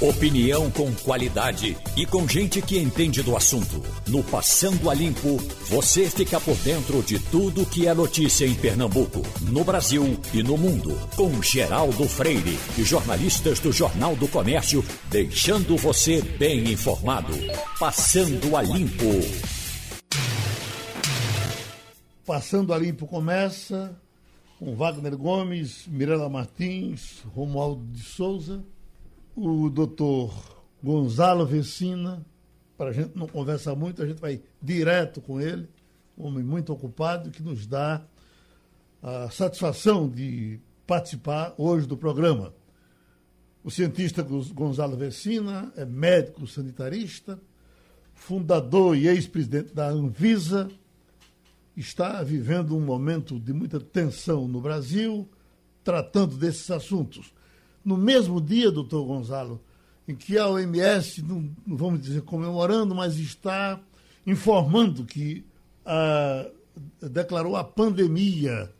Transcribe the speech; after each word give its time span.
Opinião 0.00 0.70
com 0.70 0.90
qualidade 0.94 1.76
e 1.94 2.06
com 2.06 2.26
gente 2.26 2.62
que 2.62 2.78
entende 2.78 3.22
do 3.22 3.36
assunto. 3.36 3.82
No 4.08 4.24
Passando 4.24 4.88
a 4.88 4.94
Limpo, 4.94 5.36
você 5.68 6.08
fica 6.08 6.40
por 6.40 6.56
dentro 6.56 7.02
de 7.02 7.18
tudo 7.18 7.66
que 7.66 7.86
é 7.86 7.92
notícia 7.92 8.46
em 8.46 8.54
Pernambuco, 8.54 9.20
no 9.42 9.62
Brasil 9.62 10.18
e 10.32 10.42
no 10.42 10.56
mundo. 10.56 10.98
Com 11.14 11.42
Geraldo 11.42 12.08
Freire 12.08 12.58
e 12.78 12.82
jornalistas 12.82 13.60
do 13.60 13.70
Jornal 13.70 14.16
do 14.16 14.26
Comércio, 14.26 14.82
deixando 15.10 15.76
você 15.76 16.22
bem 16.22 16.72
informado. 16.72 17.34
Passando 17.78 18.56
a 18.56 18.62
Limpo. 18.62 19.04
Passando 22.24 22.72
a 22.72 22.78
Limpo 22.78 23.06
começa 23.06 23.94
com 24.58 24.74
Wagner 24.74 25.14
Gomes, 25.14 25.86
Mirela 25.86 26.30
Martins, 26.30 27.22
Romualdo 27.34 27.84
de 27.92 28.02
Souza 28.02 28.64
o 29.34 29.70
doutor 29.70 30.32
Gonzalo 30.82 31.46
Vecina, 31.46 32.24
para 32.76 32.90
a 32.90 32.92
gente 32.92 33.16
não 33.16 33.26
conversar 33.26 33.74
muito, 33.74 34.02
a 34.02 34.06
gente 34.06 34.20
vai 34.20 34.42
direto 34.60 35.20
com 35.20 35.40
ele, 35.40 35.68
um 36.16 36.26
homem 36.26 36.44
muito 36.44 36.72
ocupado, 36.72 37.30
que 37.30 37.42
nos 37.42 37.66
dá 37.66 38.02
a 39.02 39.30
satisfação 39.30 40.08
de 40.08 40.58
participar 40.86 41.54
hoje 41.56 41.86
do 41.86 41.96
programa. 41.96 42.54
O 43.62 43.70
cientista 43.70 44.22
Gonzalo 44.22 44.96
Vecina 44.96 45.72
é 45.76 45.84
médico 45.84 46.46
sanitarista, 46.46 47.38
fundador 48.14 48.96
e 48.96 49.06
ex-presidente 49.06 49.74
da 49.74 49.88
Anvisa, 49.88 50.70
está 51.76 52.22
vivendo 52.22 52.76
um 52.76 52.80
momento 52.80 53.38
de 53.38 53.52
muita 53.52 53.78
tensão 53.78 54.48
no 54.48 54.60
Brasil, 54.60 55.28
tratando 55.84 56.36
desses 56.36 56.70
assuntos 56.70 57.32
no 57.84 57.96
mesmo 57.96 58.40
dia, 58.40 58.70
doutor 58.70 59.04
Gonzalo, 59.04 59.60
em 60.06 60.14
que 60.14 60.38
a 60.38 60.48
OMS, 60.48 61.22
não, 61.22 61.50
não 61.66 61.76
vamos 61.76 62.00
dizer 62.00 62.22
comemorando, 62.22 62.94
mas 62.94 63.16
está 63.16 63.80
informando 64.26 65.04
que 65.04 65.44
a, 65.84 66.46
declarou 67.00 67.56
a 67.56 67.64
pandemia 67.64 68.70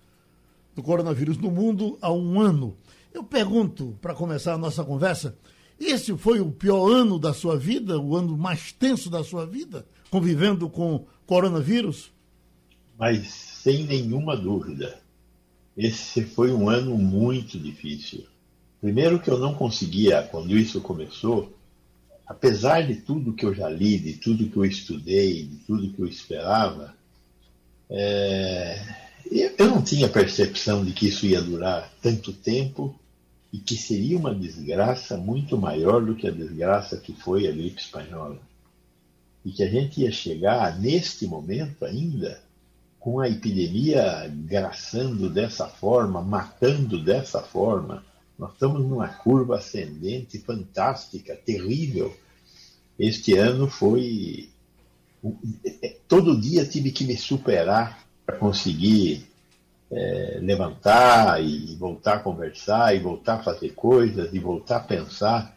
do 0.74 0.82
coronavírus 0.82 1.36
no 1.36 1.50
mundo 1.50 1.98
há 2.00 2.12
um 2.12 2.40
ano. 2.40 2.76
Eu 3.12 3.24
pergunto, 3.24 3.98
para 4.00 4.14
começar 4.14 4.54
a 4.54 4.58
nossa 4.58 4.84
conversa, 4.84 5.36
esse 5.78 6.16
foi 6.16 6.40
o 6.40 6.50
pior 6.50 6.90
ano 6.90 7.18
da 7.18 7.32
sua 7.32 7.56
vida, 7.56 7.98
o 7.98 8.14
ano 8.14 8.36
mais 8.36 8.72
tenso 8.72 9.08
da 9.08 9.24
sua 9.24 9.46
vida, 9.46 9.86
convivendo 10.10 10.68
com 10.68 11.06
coronavírus? 11.26 12.12
Mas 12.98 13.28
sem 13.28 13.84
nenhuma 13.84 14.36
dúvida, 14.36 15.00
esse 15.76 16.22
foi 16.22 16.52
um 16.52 16.68
ano 16.68 16.96
muito 16.98 17.58
difícil. 17.58 18.24
Primeiro 18.80 19.20
que 19.20 19.30
eu 19.30 19.38
não 19.38 19.54
conseguia, 19.54 20.22
quando 20.22 20.56
isso 20.56 20.80
começou, 20.80 21.54
apesar 22.26 22.86
de 22.86 22.94
tudo 22.96 23.34
que 23.34 23.44
eu 23.44 23.54
já 23.54 23.68
li, 23.68 23.98
de 23.98 24.14
tudo 24.14 24.48
que 24.48 24.56
eu 24.56 24.64
estudei, 24.64 25.44
de 25.44 25.56
tudo 25.66 25.92
que 25.92 26.00
eu 26.00 26.06
esperava, 26.06 26.94
é, 27.90 28.80
eu 29.30 29.68
não 29.68 29.82
tinha 29.82 30.08
percepção 30.08 30.84
de 30.84 30.92
que 30.92 31.08
isso 31.08 31.26
ia 31.26 31.42
durar 31.42 31.92
tanto 32.00 32.32
tempo 32.32 32.98
e 33.52 33.58
que 33.58 33.76
seria 33.76 34.16
uma 34.16 34.34
desgraça 34.34 35.16
muito 35.16 35.58
maior 35.58 36.04
do 36.04 36.14
que 36.14 36.26
a 36.26 36.30
desgraça 36.30 36.96
que 36.96 37.12
foi 37.12 37.48
a 37.48 37.52
gripe 37.52 37.80
espanhola. 37.80 38.38
E 39.44 39.50
que 39.50 39.62
a 39.62 39.68
gente 39.68 40.00
ia 40.00 40.12
chegar 40.12 40.78
neste 40.78 41.26
momento 41.26 41.84
ainda 41.84 42.40
com 42.98 43.18
a 43.18 43.28
epidemia 43.28 44.30
graçando 44.44 45.28
dessa 45.28 45.66
forma, 45.66 46.22
matando 46.22 47.02
dessa 47.02 47.40
forma, 47.42 48.04
nós 48.40 48.54
estamos 48.54 48.80
numa 48.80 49.06
curva 49.06 49.58
ascendente 49.58 50.38
fantástica, 50.38 51.36
terrível. 51.36 52.16
Este 52.98 53.36
ano 53.36 53.68
foi. 53.68 54.48
Todo 56.08 56.40
dia 56.40 56.64
tive 56.64 56.90
que 56.90 57.04
me 57.04 57.18
superar 57.18 58.02
para 58.24 58.38
conseguir 58.38 59.28
é, 59.90 60.38
levantar 60.40 61.44
e 61.44 61.76
voltar 61.76 62.14
a 62.14 62.20
conversar, 62.20 62.96
e 62.96 63.00
voltar 63.00 63.34
a 63.34 63.42
fazer 63.42 63.74
coisas, 63.74 64.32
e 64.32 64.38
voltar 64.38 64.76
a 64.78 64.84
pensar 64.84 65.54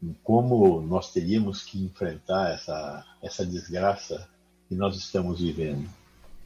em 0.00 0.14
como 0.22 0.80
nós 0.82 1.12
teríamos 1.12 1.64
que 1.64 1.82
enfrentar 1.82 2.54
essa, 2.54 3.04
essa 3.20 3.44
desgraça 3.44 4.28
que 4.68 4.76
nós 4.76 4.96
estamos 4.96 5.40
vivendo. 5.40 5.88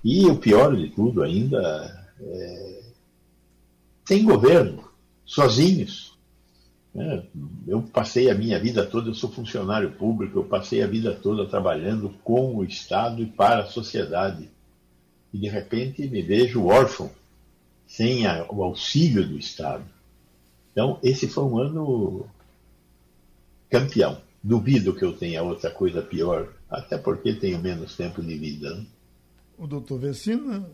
E 0.03 0.25
o 0.25 0.37
pior 0.39 0.75
de 0.75 0.89
tudo 0.89 1.23
ainda 1.23 2.09
é, 2.19 2.81
tem 4.07 4.25
governo 4.25 4.88
sozinhos. 5.29 6.17
É, 6.97 7.23
eu 7.67 7.83
passei 7.83 8.31
a 8.31 8.35
minha 8.35 8.59
vida 8.59 8.85
toda, 8.85 9.11
eu 9.11 9.15
sou 9.15 9.31
funcionário 9.31 9.93
público, 9.93 10.39
eu 10.39 10.45
passei 10.45 10.83
a 10.83 10.87
vida 10.87 11.15
toda 11.15 11.47
trabalhando 11.47 12.09
com 12.25 12.57
o 12.57 12.65
Estado 12.65 13.23
e 13.23 13.27
para 13.27 13.61
a 13.61 13.67
sociedade. 13.67 14.51
E 15.33 15.39
de 15.39 15.47
repente 15.47 16.09
me 16.09 16.23
vejo 16.23 16.65
órfão, 16.65 17.11
sem 17.87 18.27
a, 18.27 18.47
o 18.49 18.65
auxílio 18.65 19.29
do 19.29 19.39
Estado. 19.39 19.85
Então, 20.73 20.99
esse 21.03 21.29
foi 21.29 21.45
um 21.45 21.59
ano 21.59 22.27
campeão. 23.69 24.21
Duvido 24.43 24.95
que 24.95 25.05
eu 25.05 25.13
tenha 25.13 25.43
outra 25.43 25.71
coisa 25.71 26.01
pior, 26.01 26.55
até 26.71 26.97
porque 26.97 27.35
tenho 27.35 27.59
menos 27.59 27.97
tempo 27.97 28.23
de 28.23 28.35
vida. 28.39 28.75
Né? 28.75 28.87
O 29.59 29.67
doutor 29.67 29.99
Vecina 29.99 30.65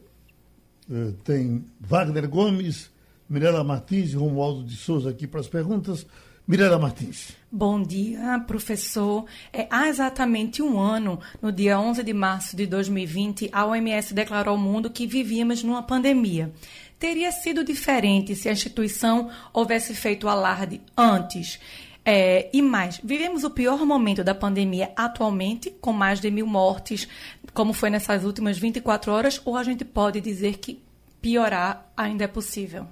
eh, 0.88 1.12
tem 1.25 1.64
Wagner 1.81 2.28
Gomes, 2.28 2.91
Mirela 3.29 3.65
Martins 3.65 4.12
e 4.12 4.17
Romualdo 4.17 4.65
de 4.65 4.77
Souza 4.77 5.11
aqui 5.11 5.27
para 5.27 5.41
as 5.41 5.49
perguntas. 5.49 6.07
Mirela 6.47 6.79
Martins. 6.79 7.33
Bom 7.51 7.83
dia, 7.83 8.39
professor. 8.47 9.25
É, 9.51 9.67
há 9.71 9.89
exatamente 9.89 10.61
um 10.61 10.79
ano, 10.79 11.19
no 11.41 11.51
dia 11.51 11.81
11 11.81 12.03
de 12.03 12.12
março 12.12 12.55
de 12.55 12.67
2020, 12.67 13.49
a 13.51 13.65
OMS 13.65 14.12
declarou 14.12 14.53
ao 14.53 14.61
mundo 14.61 14.91
que 14.91 15.07
vivíamos 15.07 15.62
numa 15.62 15.83
pandemia. 15.83 16.53
Teria 16.99 17.33
sido 17.33 17.65
diferente 17.65 18.37
se 18.37 18.51
a 18.51 18.53
instituição 18.53 19.31
houvesse 19.55 19.95
feito 19.95 20.29
alarde 20.29 20.83
antes. 20.95 21.59
É, 22.05 22.51
e 22.53 22.61
mais, 22.61 23.01
vivemos 23.03 23.43
o 23.43 23.51
pior 23.51 23.87
momento 23.87 24.23
da 24.23 24.35
pandemia 24.35 24.93
atualmente, 24.95 25.71
com 25.81 25.95
mais 25.95 26.21
de 26.21 26.31
mil 26.31 26.47
mortes, 26.47 27.09
como 27.55 27.73
foi 27.73 27.89
nessas 27.89 28.23
últimas 28.23 28.59
24 28.59 29.11
horas, 29.11 29.41
ou 29.47 29.56
a 29.56 29.62
gente 29.62 29.83
pode 29.83 30.21
dizer 30.21 30.59
que 30.59 30.83
piorar 31.23 31.91
ainda 31.97 32.25
é 32.25 32.29
possível? 32.29 32.87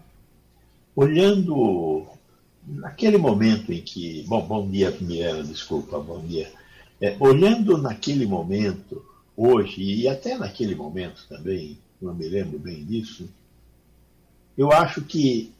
Olhando 0.95 2.07
naquele 2.67 3.19
momento 3.19 3.73
em 3.73 3.83
que. 3.83 4.25
Bom, 4.27 4.47
bom 4.47 4.69
dia, 4.69 4.97
Mirella, 5.01 5.43
desculpa, 5.43 5.99
bom 5.99 6.21
dia. 6.21 6.51
É, 7.01 7.17
olhando 7.19 7.77
naquele 7.79 8.27
momento, 8.27 9.05
hoje, 9.37 9.83
e 9.83 10.09
até 10.09 10.37
naquele 10.37 10.75
momento 10.75 11.27
também, 11.29 11.79
não 12.01 12.15
me 12.15 12.29
lembro 12.29 12.59
bem 12.59 12.85
disso, 12.85 13.29
eu 14.57 14.71
acho 14.71 15.03
que 15.03 15.53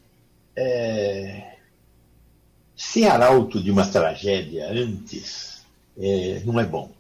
é, 0.55 1.57
ser 2.77 3.07
arauto 3.07 3.63
de 3.63 3.71
uma 3.71 3.87
tragédia 3.87 4.71
antes 4.71 5.65
é, 5.99 6.43
não 6.45 6.61
é 6.61 6.65
bom. 6.65 6.91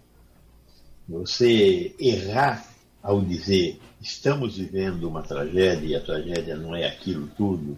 Você 1.08 1.94
errar 1.98 2.66
ao 3.02 3.20
dizer 3.20 3.78
estamos 4.00 4.56
vivendo 4.56 5.04
uma 5.04 5.22
tragédia 5.22 5.86
e 5.86 5.94
a 5.94 6.00
tragédia 6.00 6.56
não 6.56 6.74
é 6.74 6.86
aquilo 6.86 7.28
tudo, 7.36 7.76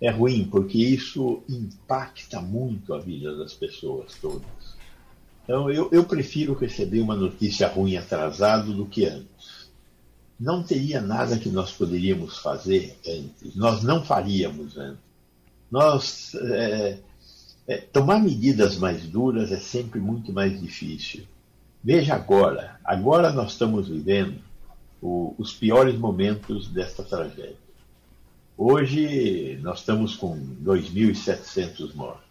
é 0.00 0.10
ruim, 0.10 0.44
porque 0.50 0.78
isso 0.78 1.42
impacta 1.48 2.40
muito 2.40 2.92
a 2.92 2.98
vida 2.98 3.36
das 3.36 3.54
pessoas 3.54 4.14
todas. 4.20 4.76
Então, 5.44 5.70
eu, 5.70 5.88
eu 5.92 6.04
prefiro 6.04 6.54
receber 6.54 7.00
uma 7.00 7.14
notícia 7.14 7.68
ruim 7.68 7.96
atrasado 7.96 8.74
do 8.74 8.84
que 8.84 9.06
antes. 9.06 9.70
Não 10.38 10.62
teria 10.62 11.00
nada 11.00 11.38
que 11.38 11.48
nós 11.48 11.72
poderíamos 11.72 12.38
fazer 12.38 12.98
antes. 13.06 13.54
Nós 13.54 13.82
não 13.82 14.04
faríamos 14.04 14.76
antes. 14.76 15.06
Nós, 15.70 16.34
é, 16.34 16.98
é, 17.66 17.76
tomar 17.78 18.20
medidas 18.20 18.76
mais 18.76 19.06
duras 19.06 19.50
é 19.50 19.58
sempre 19.58 19.98
muito 19.98 20.32
mais 20.32 20.60
difícil. 20.60 21.24
Veja 21.82 22.14
agora, 22.14 22.78
agora 22.84 23.32
nós 23.32 23.52
estamos 23.52 23.88
vivendo 23.88 24.40
o, 25.00 25.34
os 25.38 25.52
piores 25.52 25.96
momentos 25.96 26.68
desta 26.68 27.02
tragédia. 27.02 27.65
Hoje 28.58 29.58
nós 29.62 29.80
estamos 29.80 30.16
com 30.16 30.34
2.700 30.64 31.94
mortos. 31.94 32.24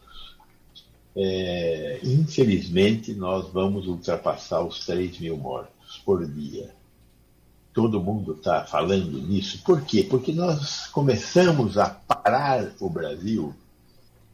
É, 1.15 1.99
infelizmente, 2.03 3.13
nós 3.13 3.47
vamos 3.53 3.87
ultrapassar 3.87 4.61
os 4.63 4.83
3 4.87 5.19
mil 5.19 5.37
mortos 5.37 6.01
por 6.03 6.25
dia. 6.25 6.73
Todo 7.71 8.01
mundo 8.01 8.33
está 8.33 8.65
falando 8.65 9.19
nisso. 9.19 9.61
Por 9.63 9.83
quê? 9.83 10.03
Porque 10.03 10.33
nós 10.33 10.87
começamos 10.87 11.77
a 11.77 11.89
parar 11.89 12.71
o 12.79 12.89
Brasil, 12.89 13.53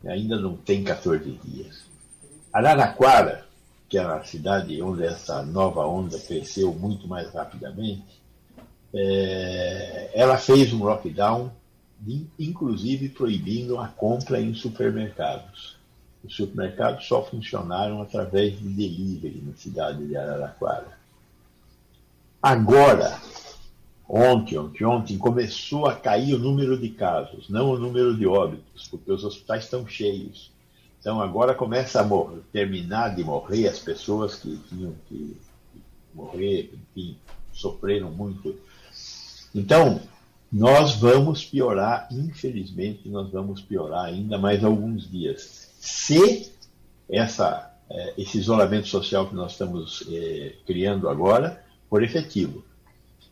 ainda 0.06 0.40
não 0.40 0.56
tem 0.56 0.86
14 0.86 1.30
dias. 1.44 1.82
Araraquara, 2.54 3.46
que 3.90 3.98
é 3.98 4.02
a 4.02 4.24
cidade 4.24 4.82
onde 4.82 5.04
essa 5.04 5.44
nova 5.44 5.86
onda 5.86 6.18
cresceu 6.18 6.74
muito 6.74 7.06
mais 7.06 7.34
rapidamente, 7.34 8.22
é, 8.94 10.10
ela 10.14 10.38
fez 10.38 10.72
um 10.72 10.86
lockdown 10.86 11.52
inclusive 12.40 13.10
proibindo 13.10 13.80
a 13.80 13.88
compra 13.88 14.42
em 14.42 14.54
supermercados. 14.54 15.78
Os 16.24 16.36
supermercados 16.36 17.08
só 17.08 17.24
funcionaram 17.24 18.02
através 18.02 18.58
de 18.60 18.68
delivery 18.68 19.42
na 19.46 19.54
cidade 19.56 20.06
de 20.06 20.16
Araraquara. 20.16 20.98
Agora, 22.42 23.20
ontem, 24.08 24.58
ontem, 24.58 24.86
ontem, 24.86 25.18
começou 25.18 25.88
a 25.88 25.96
cair 25.96 26.34
o 26.36 26.40
número 26.40 26.78
de 26.78 26.90
casos, 26.90 27.50
não 27.50 27.72
o 27.72 27.78
número 27.78 28.16
de 28.16 28.26
óbitos, 28.26 28.88
porque 28.88 29.12
os 29.12 29.24
hospitais 29.24 29.64
estão 29.64 29.88
cheios. 29.88 30.52
Então 31.00 31.20
agora 31.20 31.56
começa 31.56 32.00
a 32.00 32.04
morrer, 32.04 32.42
terminar 32.52 33.16
de 33.16 33.24
morrer 33.24 33.68
as 33.68 33.80
pessoas 33.80 34.36
que 34.36 34.56
tinham 34.70 34.94
que 35.08 35.36
morrer, 36.14 36.72
enfim, 36.74 37.18
sofreram 37.52 38.12
muito. 38.12 38.56
Então, 39.54 40.02
nós 40.52 40.96
vamos 40.96 41.46
piorar, 41.46 42.10
infelizmente, 42.12 43.08
nós 43.08 43.32
vamos 43.32 43.62
piorar 43.62 44.06
ainda 44.06 44.38
mais 44.38 44.64
alguns 44.64 45.10
dias. 45.10 45.70
Se 45.80 46.52
essa, 47.10 47.74
é, 47.90 48.14
esse 48.18 48.38
isolamento 48.38 48.88
social 48.88 49.28
que 49.28 49.36
nós 49.36 49.54
estamos 49.54 50.04
é, 50.12 50.54
criando 50.66 51.08
agora 51.08 51.64
for 51.90 52.04
efetivo. 52.04 52.64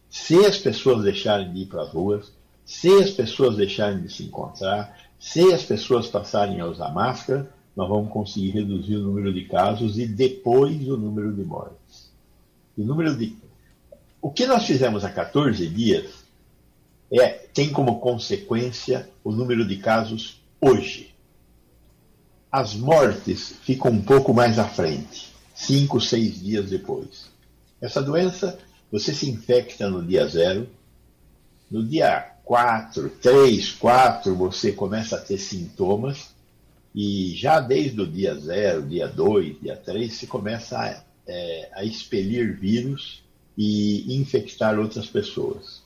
Se 0.09 0.45
as 0.45 0.57
pessoas 0.57 1.03
deixarem 1.03 1.51
de 1.53 1.61
ir 1.61 1.65
para 1.67 1.83
as 1.83 1.91
ruas, 1.91 2.31
se 2.65 2.89
as 3.01 3.11
pessoas 3.11 3.55
deixarem 3.55 4.01
de 4.01 4.11
se 4.11 4.23
encontrar, 4.23 4.97
se 5.19 5.53
as 5.53 5.63
pessoas 5.63 6.07
passarem 6.07 6.59
a 6.59 6.65
usar 6.65 6.93
máscara, 6.93 7.51
nós 7.75 7.87
vamos 7.87 8.11
conseguir 8.11 8.51
reduzir 8.51 8.95
o 8.95 9.03
número 9.03 9.33
de 9.33 9.45
casos 9.45 9.97
e 9.97 10.05
depois 10.05 10.87
o 10.87 10.97
número 10.97 11.33
de 11.33 11.43
mortes. 11.43 12.11
O 12.77 12.83
número 12.83 13.15
de 13.15 13.35
o 14.21 14.29
que 14.29 14.45
nós 14.45 14.65
fizemos 14.65 15.05
há 15.05 15.09
14 15.09 15.65
dias 15.67 16.18
é, 17.11 17.29
tem 17.53 17.71
como 17.71 17.99
consequência 17.99 19.09
o 19.23 19.31
número 19.31 19.67
de 19.67 19.77
casos 19.77 20.41
hoje. 20.61 21.15
As 22.51 22.75
mortes 22.75 23.55
ficam 23.63 23.91
um 23.91 24.01
pouco 24.01 24.33
mais 24.33 24.59
à 24.59 24.65
frente, 24.65 25.33
5, 25.55 25.99
6 25.99 26.41
dias 26.41 26.69
depois. 26.69 27.29
Essa 27.81 28.01
doença, 28.01 28.57
você 28.91 29.13
se 29.13 29.29
infecta 29.29 29.89
no 29.89 30.05
dia 30.05 30.27
zero, 30.27 30.67
no 31.69 31.85
dia 31.85 32.33
4, 32.43 33.09
3, 33.21 33.71
4, 33.73 34.35
você 34.35 34.71
começa 34.71 35.15
a 35.15 35.21
ter 35.21 35.37
sintomas, 35.37 36.29
e 36.93 37.33
já 37.35 37.59
desde 37.59 38.01
o 38.01 38.07
dia 38.07 38.33
0, 38.33 38.87
dia 38.87 39.07
2, 39.07 39.61
dia 39.61 39.77
3, 39.77 40.11
se 40.11 40.25
começa 40.25 40.79
a, 40.79 41.03
é, 41.27 41.69
a 41.73 41.83
expelir 41.83 42.59
vírus 42.59 43.23
e 43.55 44.15
infectar 44.15 44.79
outras 44.79 45.05
pessoas. 45.05 45.83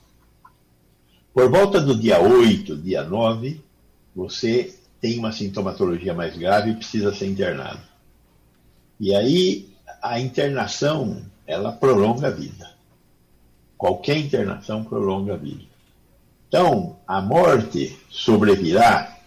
Por 1.34 1.50
volta 1.50 1.80
do 1.80 1.96
dia 1.96 2.20
8, 2.20 2.76
dia 2.76 3.02
9, 3.02 3.60
você 4.14 4.72
tem 5.00 5.18
uma 5.18 5.32
sintomatologia 5.32 6.14
mais 6.14 6.36
grave 6.36 6.70
e 6.70 6.76
precisa 6.76 7.12
ser 7.12 7.26
internado. 7.26 7.82
E 9.00 9.12
aí 9.12 9.68
a 10.00 10.20
internação, 10.20 11.20
ela 11.44 11.72
prolonga 11.72 12.28
a 12.28 12.30
vida. 12.30 12.70
Qualquer 13.76 14.16
internação 14.16 14.84
prolonga 14.84 15.34
a 15.34 15.36
vida. 15.36 15.64
Então, 16.46 16.96
a 17.04 17.20
morte 17.20 17.98
sobrevirá 18.08 19.18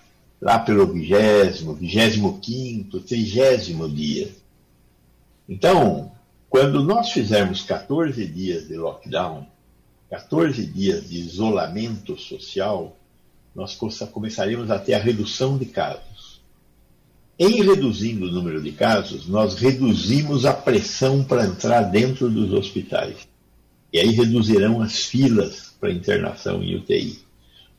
lá 0.42 0.60
pelo 0.60 0.88
vigésimo, 0.88 1.74
vigésimo 1.74 2.40
quinto, 2.40 3.02
trigésimo 3.02 3.90
dia. 3.90 4.32
Então, 5.50 6.10
quando 6.50 6.82
nós 6.82 7.12
fizermos 7.12 7.64
14 7.64 8.26
dias 8.26 8.66
de 8.70 8.78
lockdown, 8.78 9.46
14 10.10 10.66
dias 10.66 11.10
de 11.10 11.20
isolamento 11.20 12.18
social, 12.18 12.98
nós 13.54 13.76
começaríamos 14.12 14.72
a 14.72 14.80
ter 14.80 14.94
a 14.94 15.00
redução 15.00 15.58
de 15.58 15.66
casos. 15.66 16.42
Em 17.40 17.62
reduzindo 17.62 18.26
o 18.26 18.32
número 18.32 18.62
de 18.62 18.72
casos, 18.72 19.28
nós 19.28 19.56
reduzimos 19.56 20.46
a 20.46 20.54
pressão 20.54 21.24
para 21.24 21.46
entrar 21.46 21.84
dentro 21.84 22.30
dos 22.30 22.52
hospitais. 22.52 23.28
E 23.92 24.00
aí 24.00 24.10
reduzirão 24.10 24.82
as 24.82 25.06
filas 25.06 25.76
para 25.80 25.92
internação 25.92 26.64
em 26.64 26.76
UTI. 26.76 27.20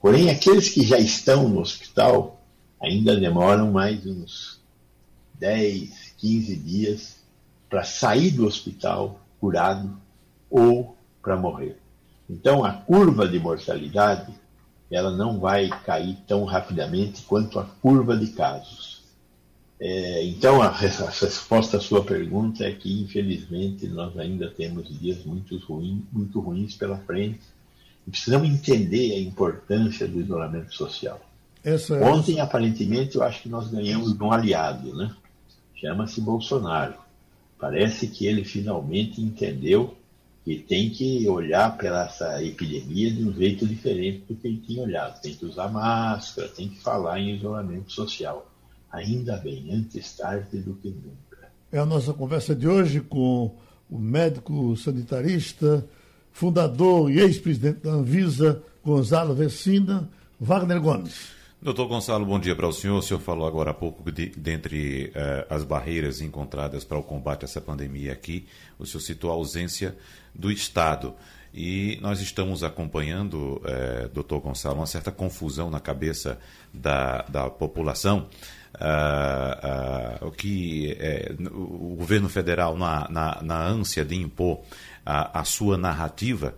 Porém, 0.01 0.31
aqueles 0.31 0.69
que 0.69 0.87
já 0.87 0.99
estão 0.99 1.49
no 1.49 1.61
hospital 1.61 2.41
ainda 2.81 3.17
demoram 3.17 3.73
mais 3.73 4.07
uns 4.07 4.61
10, 5.35 6.15
15 6.19 6.57
dias 6.57 7.17
para 7.69 7.85
sair 7.85 8.31
do 8.31 8.47
hospital 8.47 9.21
curado 9.41 9.97
ou 10.49 10.97
para 11.21 11.37
morrer. 11.37 11.77
Então 12.29 12.65
a 12.65 12.73
curva 12.73 13.27
de 13.27 13.39
mortalidade 13.39 14.33
ela 14.91 15.11
não 15.11 15.39
vai 15.39 15.69
cair 15.69 16.17
tão 16.27 16.45
rapidamente 16.45 17.23
quanto 17.23 17.59
a 17.59 17.65
curva 17.65 18.17
de 18.17 18.29
casos. 18.29 19.03
É, 19.81 20.25
então 20.25 20.61
a, 20.61 20.67
a 20.67 20.73
resposta 20.73 21.77
à 21.77 21.81
sua 21.81 22.03
pergunta 22.03 22.65
é 22.65 22.73
que 22.73 23.03
infelizmente 23.03 23.87
nós 23.87 24.19
ainda 24.19 24.51
temos 24.51 24.89
dias 24.99 25.25
muito, 25.25 25.57
ruim, 25.59 26.05
muito 26.13 26.41
ruins 26.41 26.75
pela 26.75 26.99
frente 26.99 27.43
e 28.07 28.11
precisamos 28.11 28.49
entender 28.49 29.13
a 29.13 29.21
importância 29.21 30.09
do 30.09 30.21
isolamento 30.21 30.75
social. 30.75 31.21
Essa... 31.63 31.97
É 31.97 32.05
Ontem, 32.05 32.41
aparentemente, 32.41 33.17
eu 33.17 33.23
acho 33.23 33.43
que 33.43 33.49
nós 33.49 33.69
ganhamos 33.69 34.19
um 34.19 34.33
aliado, 34.33 34.97
né? 34.97 35.15
Chama-se 35.75 36.21
Bolsonaro. 36.21 36.95
Parece 37.59 38.09
que 38.09 38.27
ele 38.27 38.45
finalmente 38.45 39.21
entendeu 39.21 39.95
que 40.49 40.62
tem 40.62 40.89
que 40.89 41.29
olhar 41.29 41.77
para 41.77 42.06
essa 42.06 42.43
epidemia 42.43 43.12
de 43.12 43.23
um 43.23 43.35
jeito 43.35 43.67
diferente 43.67 44.25
do 44.27 44.35
que 44.35 44.49
ele 44.49 44.62
tinha 44.67 44.83
olhado. 44.83 45.21
Tem 45.21 45.35
que 45.35 45.45
usar 45.45 45.69
máscara, 45.69 46.49
tem 46.49 46.71
que 46.71 46.81
falar 46.81 47.21
em 47.21 47.37
isolamento 47.37 47.93
social. 47.93 48.50
Ainda 48.91 49.37
bem, 49.37 49.69
antes 49.71 50.17
tarde 50.17 50.61
do 50.61 50.75
que 50.77 50.89
nunca. 50.89 51.50
É 51.71 51.79
a 51.79 51.85
nossa 51.85 52.15
conversa 52.15 52.55
de 52.55 52.67
hoje 52.67 53.03
com 53.03 53.55
o 53.91 53.99
médico 53.99 54.75
sanitarista, 54.75 55.87
fundador 56.33 57.11
e 57.11 57.21
ex-presidente 57.21 57.81
da 57.81 57.91
Anvisa, 57.91 58.62
Gonzalo 58.83 59.35
Vecina, 59.35 60.09
Wagner 60.41 60.81
Gomes. 60.81 61.38
Doutor 61.60 61.88
Gonçalo, 61.88 62.25
bom 62.25 62.38
dia 62.38 62.55
para 62.55 62.69
o 62.69 62.72
senhor. 62.72 62.99
O 62.99 63.02
senhor 63.02 63.19
falou 63.19 63.44
agora 63.44 63.72
há 63.72 63.75
pouco 63.75 64.12
de, 64.12 64.26
dentre 64.26 65.10
eh, 65.12 65.44
as 65.50 65.64
barreiras 65.64 66.20
encontradas 66.20 66.84
para 66.84 66.96
o 66.96 67.02
combate 67.02 67.44
a 67.44 67.46
essa 67.46 67.60
pandemia 67.60 68.12
aqui, 68.12 68.46
o 68.78 68.87
senhor 68.87 69.00
citou 69.00 69.28
a 69.28 69.34
ausência 69.34 69.96
do 70.32 70.52
Estado. 70.52 71.16
E 71.52 71.99
nós 72.00 72.20
estamos 72.20 72.62
acompanhando, 72.62 73.60
eh, 73.64 74.08
doutor 74.14 74.38
Gonçalo, 74.38 74.76
uma 74.76 74.87
certa 74.87 75.10
confusão 75.10 75.69
na 75.69 75.81
cabeça 75.81 76.38
da, 76.72 77.22
da 77.22 77.50
população. 77.50 78.28
Ah, 78.81 80.19
ah, 80.20 80.26
o 80.26 80.31
que 80.31 80.96
eh, 81.00 81.34
o 81.50 81.96
governo 81.96 82.29
federal, 82.29 82.79
na, 82.79 83.08
na, 83.10 83.43
na 83.43 83.67
ânsia 83.67 84.05
de 84.05 84.15
impor 84.15 84.60
a, 85.05 85.41
a 85.41 85.44
sua 85.44 85.77
narrativa, 85.77 86.55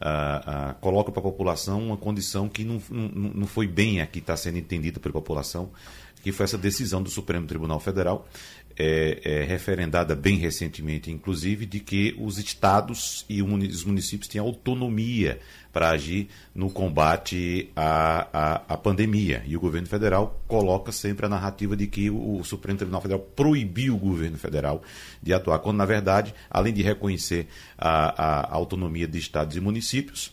uh, 0.00 0.70
uh, 0.70 0.74
coloca 0.80 1.10
para 1.10 1.20
a 1.20 1.22
população 1.22 1.86
uma 1.86 1.96
condição 1.96 2.48
que 2.48 2.64
não, 2.64 2.80
não, 2.90 3.08
não 3.34 3.46
foi 3.46 3.66
bem 3.66 4.00
aqui 4.00 4.18
está 4.18 4.36
sendo 4.36 4.58
entendida 4.58 5.00
pela 5.00 5.12
população, 5.12 5.70
que 6.22 6.32
foi 6.32 6.44
essa 6.44 6.58
decisão 6.58 7.02
do 7.02 7.10
Supremo 7.10 7.46
Tribunal 7.46 7.78
Federal, 7.80 8.26
é, 8.76 9.20
é, 9.24 9.44
referendada 9.44 10.14
bem 10.14 10.36
recentemente, 10.36 11.10
inclusive, 11.10 11.66
de 11.66 11.80
que 11.80 12.14
os 12.18 12.38
estados 12.38 13.24
e 13.28 13.42
os 13.42 13.84
municípios 13.84 14.28
têm 14.28 14.40
autonomia 14.40 15.38
para 15.72 15.90
agir 15.90 16.28
no 16.54 16.70
combate 16.70 17.70
à, 17.74 18.28
à, 18.32 18.54
à, 18.68 18.76
pandemia. 18.76 19.42
E 19.46 19.56
o 19.56 19.60
governo 19.60 19.88
federal 19.88 20.40
coloca 20.46 20.92
sempre 20.92 21.26
a 21.26 21.28
narrativa 21.28 21.76
de 21.76 21.88
que 21.88 22.08
o, 22.10 22.42
Supremo 22.44 22.78
Tribunal 22.78 23.00
Federal 23.00 23.20
proibiu 23.20 23.96
o 23.96 23.98
governo 23.98 24.38
federal 24.38 24.82
de 25.20 25.32
atuar, 25.32 25.58
quando, 25.58 25.78
na 25.78 25.84
verdade, 25.84 26.32
além 26.48 26.72
de 26.72 26.82
reconhecer 26.82 27.48
a, 27.76 28.50
a 28.50 28.54
autonomia 28.54 29.08
de 29.08 29.18
estados 29.18 29.56
e 29.56 29.60
municípios, 29.60 30.32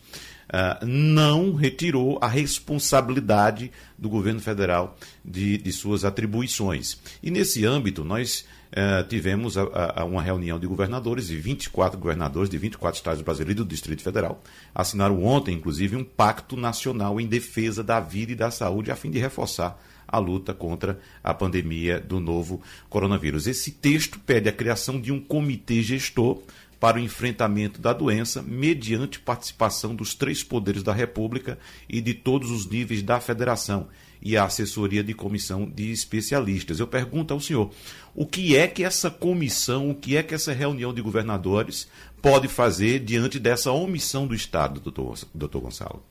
uh, 0.52 0.86
não 0.86 1.54
retirou 1.54 2.20
a 2.22 2.28
responsabilidade 2.28 3.72
do 3.98 4.10
governo 4.10 4.40
federal 4.40 4.98
de, 5.24 5.58
de 5.58 5.72
suas 5.72 6.04
atribuições. 6.04 6.98
E 7.24 7.32
nesse 7.32 7.66
âmbito, 7.66 8.04
nós 8.04 8.46
Uh, 8.72 9.06
tivemos 9.10 9.58
a, 9.58 9.64
a, 9.98 10.06
uma 10.06 10.22
reunião 10.22 10.58
de 10.58 10.66
governadores, 10.66 11.28
de 11.28 11.36
24 11.36 12.00
governadores 12.00 12.50
de 12.50 12.58
24 12.58 12.96
estados 12.96 13.22
brasileiros 13.22 13.60
e 13.62 13.66
do 13.66 13.70
Distrito 13.70 14.02
Federal. 14.02 14.42
Assinaram 14.74 15.22
ontem, 15.26 15.54
inclusive, 15.54 15.98
um 15.98 16.06
pacto 16.06 16.56
nacional 16.56 17.20
em 17.20 17.28
defesa 17.28 17.84
da 17.84 18.00
vida 18.00 18.32
e 18.32 18.36
da 18.36 18.50
saúde, 18.50 18.90
a 18.90 18.96
fim 18.96 19.12
de 19.12 19.20
reforçar 19.20 19.78
a 20.08 20.18
luta 20.18 20.54
contra 20.54 21.00
a 21.22 21.34
pandemia 21.34 22.00
do 22.00 22.22
novo 22.22 22.62
coronavírus. 22.90 23.46
Esse 23.48 23.72
texto 23.72 24.20
pede 24.20 24.48
a 24.48 24.54
criação 24.54 25.00
de 25.00 25.12
um 25.12 25.20
comitê 25.20 25.82
gestor 25.82 26.42
para 26.82 26.98
o 26.98 27.00
enfrentamento 27.00 27.80
da 27.80 27.94
doença, 27.94 28.42
mediante 28.42 29.20
participação 29.20 29.96
dos 29.96 30.16
três 30.16 30.44
poderes 30.44 30.82
da 30.82 30.92
República 30.92 31.60
e 31.88 32.02
de 32.02 32.16
todos 32.16 32.50
os 32.50 32.68
níveis 32.68 33.04
da 33.04 33.22
federação 33.22 33.88
e 34.20 34.36
a 34.36 34.46
assessoria 34.46 35.04
de 35.04 35.14
comissão 35.14 35.70
de 35.70 35.92
especialistas. 35.92 36.80
Eu 36.80 36.88
pergunto 36.88 37.36
ao 37.36 37.40
senhor, 37.40 37.70
o 38.16 38.26
que 38.26 38.58
é 38.58 38.68
que 38.68 38.84
essa 38.84 39.12
comissão, 39.12 39.92
o 39.92 39.96
que 39.96 40.18
é 40.18 40.24
que 40.24 40.34
essa 40.34 40.54
reunião 40.54 40.92
de 40.92 41.04
governadores 41.04 41.88
pode 42.20 42.48
fazer 42.48 43.00
diante 43.02 43.38
dessa 43.38 43.72
omissão 43.72 44.26
do 44.26 44.34
Estado, 44.34 44.80
doutor, 44.80 45.20
doutor 45.36 45.62
Gonçalo? 45.62 46.04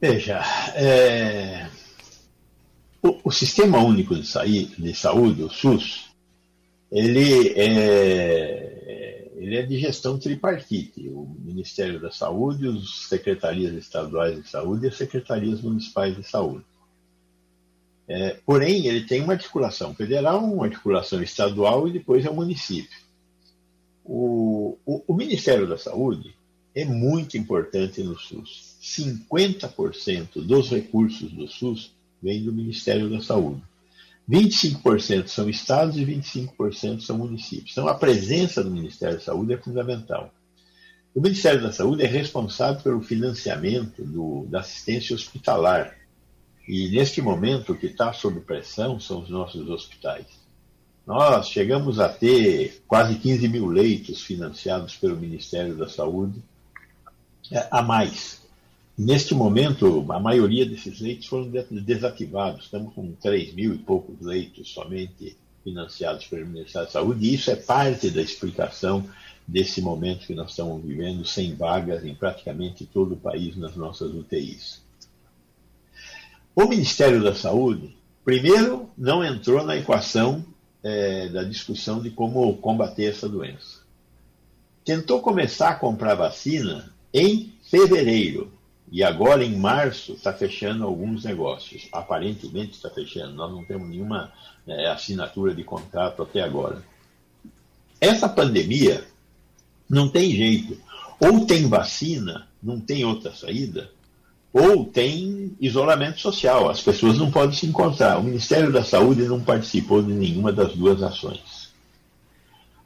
Veja, 0.00 0.40
é... 0.76 1.66
o, 3.02 3.18
o 3.24 3.30
Sistema 3.32 3.78
Único 3.78 4.14
de, 4.14 4.66
de 4.66 4.94
Saúde, 4.94 5.42
o 5.42 5.50
SUS, 5.50 6.12
ele 6.92 7.48
é, 7.56 8.71
ele 9.42 9.56
é 9.56 9.62
de 9.62 9.76
gestão 9.76 10.18
tripartite. 10.18 11.08
O 11.08 11.36
Ministério 11.40 12.00
da 12.00 12.12
Saúde, 12.12 12.68
as 12.68 13.08
secretarias 13.08 13.74
estaduais 13.74 14.40
de 14.40 14.48
saúde 14.48 14.86
e 14.86 14.88
as 14.88 14.96
secretarias 14.96 15.60
municipais 15.60 16.16
de 16.16 16.22
saúde. 16.22 16.64
É, 18.06 18.38
porém, 18.46 18.86
ele 18.86 19.04
tem 19.04 19.20
uma 19.20 19.32
articulação 19.32 19.94
federal, 19.96 20.44
uma 20.44 20.66
articulação 20.66 21.20
estadual 21.20 21.88
e 21.88 21.92
depois 21.92 22.24
é 22.24 22.30
o 22.30 22.36
município. 22.36 22.96
O, 24.04 24.78
o, 24.86 25.02
o 25.08 25.14
Ministério 25.14 25.68
da 25.68 25.76
Saúde 25.76 26.32
é 26.72 26.84
muito 26.84 27.36
importante 27.36 28.00
no 28.00 28.16
SUS. 28.16 28.76
50% 28.80 30.40
dos 30.44 30.70
recursos 30.70 31.32
do 31.32 31.48
SUS 31.48 31.92
vem 32.22 32.44
do 32.44 32.52
Ministério 32.52 33.10
da 33.10 33.20
Saúde. 33.20 33.60
25% 34.28 35.26
são 35.26 35.48
estados 35.48 35.96
e 35.96 36.04
25% 36.04 37.00
são 37.00 37.18
municípios. 37.18 37.72
Então, 37.72 37.88
a 37.88 37.94
presença 37.94 38.62
do 38.62 38.70
Ministério 38.70 39.16
da 39.16 39.22
Saúde 39.22 39.54
é 39.54 39.58
fundamental. 39.58 40.32
O 41.14 41.20
Ministério 41.20 41.62
da 41.62 41.72
Saúde 41.72 42.02
é 42.02 42.06
responsável 42.06 42.80
pelo 42.82 43.02
financiamento 43.02 44.02
do, 44.02 44.46
da 44.48 44.60
assistência 44.60 45.14
hospitalar. 45.14 45.94
E, 46.66 46.88
neste 46.88 47.20
momento, 47.20 47.72
o 47.72 47.76
que 47.76 47.86
está 47.86 48.12
sob 48.12 48.40
pressão 48.40 48.98
são 48.98 49.20
os 49.20 49.28
nossos 49.28 49.68
hospitais. 49.68 50.26
Nós 51.06 51.48
chegamos 51.48 51.98
a 51.98 52.08
ter 52.08 52.82
quase 52.86 53.16
15 53.16 53.48
mil 53.48 53.66
leitos 53.66 54.22
financiados 54.22 54.96
pelo 54.96 55.16
Ministério 55.16 55.76
da 55.76 55.88
Saúde 55.88 56.42
é, 57.50 57.66
a 57.70 57.82
mais. 57.82 58.41
Neste 58.96 59.34
momento, 59.34 60.04
a 60.12 60.20
maioria 60.20 60.66
desses 60.66 61.00
leitos 61.00 61.26
foram 61.26 61.50
desativados. 61.70 62.64
Estamos 62.64 62.94
com 62.94 63.12
3 63.12 63.54
mil 63.54 63.74
e 63.74 63.78
poucos 63.78 64.20
leitos 64.20 64.70
somente 64.70 65.36
financiados 65.64 66.26
pelo 66.26 66.46
Ministério 66.46 66.86
da 66.86 66.92
Saúde, 66.92 67.26
e 67.26 67.34
isso 67.34 67.50
é 67.50 67.56
parte 67.56 68.10
da 68.10 68.20
explicação 68.20 69.08
desse 69.46 69.80
momento 69.80 70.26
que 70.26 70.34
nós 70.34 70.50
estamos 70.50 70.84
vivendo, 70.84 71.24
sem 71.24 71.54
vagas 71.54 72.04
em 72.04 72.14
praticamente 72.14 72.84
todo 72.84 73.14
o 73.14 73.18
país 73.18 73.56
nas 73.56 73.76
nossas 73.76 74.12
UTIs. 74.12 74.82
O 76.54 76.66
Ministério 76.66 77.22
da 77.22 77.34
Saúde, 77.34 77.96
primeiro, 78.24 78.90
não 78.96 79.24
entrou 79.24 79.64
na 79.64 79.76
equação 79.76 80.44
é, 80.82 81.28
da 81.28 81.44
discussão 81.44 82.02
de 82.02 82.10
como 82.10 82.56
combater 82.58 83.04
essa 83.04 83.28
doença. 83.28 83.80
Tentou 84.84 85.20
começar 85.20 85.70
a 85.70 85.76
comprar 85.76 86.14
vacina 86.14 86.92
em 87.14 87.52
fevereiro, 87.62 88.51
e 88.92 89.02
agora, 89.02 89.42
em 89.42 89.56
março, 89.56 90.12
está 90.12 90.34
fechando 90.34 90.84
alguns 90.84 91.24
negócios. 91.24 91.88
Aparentemente 91.90 92.72
está 92.72 92.90
fechando. 92.90 93.32
Nós 93.32 93.50
não 93.50 93.64
temos 93.64 93.88
nenhuma 93.88 94.30
é, 94.66 94.86
assinatura 94.88 95.54
de 95.54 95.64
contrato 95.64 96.22
até 96.22 96.42
agora. 96.42 96.84
Essa 97.98 98.28
pandemia 98.28 99.02
não 99.88 100.10
tem 100.10 100.30
jeito. 100.32 100.78
Ou 101.18 101.46
tem 101.46 101.66
vacina, 101.70 102.46
não 102.62 102.78
tem 102.78 103.02
outra 103.02 103.32
saída, 103.32 103.90
ou 104.52 104.84
tem 104.84 105.56
isolamento 105.58 106.20
social. 106.20 106.68
As 106.68 106.82
pessoas 106.82 107.16
não 107.16 107.30
podem 107.30 107.56
se 107.56 107.64
encontrar. 107.64 108.18
O 108.18 108.22
Ministério 108.22 108.70
da 108.70 108.84
Saúde 108.84 109.22
não 109.22 109.40
participou 109.40 110.02
de 110.02 110.12
nenhuma 110.12 110.52
das 110.52 110.74
duas 110.74 111.02
ações. 111.02 111.70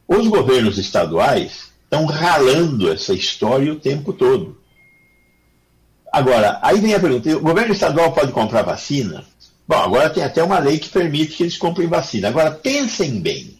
Os 0.06 0.28
governos 0.28 0.78
estaduais 0.78 1.72
estão 1.82 2.04
ralando 2.04 2.92
essa 2.92 3.12
história 3.12 3.72
o 3.72 3.80
tempo 3.80 4.12
todo. 4.12 4.56
Agora, 6.16 6.58
aí 6.62 6.80
vem 6.80 6.94
a 6.94 6.98
pergunta: 6.98 7.36
o 7.36 7.42
governo 7.42 7.74
estadual 7.74 8.10
pode 8.10 8.32
comprar 8.32 8.62
vacina? 8.62 9.22
Bom, 9.68 9.76
agora 9.76 10.08
tem 10.08 10.24
até 10.24 10.42
uma 10.42 10.58
lei 10.58 10.78
que 10.78 10.88
permite 10.88 11.36
que 11.36 11.42
eles 11.42 11.58
comprem 11.58 11.86
vacina. 11.88 12.28
Agora, 12.28 12.52
pensem 12.52 13.20
bem. 13.20 13.58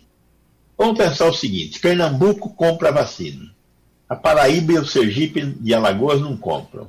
Vamos 0.78 0.96
pensar 0.96 1.26
o 1.26 1.34
seguinte: 1.34 1.78
Pernambuco 1.78 2.48
compra 2.54 2.90
vacina. 2.90 3.54
A 4.08 4.16
Paraíba 4.16 4.72
e 4.72 4.78
o 4.78 4.86
Sergipe 4.86 5.54
e 5.62 5.74
Alagoas 5.74 6.22
não 6.22 6.34
compram. 6.34 6.88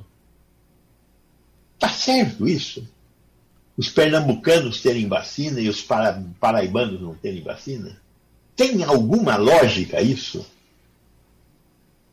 Está 1.74 1.90
certo 1.90 2.48
isso? 2.48 2.88
Os 3.76 3.90
pernambucanos 3.90 4.80
terem 4.80 5.06
vacina 5.06 5.60
e 5.60 5.68
os 5.68 5.82
para, 5.82 6.24
paraibanos 6.40 6.98
não 6.98 7.14
terem 7.14 7.42
vacina? 7.42 8.00
Tem 8.56 8.82
alguma 8.84 9.36
lógica 9.36 10.00
isso? 10.00 10.46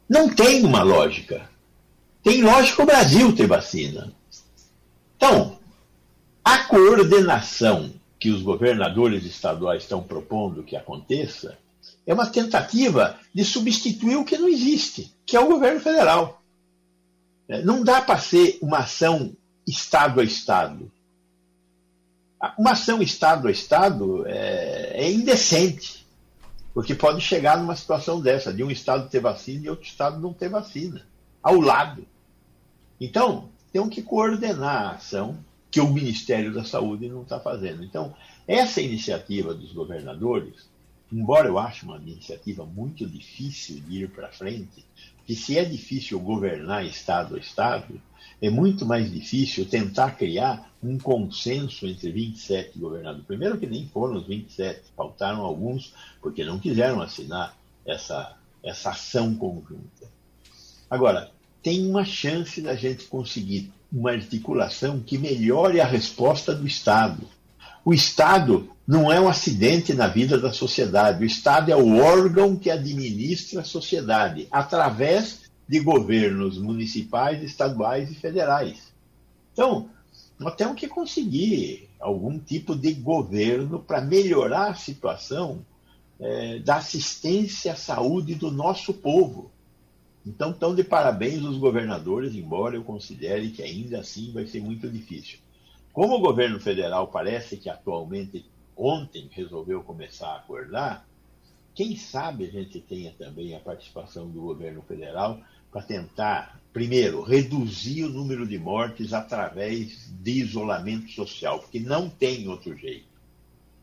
Não 0.10 0.28
tem 0.28 0.66
uma 0.66 0.84
lógica. 0.84 1.55
Tem 2.26 2.42
lógica 2.42 2.82
o 2.82 2.88
Brasil 2.88 3.36
ter 3.36 3.46
vacina. 3.46 4.12
Então, 5.16 5.60
a 6.44 6.64
coordenação 6.64 7.94
que 8.20 8.32
os 8.32 8.42
governadores 8.42 9.24
estaduais 9.26 9.84
estão 9.84 10.02
propondo 10.02 10.64
que 10.64 10.76
aconteça 10.76 11.56
é 12.04 12.12
uma 12.12 12.26
tentativa 12.26 13.20
de 13.32 13.46
substituir 13.46 14.16
o 14.16 14.26
que 14.26 14.40
não 14.40 14.50
existe, 14.50 15.14
que 15.24 15.38
é 15.38 15.40
o 15.40 15.48
governo 15.48 15.80
federal. 15.80 16.42
É, 17.48 17.62
não 17.62 17.84
dá 17.84 18.02
para 18.02 18.18
ser 18.18 18.58
uma 18.60 18.80
ação 18.80 19.38
Estado 19.68 20.20
a 20.20 20.24
Estado. 20.24 20.92
Uma 22.58 22.72
ação 22.72 23.04
Estado 23.04 23.48
a 23.48 23.52
Estado 23.52 24.26
é, 24.26 24.94
é 24.96 25.12
indecente, 25.12 26.08
porque 26.74 26.96
pode 26.96 27.22
chegar 27.22 27.56
numa 27.60 27.76
situação 27.76 28.20
dessa, 28.20 28.52
de 28.52 28.64
um 28.64 28.72
Estado 28.72 29.12
ter 29.12 29.20
vacina 29.20 29.66
e 29.66 29.70
outro 29.70 29.86
Estado 29.86 30.20
não 30.20 30.34
ter 30.34 30.50
vacina, 30.50 31.06
ao 31.44 31.62
lado. 31.62 32.04
Então, 33.00 33.50
tem 33.72 33.90
que 33.90 34.02
coordenar 34.02 34.86
a 34.86 34.92
ação 34.92 35.38
que 35.70 35.82
o 35.82 35.92
Ministério 35.92 36.54
da 36.54 36.64
Saúde 36.64 37.10
não 37.10 37.24
está 37.24 37.40
fazendo. 37.40 37.84
Então, 37.84 38.16
essa 38.48 38.80
iniciativa 38.82 39.54
dos 39.54 39.74
governadores, 39.74 40.70
embora 41.12 41.50
eu 41.50 41.60
ache 41.60 41.84
uma 41.84 41.98
iniciativa 41.98 42.66
muito 42.66 43.06
difícil 43.06 43.82
de 43.82 44.04
ir 44.04 44.10
para 44.10 44.32
frente, 44.32 44.86
que 45.26 45.36
se 45.36 45.58
é 45.58 45.66
difícil 45.66 46.20
governar 46.20 46.86
Estado 46.86 47.36
a 47.36 47.40
Estado, 47.40 48.00
é 48.42 48.50
muito 48.50 48.86
mais 48.86 49.12
difícil 49.12 49.66
tentar 49.66 50.12
criar 50.12 50.72
um 50.82 50.98
consenso 50.98 51.86
entre 51.88 52.12
27 52.12 52.78
governadores. 52.80 53.26
Primeiro 53.26 53.58
que 53.58 53.68
nem 53.68 53.88
foram 53.88 54.16
os 54.16 54.28
27, 54.28 54.84
faltaram 54.96 55.42
alguns 55.42 55.94
porque 56.22 56.46
não 56.46 56.60
quiseram 56.60 57.02
assinar 57.02 57.58
essa, 57.86 58.38
essa 58.64 58.92
ação 58.92 59.36
conjunta. 59.36 60.10
Agora, 60.90 61.35
tem 61.66 61.90
uma 61.90 62.06
chance 62.06 62.62
da 62.62 62.76
gente 62.76 63.06
conseguir 63.06 63.74
uma 63.92 64.12
articulação 64.12 65.00
que 65.00 65.18
melhore 65.18 65.82
a 65.82 65.88
resposta 65.88 66.54
do 66.54 66.68
Estado. 66.68 67.28
O 67.84 67.92
Estado 67.92 68.70
não 68.86 69.12
é 69.12 69.20
um 69.20 69.28
acidente 69.28 69.92
na 69.92 70.06
vida 70.06 70.38
da 70.38 70.54
sociedade. 70.54 71.24
O 71.24 71.26
Estado 71.26 71.72
é 71.72 71.76
o 71.76 71.98
órgão 71.98 72.56
que 72.56 72.70
administra 72.70 73.62
a 73.62 73.64
sociedade 73.64 74.48
através 74.52 75.46
de 75.68 75.80
governos 75.80 76.60
municipais, 76.60 77.42
estaduais 77.42 78.12
e 78.12 78.14
federais. 78.14 78.94
Então, 79.52 79.90
nós 80.38 80.54
temos 80.54 80.80
que 80.80 80.88
conseguir 80.88 81.90
algum 82.00 82.38
tipo 82.38 82.76
de 82.76 82.94
governo 82.94 83.80
para 83.80 84.02
melhorar 84.02 84.68
a 84.68 84.76
situação 84.76 85.66
é, 86.20 86.60
da 86.60 86.76
assistência 86.76 87.74
à 87.74 87.76
saúde 87.76 88.36
do 88.36 88.52
nosso 88.52 88.94
povo. 88.94 89.50
Então, 90.26 90.52
estão 90.52 90.74
de 90.74 90.84
parabéns 90.84 91.44
os 91.44 91.58
governadores, 91.58 92.34
embora 92.34 92.76
eu 92.76 92.84
considere 92.84 93.52
que 93.52 93.62
ainda 93.62 94.00
assim 94.00 94.32
vai 94.32 94.48
ser 94.48 94.62
muito 94.62 94.90
difícil. 94.90 95.38
Como 95.94 96.16
o 96.16 96.20
governo 96.20 96.60
federal 96.60 97.08
parece 97.08 97.58
que 97.58 97.70
atualmente, 97.70 98.44
ontem, 98.76 99.30
resolveu 99.32 99.84
começar 99.84 100.30
a 100.30 100.38
acordar, 100.38 101.08
quem 101.76 101.96
sabe 101.96 102.46
a 102.46 102.52
gente 102.52 102.80
tenha 102.80 103.12
também 103.12 103.56
a 103.56 103.60
participação 103.60 104.28
do 104.30 104.42
governo 104.42 104.82
federal 104.82 105.40
para 105.72 105.84
tentar, 105.84 106.60
primeiro, 106.74 107.22
reduzir 107.22 108.06
o 108.06 108.10
número 108.10 108.48
de 108.48 108.58
mortes 108.58 109.14
através 109.14 110.10
de 110.22 110.32
isolamento 110.32 111.12
social, 111.12 111.60
porque 111.60 111.80
não 111.80 112.10
tem 112.10 112.48
outro 112.48 112.76
jeito. 112.78 113.06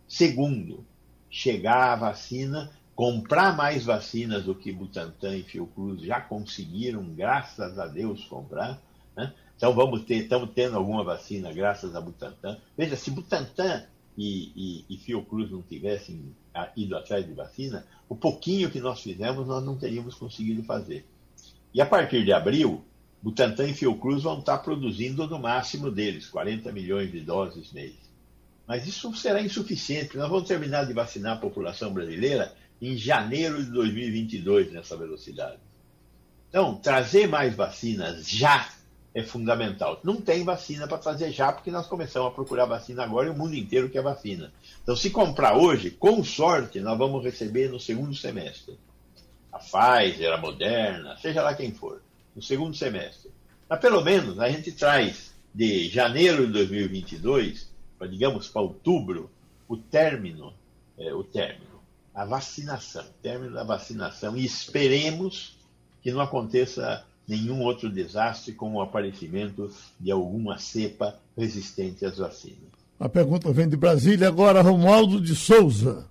Segundo, 0.08 0.84
chegar 1.30 1.92
à 1.92 1.96
vacina 1.96 2.70
comprar 2.94 3.56
mais 3.56 3.84
vacinas 3.84 4.44
do 4.44 4.54
que 4.54 4.72
Butantan 4.72 5.36
e 5.36 5.42
Fiocruz 5.42 6.02
já 6.02 6.20
conseguiram, 6.20 7.02
graças 7.04 7.78
a 7.78 7.86
Deus, 7.86 8.24
comprar. 8.24 8.80
Né? 9.16 9.32
Então 9.56 9.74
vamos 9.74 10.02
ter, 10.02 10.16
estamos 10.16 10.50
tendo 10.54 10.76
alguma 10.76 11.02
vacina 11.02 11.52
graças 11.52 11.96
a 11.96 12.00
Butantan. 12.00 12.58
Veja, 12.76 12.96
se 12.96 13.10
Butantan 13.10 13.84
e, 14.16 14.52
e, 14.54 14.84
e 14.90 14.96
Fiocruz 14.98 15.50
não 15.50 15.62
tivessem 15.62 16.34
ido 16.76 16.96
atrás 16.96 17.26
de 17.26 17.32
vacina, 17.32 17.86
o 18.08 18.14
pouquinho 18.14 18.70
que 18.70 18.80
nós 18.80 19.00
fizemos 19.00 19.46
nós 19.46 19.64
não 19.64 19.76
teríamos 19.76 20.14
conseguido 20.14 20.62
fazer. 20.62 21.06
E 21.72 21.80
a 21.80 21.86
partir 21.86 22.24
de 22.24 22.32
abril, 22.32 22.84
Butantan 23.22 23.68
e 23.68 23.74
Fiocruz 23.74 24.22
vão 24.22 24.40
estar 24.40 24.58
produzindo 24.58 25.26
no 25.26 25.38
máximo 25.38 25.90
deles, 25.90 26.28
40 26.28 26.70
milhões 26.72 27.10
de 27.10 27.20
doses 27.20 27.72
mês. 27.72 27.94
Mas 28.66 28.86
isso 28.86 29.14
será 29.14 29.40
insuficiente. 29.40 30.16
Nós 30.16 30.28
vamos 30.28 30.46
terminar 30.46 30.86
de 30.86 30.92
vacinar 30.92 31.36
a 31.36 31.40
população 31.40 31.92
brasileira 31.92 32.54
em 32.82 32.96
janeiro 32.96 33.64
de 33.64 33.70
2022 33.70 34.72
nessa 34.72 34.96
velocidade. 34.96 35.60
Então, 36.48 36.74
trazer 36.74 37.28
mais 37.28 37.54
vacinas 37.54 38.28
já 38.28 38.68
é 39.14 39.22
fundamental. 39.22 40.00
Não 40.02 40.20
tem 40.20 40.42
vacina 40.42 40.88
para 40.88 40.98
fazer 40.98 41.30
já, 41.30 41.52
porque 41.52 41.70
nós 41.70 41.86
começamos 41.86 42.32
a 42.32 42.34
procurar 42.34 42.64
vacina 42.64 43.04
agora 43.04 43.28
e 43.28 43.30
o 43.30 43.36
mundo 43.36 43.54
inteiro 43.54 43.88
quer 43.88 44.02
vacina. 44.02 44.52
Então, 44.82 44.96
se 44.96 45.10
comprar 45.10 45.56
hoje, 45.56 45.90
com 45.92 46.24
sorte, 46.24 46.80
nós 46.80 46.98
vamos 46.98 47.22
receber 47.22 47.70
no 47.70 47.78
segundo 47.78 48.14
semestre. 48.16 48.76
A 49.52 49.58
Pfizer, 49.58 50.32
a 50.32 50.38
Moderna, 50.38 51.16
seja 51.18 51.40
lá 51.40 51.54
quem 51.54 51.72
for, 51.72 52.02
no 52.34 52.42
segundo 52.42 52.76
semestre. 52.76 53.30
Mas 53.68 53.78
pelo 53.78 54.02
menos 54.02 54.40
a 54.40 54.48
gente 54.50 54.72
traz 54.72 55.32
de 55.54 55.88
janeiro 55.88 56.46
de 56.46 56.52
2022, 56.52 57.70
para 57.96 58.08
digamos 58.08 58.48
para 58.48 58.62
outubro, 58.62 59.30
o 59.68 59.76
término, 59.76 60.52
é, 60.98 61.14
o 61.14 61.22
término, 61.22 61.71
a 62.14 62.24
vacinação, 62.24 63.04
término 63.22 63.54
da 63.54 63.64
vacinação, 63.64 64.36
e 64.36 64.44
esperemos 64.44 65.56
que 66.02 66.10
não 66.10 66.20
aconteça 66.20 67.04
nenhum 67.26 67.60
outro 67.62 67.88
desastre 67.88 68.52
com 68.52 68.74
o 68.74 68.82
aparecimento 68.82 69.70
de 69.98 70.10
alguma 70.10 70.58
cepa 70.58 71.18
resistente 71.36 72.04
às 72.04 72.18
vacinas. 72.18 72.70
A 72.98 73.08
pergunta 73.08 73.52
vem 73.52 73.68
de 73.68 73.76
Brasília 73.76 74.28
agora, 74.28 74.60
Romualdo 74.62 75.20
de 75.20 75.34
Souza. 75.34 76.08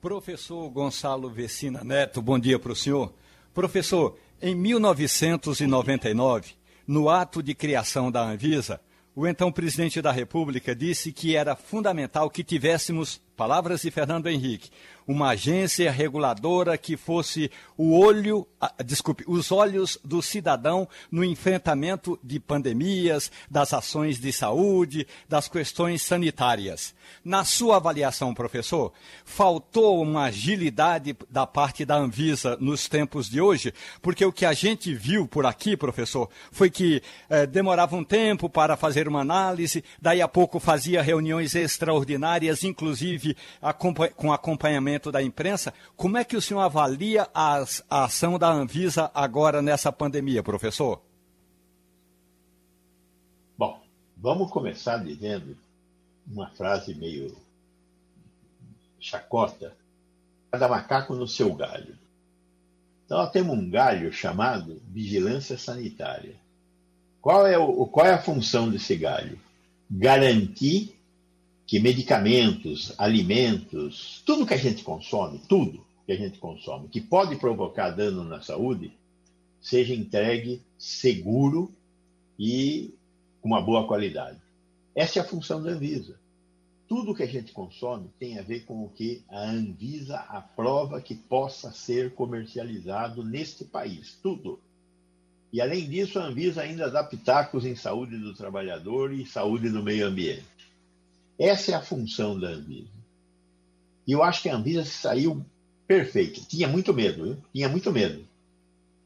Professor 0.00 0.68
Gonçalo 0.68 1.30
Vecina 1.30 1.82
Neto, 1.82 2.20
bom 2.20 2.38
dia 2.38 2.58
para 2.58 2.72
o 2.72 2.76
senhor. 2.76 3.14
Professor, 3.54 4.18
em 4.42 4.54
1999, 4.54 6.52
no 6.86 7.08
ato 7.08 7.42
de 7.42 7.54
criação 7.54 8.10
da 8.10 8.22
Anvisa, 8.22 8.80
o 9.16 9.26
então 9.26 9.50
presidente 9.52 10.02
da 10.02 10.10
República 10.12 10.74
disse 10.74 11.12
que 11.12 11.36
era 11.36 11.54
fundamental 11.54 12.28
que 12.28 12.42
tivéssemos, 12.42 13.22
palavras 13.36 13.82
de 13.82 13.90
Fernando 13.90 14.28
Henrique, 14.28 14.70
uma 15.06 15.30
agência 15.30 15.90
reguladora 15.90 16.78
que 16.78 16.96
fosse 16.96 17.50
o 17.76 17.98
olho, 17.98 18.46
ah, 18.60 18.72
desculpe, 18.84 19.24
os 19.26 19.52
olhos 19.52 19.98
do 20.02 20.22
cidadão 20.22 20.88
no 21.10 21.22
enfrentamento 21.22 22.18
de 22.22 22.40
pandemias, 22.40 23.30
das 23.50 23.74
ações 23.74 24.18
de 24.18 24.32
saúde, 24.32 25.06
das 25.28 25.48
questões 25.48 26.02
sanitárias. 26.02 26.94
Na 27.24 27.44
sua 27.44 27.76
avaliação, 27.76 28.32
professor, 28.32 28.92
faltou 29.24 30.00
uma 30.00 30.24
agilidade 30.24 31.16
da 31.28 31.46
parte 31.46 31.84
da 31.84 31.96
Anvisa 31.96 32.56
nos 32.60 32.88
tempos 32.88 33.28
de 33.28 33.40
hoje? 33.40 33.74
Porque 34.00 34.24
o 34.24 34.32
que 34.32 34.46
a 34.46 34.52
gente 34.52 34.94
viu 34.94 35.28
por 35.28 35.44
aqui, 35.44 35.76
professor, 35.76 36.30
foi 36.50 36.70
que 36.70 37.02
eh, 37.28 37.46
demorava 37.46 37.96
um 37.96 38.04
tempo 38.04 38.48
para 38.48 38.76
fazer 38.76 39.06
uma 39.06 39.20
análise, 39.20 39.84
daí 40.00 40.22
a 40.22 40.28
pouco 40.28 40.58
fazia 40.58 41.02
reuniões 41.02 41.54
extraordinárias, 41.54 42.64
inclusive 42.64 43.23
com 44.18 44.32
acompanhamento 44.32 45.12
da 45.12 45.22
imprensa. 45.22 45.72
Como 45.96 46.18
é 46.18 46.24
que 46.24 46.36
o 46.36 46.42
senhor 46.42 46.60
avalia 46.60 47.28
a, 47.34 47.64
a 47.88 48.04
ação 48.04 48.38
da 48.38 48.50
Anvisa 48.50 49.10
agora 49.14 49.62
nessa 49.62 49.92
pandemia, 49.92 50.42
professor? 50.42 51.00
Bom, 53.56 53.80
vamos 54.16 54.50
começar 54.50 54.98
dizendo 54.98 55.56
uma 56.26 56.48
frase 56.50 56.94
meio 56.94 57.36
chacota. 58.98 59.76
Cada 60.50 60.68
macaco 60.68 61.14
no 61.14 61.26
seu 61.26 61.54
galho. 61.54 61.98
Então, 63.04 63.18
nós 63.18 63.30
temos 63.30 63.56
um 63.56 63.68
galho 63.68 64.12
chamado 64.12 64.80
vigilância 64.88 65.58
sanitária. 65.58 66.36
Qual 67.20 67.46
é, 67.46 67.58
o, 67.58 67.86
qual 67.86 68.06
é 68.06 68.12
a 68.12 68.22
função 68.22 68.70
desse 68.70 68.96
galho? 68.96 69.38
Garantir 69.90 70.98
que 71.74 71.80
medicamentos, 71.80 72.92
alimentos, 72.96 74.22
tudo 74.24 74.46
que 74.46 74.54
a 74.54 74.56
gente 74.56 74.84
consome, 74.84 75.40
tudo 75.48 75.84
que 76.06 76.12
a 76.12 76.16
gente 76.16 76.38
consome, 76.38 76.86
que 76.86 77.00
pode 77.00 77.34
provocar 77.34 77.90
dano 77.90 78.22
na 78.22 78.40
saúde, 78.40 78.96
seja 79.60 79.92
entregue 79.92 80.62
seguro 80.78 81.74
e 82.38 82.94
com 83.42 83.48
uma 83.48 83.60
boa 83.60 83.88
qualidade. 83.88 84.38
Essa 84.94 85.18
é 85.18 85.22
a 85.22 85.26
função 85.26 85.60
da 85.60 85.72
Anvisa. 85.72 86.16
Tudo 86.86 87.12
que 87.12 87.24
a 87.24 87.28
gente 87.28 87.50
consome 87.50 88.08
tem 88.20 88.38
a 88.38 88.42
ver 88.42 88.64
com 88.66 88.84
o 88.84 88.88
que 88.88 89.24
a 89.28 89.40
Anvisa 89.40 90.18
aprova 90.28 91.00
que 91.00 91.16
possa 91.16 91.72
ser 91.72 92.14
comercializado 92.14 93.24
neste 93.24 93.64
país. 93.64 94.16
Tudo. 94.22 94.60
E 95.52 95.60
além 95.60 95.90
disso, 95.90 96.20
a 96.20 96.26
Anvisa 96.26 96.62
ainda 96.62 96.88
dá 96.88 97.02
pitacos 97.02 97.64
em 97.64 97.74
saúde 97.74 98.16
do 98.16 98.32
trabalhador 98.32 99.12
e 99.12 99.26
saúde 99.26 99.70
do 99.70 99.82
meio 99.82 100.06
ambiente. 100.06 100.53
Essa 101.38 101.72
é 101.72 101.74
a 101.74 101.82
função 101.82 102.38
da 102.38 102.48
Anvisa. 102.48 102.88
E 104.06 104.12
eu 104.12 104.22
acho 104.22 104.42
que 104.42 104.48
a 104.48 104.56
Anvisa 104.56 104.84
saiu 104.84 105.44
perfeita. 105.86 106.40
Tinha 106.48 106.68
muito 106.68 106.92
medo, 106.92 107.24
viu? 107.24 107.36
tinha 107.52 107.68
muito 107.68 107.90
medo. 107.92 108.24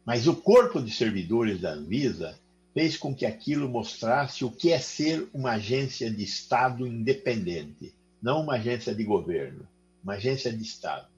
Mas 0.04 0.26
o 0.26 0.34
corpo 0.34 0.80
de 0.80 0.90
servidores 0.90 1.60
da 1.60 1.72
Anvisa 1.72 2.38
fez 2.74 2.96
com 2.96 3.14
que 3.14 3.26
aquilo 3.26 3.68
mostrasse 3.68 4.44
o 4.44 4.50
que 4.50 4.72
é 4.72 4.78
ser 4.78 5.28
uma 5.32 5.52
agência 5.52 6.10
de 6.10 6.22
Estado 6.22 6.86
independente, 6.86 7.94
não 8.22 8.42
uma 8.42 8.54
agência 8.54 8.94
de 8.94 9.04
governo, 9.04 9.66
uma 10.02 10.14
agência 10.14 10.52
de 10.52 10.62
Estado. 10.62 11.08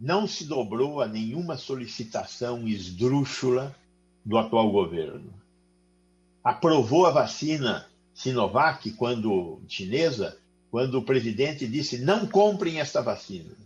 Não 0.00 0.26
se 0.26 0.44
dobrou 0.44 1.02
a 1.02 1.06
nenhuma 1.06 1.56
solicitação 1.56 2.66
esdrúxula 2.66 3.74
do 4.24 4.38
atual 4.38 4.70
governo. 4.70 5.32
Aprovou 6.42 7.06
a 7.06 7.10
vacina 7.10 7.89
Sinovac, 8.20 8.90
quando 8.92 9.62
chinesa, 9.66 10.36
quando 10.70 10.98
o 10.98 11.02
presidente 11.02 11.66
disse 11.66 11.96
não 11.98 12.26
comprem 12.26 12.78
esta 12.78 13.00
vacina. 13.00 13.56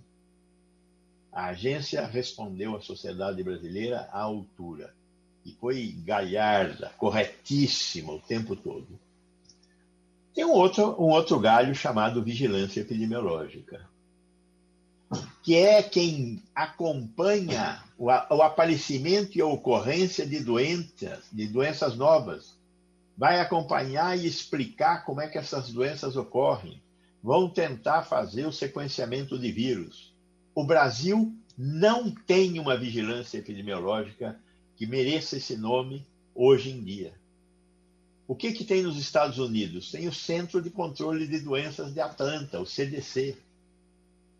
A 1.32 1.46
agência 1.46 2.06
respondeu 2.06 2.76
à 2.76 2.80
sociedade 2.80 3.42
brasileira 3.42 4.08
à 4.12 4.20
altura 4.20 4.94
e 5.44 5.50
foi 5.54 5.96
galharda, 6.04 6.92
corretíssima 6.96 8.12
o 8.12 8.20
tempo 8.20 8.54
todo. 8.54 8.86
Tem 10.32 10.44
um 10.44 10.52
outro, 10.52 10.90
um 11.02 11.08
outro 11.08 11.40
galho 11.40 11.74
chamado 11.74 12.22
vigilância 12.22 12.80
epidemiológica, 12.80 13.84
que 15.42 15.56
é 15.56 15.82
quem 15.82 16.40
acompanha 16.54 17.82
o, 17.98 18.06
o 18.06 18.42
aparecimento 18.42 19.36
e 19.36 19.40
a 19.40 19.46
ocorrência 19.46 20.24
de 20.24 20.38
doenças, 20.38 21.24
de 21.32 21.48
doenças 21.48 21.96
novas, 21.96 22.53
vai 23.16 23.40
acompanhar 23.40 24.18
e 24.18 24.26
explicar 24.26 25.04
como 25.04 25.20
é 25.20 25.28
que 25.28 25.38
essas 25.38 25.70
doenças 25.70 26.16
ocorrem, 26.16 26.82
vão 27.22 27.48
tentar 27.48 28.02
fazer 28.02 28.46
o 28.46 28.52
sequenciamento 28.52 29.38
de 29.38 29.50
vírus. 29.50 30.14
O 30.54 30.64
Brasil 30.64 31.34
não 31.56 32.10
tem 32.10 32.58
uma 32.58 32.76
vigilância 32.76 33.38
epidemiológica 33.38 34.38
que 34.76 34.86
mereça 34.86 35.36
esse 35.36 35.56
nome 35.56 36.06
hoje 36.34 36.70
em 36.70 36.82
dia. 36.82 37.14
O 38.26 38.34
que, 38.34 38.52
que 38.52 38.64
tem 38.64 38.82
nos 38.82 38.98
Estados 38.98 39.38
Unidos? 39.38 39.90
Tem 39.90 40.08
o 40.08 40.12
Centro 40.12 40.60
de 40.60 40.70
Controle 40.70 41.26
de 41.26 41.40
Doenças 41.40 41.92
de 41.92 42.00
Atlanta, 42.00 42.60
o 42.60 42.66
CDC. 42.66 43.36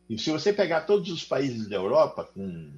E 0.08 0.18
se 0.18 0.30
você 0.30 0.52
pegar 0.52 0.82
todos 0.82 1.10
os 1.10 1.22
países 1.22 1.68
da 1.68 1.76
Europa 1.76 2.24
com 2.24 2.70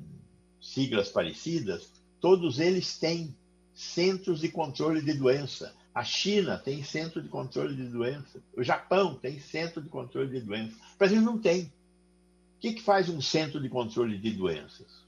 siglas 0.60 1.08
parecidas, 1.08 1.90
todos 2.20 2.58
eles 2.58 2.98
têm 2.98 3.34
centros 3.72 4.40
de 4.40 4.48
controle 4.48 5.00
de 5.00 5.12
doença. 5.14 5.74
A 5.96 6.04
China 6.04 6.58
tem 6.58 6.84
centro 6.84 7.22
de 7.22 7.28
controle 7.30 7.74
de 7.74 7.84
doença. 7.84 8.38
O 8.54 8.62
Japão 8.62 9.14
tem 9.14 9.40
centro 9.40 9.80
de 9.80 9.88
controle 9.88 10.28
de 10.28 10.44
doença. 10.44 10.76
O 10.94 10.98
Brasil 10.98 11.22
não 11.22 11.38
tem. 11.38 11.62
O 11.62 12.60
que, 12.60 12.74
que 12.74 12.82
faz 12.82 13.08
um 13.08 13.22
centro 13.22 13.58
de 13.62 13.70
controle 13.70 14.18
de 14.18 14.30
doenças? 14.30 15.06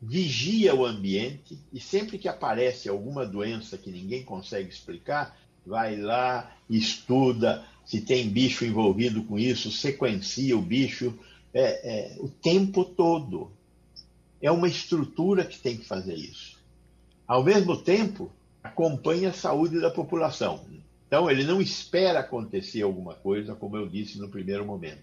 Vigia 0.00 0.76
o 0.76 0.86
ambiente 0.86 1.58
e 1.72 1.80
sempre 1.80 2.18
que 2.18 2.28
aparece 2.28 2.88
alguma 2.88 3.26
doença 3.26 3.76
que 3.76 3.90
ninguém 3.90 4.22
consegue 4.22 4.68
explicar, 4.68 5.36
vai 5.66 5.96
lá, 5.96 6.56
estuda 6.70 7.66
se 7.84 8.00
tem 8.00 8.30
bicho 8.30 8.64
envolvido 8.64 9.24
com 9.24 9.36
isso, 9.36 9.72
sequencia 9.72 10.56
o 10.56 10.62
bicho 10.62 11.18
é, 11.52 12.14
é, 12.14 12.16
o 12.20 12.28
tempo 12.28 12.84
todo. 12.84 13.50
É 14.40 14.52
uma 14.52 14.68
estrutura 14.68 15.44
que 15.44 15.58
tem 15.58 15.76
que 15.76 15.84
fazer 15.84 16.14
isso. 16.14 16.56
Ao 17.26 17.42
mesmo 17.42 17.76
tempo, 17.76 18.30
acompanha 18.66 19.30
a 19.30 19.32
saúde 19.32 19.80
da 19.80 19.90
população. 19.90 20.64
Então, 21.06 21.30
ele 21.30 21.44
não 21.44 21.60
espera 21.60 22.20
acontecer 22.20 22.82
alguma 22.82 23.14
coisa, 23.14 23.54
como 23.54 23.76
eu 23.76 23.88
disse 23.88 24.18
no 24.18 24.28
primeiro 24.28 24.66
momento. 24.66 25.02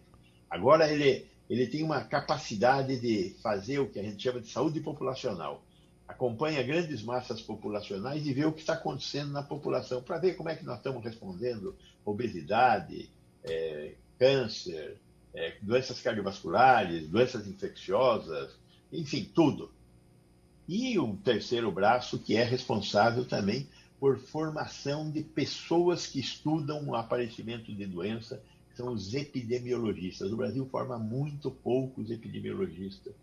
Agora, 0.50 0.92
ele, 0.92 1.26
ele 1.50 1.68
tem 1.68 1.82
uma 1.82 2.02
capacidade 2.02 3.00
de 3.00 3.36
fazer 3.42 3.80
o 3.80 3.90
que 3.90 4.00
a 4.00 4.04
gente 4.04 4.22
chama 4.22 4.42
de 4.42 4.50
saúde 4.50 4.82
populacional. 4.82 5.64
Acompanha 6.06 6.62
grandes 6.62 7.02
massas 7.02 7.42
populacionais 7.42 8.28
e 8.28 8.34
vê 8.34 8.46
o 8.46 8.52
que 8.52 8.60
está 8.60 8.74
acontecendo 8.74 9.32
na 9.32 9.42
população, 9.42 10.04
para 10.04 10.18
ver 10.18 10.36
como 10.36 10.50
é 10.50 10.56
que 10.56 10.66
nós 10.66 10.78
estamos 10.78 11.04
respondendo 11.04 11.76
obesidade, 12.06 13.10
é, 13.46 13.94
câncer, 14.20 14.98
é, 15.34 15.56
doenças 15.62 16.02
cardiovasculares, 16.02 17.08
doenças 17.08 17.48
infecciosas, 17.48 18.52
enfim, 18.92 19.32
tudo. 19.34 19.72
E 20.68 20.98
um 21.00 21.16
terceiro 21.16 21.72
braço 21.72 22.20
que 22.20 22.36
é 22.36 22.44
responsável 22.44 23.26
também 23.26 23.68
por 24.00 24.18
formação 24.18 25.10
de 25.10 25.24
pessoas 25.24 26.08
que 26.08 26.20
estudam 26.20 26.86
o 26.88 26.96
aparecimento 26.96 27.74
de 27.74 27.86
doença, 27.86 28.42
que 28.70 28.78
são 28.78 28.94
os 28.94 29.14
epidemiologistas. 29.14 30.32
O 30.32 30.38
Brasil 30.38 30.66
forma 30.70 30.98
muito 30.98 31.52
poucos 31.52 32.10
epidemiologistas. 32.12 33.14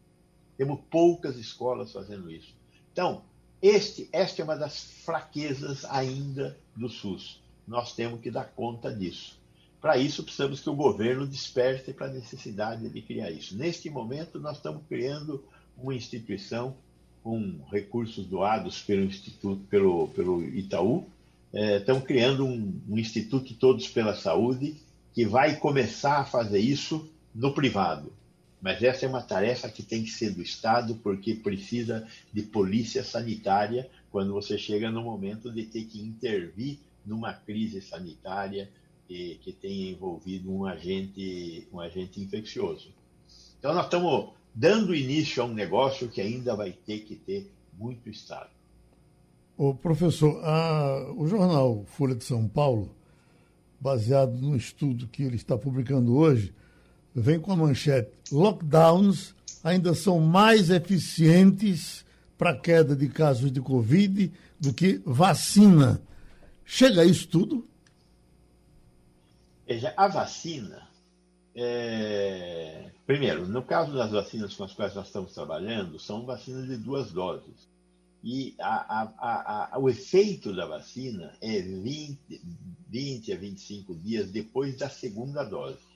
Temos 0.56 0.80
poucas 0.90 1.36
escolas 1.36 1.92
fazendo 1.92 2.30
isso. 2.30 2.54
Então, 2.92 3.22
Este, 3.62 4.08
esta 4.10 4.40
é 4.40 4.44
uma 4.44 4.56
das 4.56 4.84
fraquezas 5.04 5.84
ainda 5.84 6.58
do 6.74 6.88
SUS. 6.88 7.42
Nós 7.68 7.94
temos 7.94 8.20
que 8.20 8.30
dar 8.30 8.44
conta 8.44 8.90
disso. 8.90 9.38
Para 9.80 9.98
isso, 9.98 10.22
precisamos 10.22 10.60
que 10.60 10.70
o 10.70 10.74
governo 10.74 11.26
desperte 11.26 11.92
para 11.92 12.06
a 12.06 12.12
necessidade 12.12 12.88
de 12.88 13.02
criar 13.02 13.30
isso. 13.30 13.56
Neste 13.56 13.90
momento, 13.90 14.40
nós 14.40 14.56
estamos 14.56 14.82
criando 14.88 15.44
uma 15.76 15.94
instituição 15.94 16.74
com 17.22 17.60
recursos 17.70 18.26
doados 18.26 18.80
pelo 18.80 19.04
Instituto, 19.04 19.62
pelo, 19.68 20.08
pelo 20.08 20.42
Itaú. 20.42 21.06
É, 21.52 21.78
estamos 21.78 22.04
criando 22.04 22.44
um, 22.44 22.80
um 22.88 22.98
Instituto 22.98 23.54
Todos 23.54 23.88
pela 23.88 24.14
Saúde 24.14 24.76
que 25.12 25.24
vai 25.26 25.56
começar 25.56 26.18
a 26.18 26.24
fazer 26.24 26.60
isso 26.60 27.08
no 27.34 27.52
privado. 27.52 28.12
Mas 28.60 28.82
essa 28.82 29.06
é 29.06 29.08
uma 29.08 29.22
tarefa 29.22 29.68
que 29.68 29.82
tem 29.82 30.02
que 30.04 30.10
ser 30.10 30.30
do 30.30 30.42
Estado, 30.42 30.94
porque 30.96 31.34
precisa 31.34 32.06
de 32.32 32.42
polícia 32.42 33.02
sanitária 33.02 33.88
quando 34.10 34.32
você 34.32 34.58
chega 34.58 34.90
no 34.90 35.02
momento 35.02 35.50
de 35.50 35.64
ter 35.64 35.84
que 35.84 36.00
intervir 36.00 36.78
numa 37.04 37.32
crise 37.32 37.80
sanitária 37.80 38.70
que, 39.08 39.38
que 39.42 39.52
tenha 39.52 39.90
envolvido 39.90 40.52
um 40.52 40.66
agente, 40.66 41.66
um 41.72 41.80
agente 41.80 42.20
infeccioso. 42.20 42.88
Então, 43.58 43.74
nós 43.74 43.86
estamos 43.86 44.30
dando 44.60 44.94
início 44.94 45.42
a 45.42 45.46
um 45.46 45.54
negócio 45.54 46.06
que 46.06 46.20
ainda 46.20 46.54
vai 46.54 46.70
ter 46.70 46.98
que 47.00 47.16
ter 47.16 47.50
muito 47.78 48.10
Estado. 48.10 48.50
O 49.56 49.74
professor, 49.74 50.38
a, 50.44 51.14
o 51.16 51.26
jornal 51.26 51.86
Folha 51.86 52.14
de 52.14 52.24
São 52.24 52.46
Paulo, 52.46 52.94
baseado 53.80 54.32
no 54.32 54.54
estudo 54.54 55.08
que 55.08 55.22
ele 55.22 55.36
está 55.36 55.56
publicando 55.56 56.14
hoje, 56.14 56.54
vem 57.14 57.40
com 57.40 57.50
a 57.52 57.56
manchete: 57.56 58.10
lockdowns 58.30 59.34
ainda 59.64 59.94
são 59.94 60.20
mais 60.20 60.68
eficientes 60.68 62.04
para 62.36 62.50
a 62.50 62.56
queda 62.56 62.94
de 62.94 63.08
casos 63.08 63.50
de 63.50 63.62
Covid 63.62 64.30
do 64.58 64.74
que 64.74 65.00
vacina. 65.06 66.02
Chega 66.66 67.00
a 67.00 67.04
isso 67.06 67.26
tudo? 67.28 67.66
Veja, 69.66 69.94
a 69.96 70.06
vacina, 70.06 70.86
é... 71.60 72.90
primeiro, 73.06 73.46
no 73.46 73.62
caso 73.62 73.92
das 73.92 74.10
vacinas 74.10 74.54
com 74.54 74.64
as 74.64 74.74
quais 74.74 74.94
nós 74.94 75.06
estamos 75.06 75.32
trabalhando, 75.32 75.98
são 75.98 76.24
vacinas 76.24 76.66
de 76.66 76.76
duas 76.76 77.12
doses. 77.12 77.68
E 78.22 78.54
a, 78.60 79.02
a, 79.02 79.74
a, 79.74 79.78
o 79.78 79.88
efeito 79.88 80.54
da 80.54 80.66
vacina 80.66 81.32
é 81.40 81.60
20, 81.62 82.18
20 82.88 83.32
a 83.32 83.36
25 83.36 83.94
dias 83.94 84.30
depois 84.30 84.76
da 84.76 84.90
segunda 84.90 85.42
dose 85.42 85.90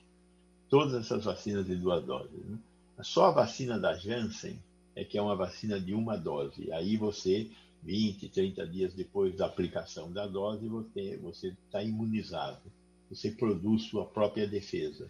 todas 0.69 0.93
essas 0.93 1.23
vacinas 1.23 1.65
de 1.65 1.75
duas 1.75 2.03
doses. 2.05 2.45
Né? 2.45 2.57
Só 3.01 3.27
a 3.27 3.31
vacina 3.31 3.79
da 3.79 3.95
Janssen 3.95 4.59
é 4.95 5.03
que 5.03 5.17
é 5.17 5.21
uma 5.21 5.35
vacina 5.35 5.79
de 5.79 5.93
uma 5.93 6.15
dose. 6.15 6.71
Aí 6.71 6.97
você, 6.97 7.49
20, 7.83 8.29
30 8.29 8.67
dias 8.67 8.93
depois 8.93 9.35
da 9.35 9.45
aplicação 9.45 10.11
da 10.11 10.25
dose, 10.25 10.67
você 10.67 11.55
está 11.65 11.83
imunizado. 11.83 12.61
Você 13.09 13.31
produz 13.31 13.83
sua 13.83 14.05
própria 14.05 14.47
defesa. 14.47 15.09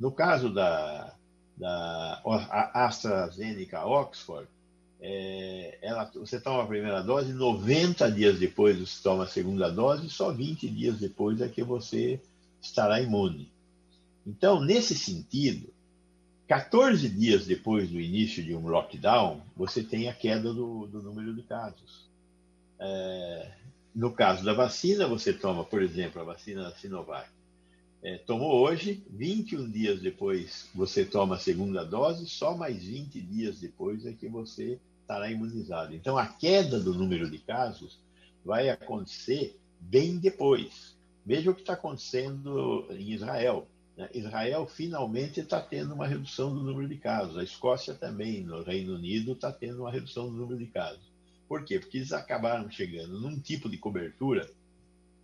No 0.00 0.10
caso 0.10 0.48
da, 0.48 1.14
da 1.58 2.22
AstraZeneca 2.72 3.84
Oxford, 3.84 4.48
é, 4.98 5.78
ela, 5.82 6.10
você 6.14 6.40
toma 6.40 6.62
a 6.62 6.66
primeira 6.66 7.02
dose, 7.02 7.34
90 7.34 8.10
dias 8.10 8.38
depois 8.38 8.78
você 8.78 9.02
toma 9.02 9.24
a 9.24 9.28
segunda 9.28 9.70
dose, 9.70 10.08
só 10.08 10.32
20 10.32 10.68
dias 10.70 10.98
depois 10.98 11.40
é 11.42 11.48
que 11.48 11.62
você 11.62 12.18
estará 12.62 13.00
imune. 13.00 13.52
Então, 14.26 14.60
nesse 14.60 14.94
sentido, 14.94 15.70
14 16.48 17.08
dias 17.08 17.46
depois 17.46 17.90
do 17.90 18.00
início 18.00 18.42
de 18.42 18.54
um 18.54 18.66
lockdown, 18.68 19.42
você 19.54 19.82
tem 19.82 20.08
a 20.08 20.14
queda 20.14 20.52
do, 20.52 20.86
do 20.86 21.02
número 21.02 21.34
de 21.34 21.42
casos. 21.42 22.08
É, 22.78 23.52
no 23.94 24.12
caso 24.12 24.44
da 24.44 24.54
vacina, 24.54 25.06
você 25.06 25.32
toma, 25.32 25.64
por 25.64 25.82
exemplo, 25.82 26.20
a 26.20 26.24
vacina 26.24 26.62
da 26.62 26.72
Sinovac. 26.72 27.28
É, 28.02 28.16
tomou 28.16 28.60
hoje, 28.60 29.04
21 29.10 29.70
dias 29.70 30.00
depois 30.00 30.70
você 30.74 31.04
toma 31.04 31.34
a 31.34 31.38
segunda 31.38 31.84
dose, 31.84 32.26
só 32.26 32.56
mais 32.56 32.82
20 32.82 33.20
dias 33.20 33.60
depois 33.60 34.06
é 34.06 34.12
que 34.12 34.26
você 34.26 34.78
estará 35.02 35.30
imunizado. 35.30 35.94
Então, 35.94 36.16
a 36.16 36.26
queda 36.26 36.80
do 36.80 36.94
número 36.94 37.30
de 37.30 37.38
casos 37.38 37.98
vai 38.44 38.70
acontecer 38.70 39.58
bem 39.78 40.16
depois. 40.18 40.96
Veja 41.26 41.50
o 41.50 41.54
que 41.54 41.60
está 41.60 41.74
acontecendo 41.74 42.86
em 42.90 43.12
Israel. 43.12 43.66
Né? 43.96 44.08
Israel 44.14 44.66
finalmente 44.66 45.40
está 45.40 45.60
tendo 45.60 45.92
uma 45.92 46.06
redução 46.06 46.54
do 46.54 46.62
número 46.62 46.88
de 46.88 46.96
casos. 46.96 47.36
A 47.36 47.44
Escócia 47.44 47.92
também, 47.92 48.42
no 48.42 48.62
Reino 48.62 48.94
Unido, 48.94 49.32
está 49.32 49.52
tendo 49.52 49.80
uma 49.80 49.90
redução 49.90 50.30
do 50.30 50.36
número 50.36 50.58
de 50.58 50.66
casos. 50.66 51.10
Por 51.46 51.64
quê? 51.64 51.78
Porque 51.78 51.98
eles 51.98 52.12
acabaram 52.12 52.70
chegando 52.70 53.20
num 53.20 53.38
tipo 53.38 53.68
de 53.68 53.76
cobertura, 53.76 54.48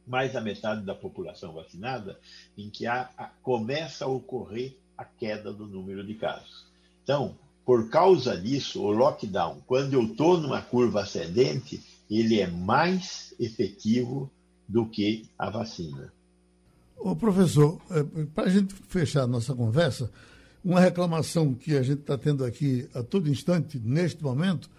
mais 0.07 0.33
da 0.33 0.40
metade 0.40 0.85
da 0.85 0.95
população 0.95 1.53
vacinada, 1.53 2.19
em 2.57 2.71
que 2.71 2.87
há, 2.87 3.11
a, 3.16 3.25
começa 3.42 4.05
a 4.05 4.09
ocorrer 4.09 4.77
a 4.97 5.05
queda 5.05 5.53
do 5.53 5.66
número 5.66 6.07
de 6.07 6.14
casos. 6.14 6.66
Então, 7.03 7.37
por 7.64 7.90
causa 7.90 8.40
disso, 8.40 8.83
o 8.83 8.92
lockdown, 8.92 9.61
quando 9.66 9.95
eu 9.95 10.03
estou 10.05 10.38
numa 10.38 10.62
curva 10.62 11.03
ascendente, 11.03 11.83
ele 12.09 12.40
é 12.40 12.47
mais 12.47 13.35
efetivo 13.40 14.31
do 14.69 14.87
que 14.87 15.29
a 15.38 15.51
vacina. 15.51 16.12
Ô, 16.97 17.14
professor, 17.14 17.81
é, 17.90 18.03
para 18.35 18.45
a 18.45 18.51
gente 18.51 18.73
fechar 18.73 19.23
a 19.23 19.27
nossa 19.27 19.55
conversa, 19.55 20.11
uma 20.64 20.81
reclamação 20.81 21.55
que 21.55 21.77
a 21.77 21.83
gente 21.83 22.01
está 22.01 22.16
tendo 22.16 22.45
aqui 22.45 22.88
a 22.95 23.03
todo 23.03 23.29
instante, 23.29 23.79
neste 23.79 24.23
momento, 24.23 24.71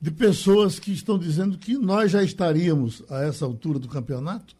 de 0.00 0.10
pessoas 0.10 0.78
que 0.78 0.92
estão 0.92 1.18
dizendo 1.18 1.56
que 1.56 1.78
nós 1.78 2.10
já 2.12 2.22
estaríamos, 2.22 3.02
a 3.08 3.22
essa 3.22 3.44
altura 3.44 3.78
do 3.78 3.88
campeonato, 3.88 4.54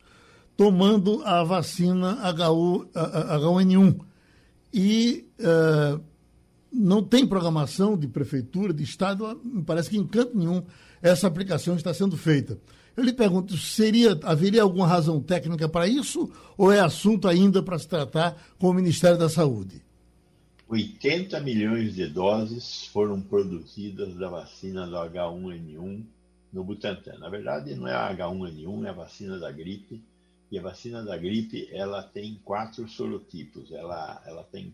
tomando 0.56 1.22
a 1.24 1.42
vacina 1.42 2.18
HU, 2.30 2.86
H1N1. 2.94 4.00
E 4.72 5.26
uh, 5.40 6.00
não 6.72 7.02
tem 7.02 7.26
programação 7.26 7.96
de 7.96 8.08
prefeitura, 8.08 8.72
de 8.72 8.82
Estado, 8.82 9.40
me 9.44 9.62
parece 9.62 9.90
que 9.90 9.96
em 9.96 10.06
canto 10.06 10.36
nenhum 10.36 10.62
essa 11.00 11.26
aplicação 11.26 11.76
está 11.76 11.92
sendo 11.94 12.16
feita. 12.16 12.58
Eu 12.96 13.04
lhe 13.04 13.12
pergunto, 13.12 13.56
seria, 13.56 14.18
haveria 14.22 14.62
alguma 14.62 14.86
razão 14.86 15.20
técnica 15.20 15.68
para 15.68 15.86
isso 15.86 16.30
ou 16.56 16.72
é 16.72 16.80
assunto 16.80 17.26
ainda 17.26 17.62
para 17.62 17.78
se 17.78 17.88
tratar 17.88 18.36
com 18.58 18.68
o 18.68 18.74
Ministério 18.74 19.18
da 19.18 19.28
Saúde? 19.28 19.82
80 20.68 21.40
milhões 21.40 21.94
de 21.94 22.06
doses 22.06 22.86
foram 22.86 23.20
produzidas 23.20 24.14
da 24.14 24.28
vacina 24.28 24.86
do 24.86 24.96
H1N1 24.96 26.04
no 26.52 26.64
Butantan. 26.64 27.18
Na 27.18 27.28
verdade, 27.28 27.74
não 27.74 27.86
é 27.86 27.94
a 27.94 28.14
H1N1, 28.16 28.86
é 28.86 28.88
a 28.88 28.92
vacina 28.92 29.38
da 29.38 29.50
gripe. 29.50 30.02
E 30.54 30.58
a 30.60 30.62
vacina 30.62 31.02
da 31.02 31.16
gripe, 31.16 31.68
ela 31.72 32.00
tem 32.00 32.40
quatro 32.44 32.88
sorotipos. 32.88 33.72
Ela, 33.72 34.22
ela 34.24 34.44
tem 34.44 34.72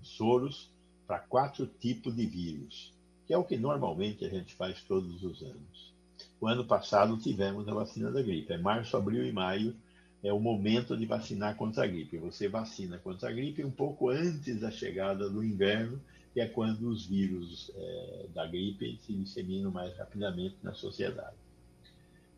soros 0.00 0.70
para 1.08 1.18
quatro 1.18 1.66
tipos 1.66 2.14
de 2.14 2.24
vírus, 2.24 2.92
que 3.26 3.34
é 3.34 3.36
o 3.36 3.42
que 3.42 3.56
normalmente 3.56 4.24
a 4.24 4.28
gente 4.28 4.54
faz 4.54 4.80
todos 4.84 5.24
os 5.24 5.42
anos. 5.42 5.92
O 6.40 6.46
ano 6.46 6.64
passado 6.64 7.16
tivemos 7.16 7.66
a 7.66 7.74
vacina 7.74 8.12
da 8.12 8.22
gripe. 8.22 8.52
É 8.52 8.56
março, 8.56 8.96
abril 8.96 9.26
e 9.26 9.32
maio 9.32 9.74
é 10.22 10.32
o 10.32 10.38
momento 10.38 10.96
de 10.96 11.04
vacinar 11.04 11.56
contra 11.56 11.82
a 11.82 11.88
gripe. 11.88 12.16
Você 12.18 12.46
vacina 12.46 12.96
contra 12.98 13.30
a 13.30 13.32
gripe 13.32 13.64
um 13.64 13.72
pouco 13.72 14.08
antes 14.08 14.60
da 14.60 14.70
chegada 14.70 15.28
do 15.28 15.42
inverno, 15.42 16.00
que 16.32 16.40
é 16.40 16.46
quando 16.46 16.88
os 16.90 17.04
vírus 17.04 17.72
é, 17.74 18.26
da 18.32 18.46
gripe 18.46 19.00
se 19.04 19.14
disseminam 19.14 19.72
mais 19.72 19.98
rapidamente 19.98 20.54
na 20.62 20.74
sociedade. 20.74 21.34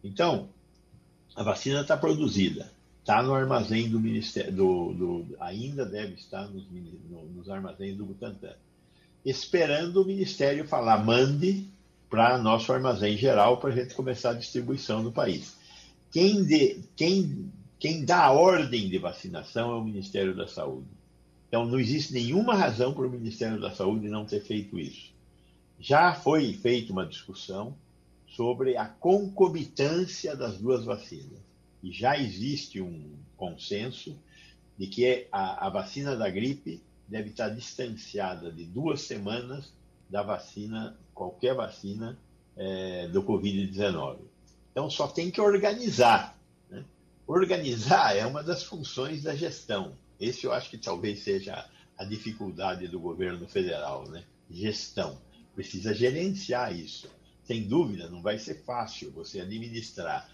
Então, 0.02 0.48
a 1.36 1.42
vacina 1.42 1.82
está 1.82 1.96
produzida, 1.96 2.72
está 3.00 3.22
no 3.22 3.34
armazém 3.34 3.90
do 3.90 4.00
Ministério, 4.00 4.50
do, 4.52 4.92
do, 4.94 5.36
ainda 5.38 5.84
deve 5.84 6.14
estar 6.14 6.48
nos, 6.48 6.66
no, 7.10 7.26
nos 7.26 7.50
armazéns 7.50 7.94
do 7.94 8.06
Butantan, 8.06 8.54
esperando 9.24 10.00
o 10.00 10.06
Ministério 10.06 10.66
falar, 10.66 11.04
mande 11.04 11.66
para 12.08 12.38
nosso 12.38 12.72
armazém 12.72 13.16
geral 13.18 13.58
para 13.58 13.70
a 13.70 13.76
gente 13.76 13.94
começar 13.94 14.30
a 14.30 14.34
distribuição 14.34 15.02
no 15.02 15.12
país. 15.12 15.54
Quem, 16.10 16.42
de, 16.42 16.80
quem, 16.96 17.52
quem 17.78 18.04
dá 18.04 18.24
a 18.24 18.32
ordem 18.32 18.88
de 18.88 18.96
vacinação 18.96 19.72
é 19.72 19.74
o 19.74 19.84
Ministério 19.84 20.34
da 20.34 20.46
Saúde. 20.46 20.86
Então, 21.48 21.66
não 21.66 21.78
existe 21.78 22.14
nenhuma 22.14 22.54
razão 22.54 22.94
para 22.94 23.06
o 23.06 23.10
Ministério 23.10 23.60
da 23.60 23.70
Saúde 23.70 24.08
não 24.08 24.24
ter 24.24 24.40
feito 24.40 24.78
isso. 24.78 25.12
Já 25.78 26.14
foi 26.14 26.54
feita 26.54 26.92
uma 26.92 27.04
discussão 27.04 27.76
sobre 28.28 28.76
a 28.76 28.86
concomitância 28.86 30.34
das 30.36 30.58
duas 30.58 30.84
vacinas. 30.84 31.38
E 31.82 31.92
já 31.92 32.18
existe 32.18 32.80
um 32.80 33.16
consenso 33.36 34.16
de 34.78 34.86
que 34.86 35.26
a, 35.30 35.66
a 35.66 35.70
vacina 35.70 36.16
da 36.16 36.28
gripe 36.28 36.82
deve 37.08 37.30
estar 37.30 37.48
distanciada 37.48 38.50
de 38.50 38.64
duas 38.64 39.02
semanas 39.02 39.72
da 40.08 40.22
vacina, 40.22 40.96
qualquer 41.14 41.54
vacina 41.54 42.18
é, 42.56 43.08
do 43.08 43.22
Covid-19. 43.22 44.18
Então, 44.72 44.90
só 44.90 45.08
tem 45.08 45.30
que 45.30 45.40
organizar. 45.40 46.36
Né? 46.70 46.84
Organizar 47.26 48.16
é 48.16 48.26
uma 48.26 48.42
das 48.42 48.62
funções 48.62 49.22
da 49.22 49.34
gestão. 49.34 49.92
Esse 50.20 50.46
eu 50.46 50.52
acho 50.52 50.70
que 50.70 50.78
talvez 50.78 51.20
seja 51.20 51.68
a 51.96 52.04
dificuldade 52.04 52.88
do 52.88 53.00
governo 53.00 53.46
federal, 53.48 54.06
né? 54.08 54.24
Gestão. 54.50 55.18
Precisa 55.54 55.94
gerenciar 55.94 56.74
isso. 56.76 57.08
Sem 57.46 57.62
dúvida, 57.62 58.08
não 58.08 58.20
vai 58.20 58.38
ser 58.38 58.62
fácil 58.64 59.10
você 59.12 59.40
administrar 59.40 60.28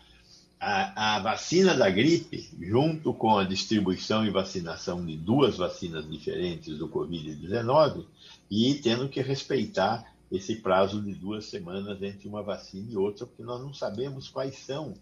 a, 0.58 1.16
a, 1.16 1.18
vacina 1.18 1.74
da 1.74 1.90
gripe, 1.90 2.48
junto 2.60 3.12
com 3.12 3.36
a 3.36 3.44
distribuição 3.44 4.24
e 4.24 4.30
vacinação 4.30 5.04
de 5.04 5.16
duas 5.16 5.56
vacinas 5.56 6.08
diferentes 6.08 6.78
do 6.78 6.88
Covid-19, 6.88 8.04
e 8.50 8.74
tendo 8.76 9.08
que 9.08 9.20
respeitar 9.20 10.12
esse 10.30 10.56
prazo 10.56 11.02
de 11.02 11.14
duas 11.14 11.46
semanas 11.46 12.00
entre 12.02 12.28
uma 12.28 12.42
vacina 12.42 12.92
e 12.92 12.96
outra, 12.96 13.26
porque 13.26 13.42
nós 13.42 13.60
não 13.60 13.74
sabemos 13.74 14.28
quais 14.28 14.56
são 14.58 14.94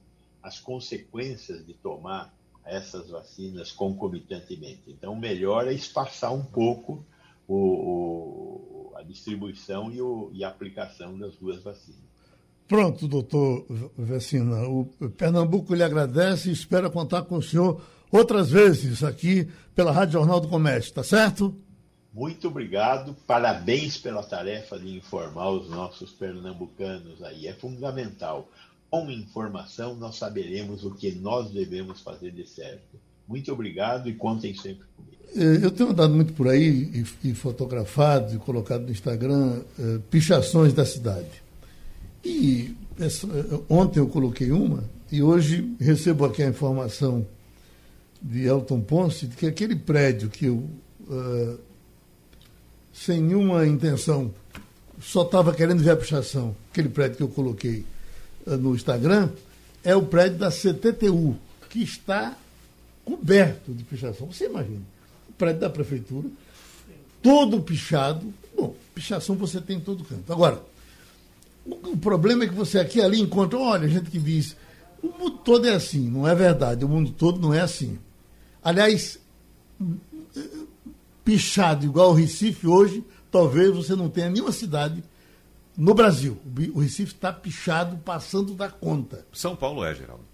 as 0.42 0.58
consequências 0.58 1.64
de 1.64 1.74
tomar 1.74 2.34
essas 2.64 3.10
vacinas 3.10 3.70
concomitantemente. 3.70 4.82
Então, 4.88 5.14
melhor 5.14 5.68
é 5.68 5.72
espaçar 5.72 6.32
um 6.32 6.44
pouco 6.44 7.04
o, 7.46 7.54
o, 7.54 8.69
a 9.00 9.02
distribuição 9.02 9.90
e, 9.90 10.00
o, 10.00 10.30
e 10.32 10.44
a 10.44 10.48
aplicação 10.48 11.18
das 11.18 11.34
duas 11.36 11.62
vacinas. 11.62 12.10
Pronto, 12.68 13.08
doutor 13.08 13.66
Vecina. 13.98 14.68
O 14.68 14.84
Pernambuco 15.16 15.74
lhe 15.74 15.82
agradece 15.82 16.50
e 16.50 16.52
espera 16.52 16.88
contar 16.88 17.22
com 17.22 17.36
o 17.36 17.42
senhor 17.42 17.82
outras 18.12 18.50
vezes 18.50 19.02
aqui 19.02 19.48
pela 19.74 19.90
Rádio 19.90 20.14
Jornal 20.14 20.40
do 20.40 20.48
Comércio, 20.48 20.94
tá 20.94 21.02
certo? 21.02 21.54
Muito 22.12 22.48
obrigado, 22.48 23.14
parabéns 23.26 23.96
pela 23.96 24.22
tarefa 24.22 24.78
de 24.78 24.96
informar 24.96 25.50
os 25.50 25.68
nossos 25.68 26.12
pernambucanos 26.12 27.22
aí. 27.22 27.46
É 27.46 27.54
fundamental. 27.54 28.48
Com 28.90 29.08
informação, 29.10 29.94
nós 29.94 30.16
saberemos 30.16 30.84
o 30.84 30.92
que 30.92 31.12
nós 31.12 31.50
devemos 31.50 32.00
fazer 32.00 32.32
de 32.32 32.46
certo. 32.46 33.00
Muito 33.30 33.52
obrigado 33.52 34.08
e 34.08 34.12
contem 34.12 34.52
sempre 34.56 34.84
comigo. 34.96 35.16
É, 35.36 35.64
eu 35.64 35.70
tenho 35.70 35.90
andado 35.90 36.12
muito 36.12 36.32
por 36.32 36.48
aí 36.48 37.06
e, 37.22 37.32
fotografado 37.32 38.34
e 38.34 38.38
colocado 38.38 38.82
no 38.82 38.90
Instagram 38.90 39.60
é, 39.78 39.98
pichações 40.10 40.72
da 40.72 40.84
cidade. 40.84 41.40
E 42.24 42.74
essa, 42.98 43.28
ontem 43.68 44.00
eu 44.00 44.08
coloquei 44.08 44.50
uma, 44.50 44.82
e 45.12 45.22
hoje 45.22 45.72
recebo 45.78 46.24
aqui 46.24 46.42
a 46.42 46.48
informação 46.48 47.24
de 48.20 48.46
Elton 48.46 48.80
Ponce 48.80 49.28
de 49.28 49.36
que 49.36 49.46
aquele 49.46 49.76
prédio 49.76 50.28
que 50.28 50.46
eu, 50.46 50.68
uh, 51.08 51.58
sem 52.92 53.22
nenhuma 53.22 53.64
intenção, 53.64 54.34
só 55.00 55.22
estava 55.22 55.54
querendo 55.54 55.82
ver 55.82 55.90
a 55.90 55.96
pichação, 55.96 56.54
aquele 56.70 56.88
prédio 56.88 57.16
que 57.16 57.22
eu 57.22 57.28
coloquei 57.28 57.84
uh, 58.46 58.56
no 58.56 58.74
Instagram, 58.74 59.30
é 59.82 59.94
o 59.94 60.02
prédio 60.02 60.38
da 60.38 60.50
CTTU, 60.50 61.36
que 61.70 61.82
está 61.82 62.36
coberto 63.10 63.74
de 63.74 63.82
pichação. 63.82 64.28
Você 64.28 64.46
imagina, 64.46 64.82
o 65.28 65.32
prédio 65.32 65.60
da 65.60 65.70
prefeitura, 65.70 66.28
todo 67.20 67.60
pichado. 67.60 68.32
Bom, 68.56 68.74
pichação 68.94 69.34
você 69.34 69.60
tem 69.60 69.78
em 69.78 69.80
todo 69.80 70.04
canto. 70.04 70.32
Agora, 70.32 70.62
o 71.66 71.96
problema 71.96 72.44
é 72.44 72.48
que 72.48 72.54
você 72.54 72.78
aqui 72.78 73.00
ali 73.00 73.20
encontra, 73.20 73.58
olha, 73.58 73.88
gente 73.88 74.10
que 74.10 74.18
diz, 74.18 74.56
o 75.02 75.08
mundo 75.08 75.38
todo 75.38 75.66
é 75.66 75.74
assim, 75.74 76.08
não 76.08 76.26
é 76.26 76.34
verdade, 76.34 76.84
o 76.84 76.88
mundo 76.88 77.10
todo 77.10 77.40
não 77.40 77.52
é 77.52 77.60
assim. 77.60 77.98
Aliás, 78.62 79.18
pichado 81.24 81.84
igual 81.84 82.10
o 82.10 82.14
Recife 82.14 82.66
hoje, 82.66 83.04
talvez 83.30 83.74
você 83.74 83.96
não 83.96 84.08
tenha 84.08 84.30
nenhuma 84.30 84.52
cidade 84.52 85.02
no 85.76 85.94
Brasil. 85.94 86.38
O 86.74 86.80
Recife 86.80 87.14
está 87.14 87.32
pichado, 87.32 87.96
passando 87.98 88.54
da 88.54 88.68
conta. 88.68 89.26
São 89.32 89.56
Paulo 89.56 89.84
é, 89.84 89.94
Geraldo. 89.94 90.29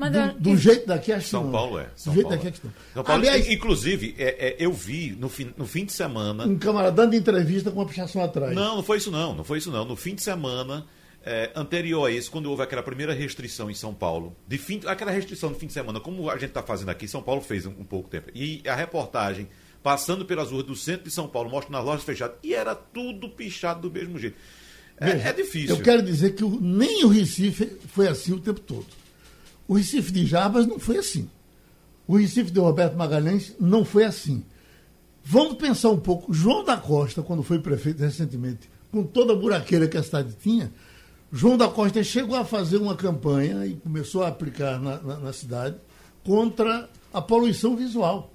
Mas, 0.00 0.12
do, 0.12 0.40
do 0.40 0.56
jeito 0.56 0.86
daqui, 0.86 1.12
acho 1.12 1.28
São 1.28 1.44
não. 1.44 1.52
Paulo 1.52 1.78
é. 1.78 1.90
São 1.94 2.10
do 2.10 2.14
jeito 2.14 2.28
Paulo 2.28 2.42
daqui, 2.42 2.56
acho 2.56 2.66
não. 2.66 2.72
São 2.94 3.04
Paulo, 3.04 3.20
Aliás, 3.20 3.46
inclusive, 3.50 4.14
é, 4.18 4.48
é, 4.48 4.56
eu 4.58 4.72
vi 4.72 5.14
no 5.20 5.28
fim, 5.28 5.52
no 5.58 5.66
fim 5.66 5.84
de 5.84 5.92
semana. 5.92 6.46
Um 6.46 6.58
camarada 6.58 6.96
dando 7.02 7.14
entrevista 7.14 7.70
com 7.70 7.80
uma 7.80 7.86
pichação 7.86 8.24
atrás. 8.24 8.54
Não, 8.54 8.76
não 8.76 8.82
foi 8.82 8.96
isso 8.96 9.10
não. 9.10 9.34
Não 9.34 9.44
foi 9.44 9.58
isso 9.58 9.70
não. 9.70 9.84
No 9.84 9.96
fim 9.96 10.14
de 10.14 10.22
semana. 10.22 10.86
É, 11.22 11.50
anterior 11.54 12.06
a 12.06 12.10
esse, 12.10 12.30
quando 12.30 12.46
houve 12.46 12.62
aquela 12.62 12.82
primeira 12.82 13.12
restrição 13.12 13.70
em 13.70 13.74
São 13.74 13.92
Paulo, 13.92 14.34
de 14.48 14.56
fim, 14.56 14.80
aquela 14.86 15.10
restrição 15.10 15.50
do 15.50 15.54
fim 15.54 15.66
de 15.66 15.74
semana, 15.74 16.00
como 16.00 16.30
a 16.30 16.34
gente 16.36 16.46
está 16.46 16.62
fazendo 16.62 16.88
aqui, 16.88 17.06
São 17.06 17.22
Paulo 17.22 17.42
fez 17.42 17.66
um, 17.66 17.72
um 17.72 17.84
pouco 17.84 18.08
tempo. 18.08 18.30
E 18.34 18.62
a 18.66 18.74
reportagem, 18.74 19.46
passando 19.82 20.24
pelas 20.24 20.50
ruas 20.50 20.64
do 20.64 20.74
centro 20.74 21.04
de 21.04 21.10
São 21.10 21.28
Paulo, 21.28 21.50
mostra 21.50 21.70
nas 21.70 21.84
lojas 21.84 22.04
fechadas, 22.04 22.38
e 22.42 22.54
era 22.54 22.74
tudo 22.74 23.28
pichado 23.28 23.82
do 23.82 23.90
mesmo 23.90 24.18
jeito. 24.18 24.38
É, 24.96 25.12
Veja, 25.12 25.28
é 25.28 25.32
difícil. 25.34 25.76
Eu 25.76 25.82
quero 25.82 26.02
dizer 26.02 26.34
que 26.34 26.42
o, 26.42 26.58
nem 26.58 27.04
o 27.04 27.08
Recife 27.08 27.70
foi 27.88 28.08
assim 28.08 28.32
o 28.32 28.40
tempo 28.40 28.60
todo. 28.60 28.86
O 29.70 29.74
Recife 29.74 30.10
de 30.10 30.26
Jarbas 30.26 30.66
não 30.66 30.80
foi 30.80 30.98
assim. 30.98 31.30
O 32.04 32.16
Recife 32.16 32.50
de 32.50 32.58
Roberto 32.58 32.96
Magalhães 32.96 33.54
não 33.60 33.84
foi 33.84 34.02
assim. 34.02 34.44
Vamos 35.22 35.58
pensar 35.58 35.90
um 35.90 36.00
pouco. 36.00 36.34
João 36.34 36.64
da 36.64 36.76
Costa, 36.76 37.22
quando 37.22 37.44
foi 37.44 37.60
prefeito 37.60 38.00
recentemente, 38.00 38.68
com 38.90 39.04
toda 39.04 39.32
a 39.32 39.36
buraqueira 39.36 39.86
que 39.86 39.96
a 39.96 40.02
cidade 40.02 40.34
tinha, 40.42 40.72
João 41.30 41.56
da 41.56 41.68
Costa 41.68 42.02
chegou 42.02 42.36
a 42.36 42.44
fazer 42.44 42.78
uma 42.78 42.96
campanha 42.96 43.64
e 43.64 43.76
começou 43.76 44.24
a 44.24 44.26
aplicar 44.26 44.80
na, 44.80 45.00
na, 45.00 45.16
na 45.20 45.32
cidade 45.32 45.76
contra 46.24 46.90
a 47.12 47.22
poluição 47.22 47.76
visual. 47.76 48.34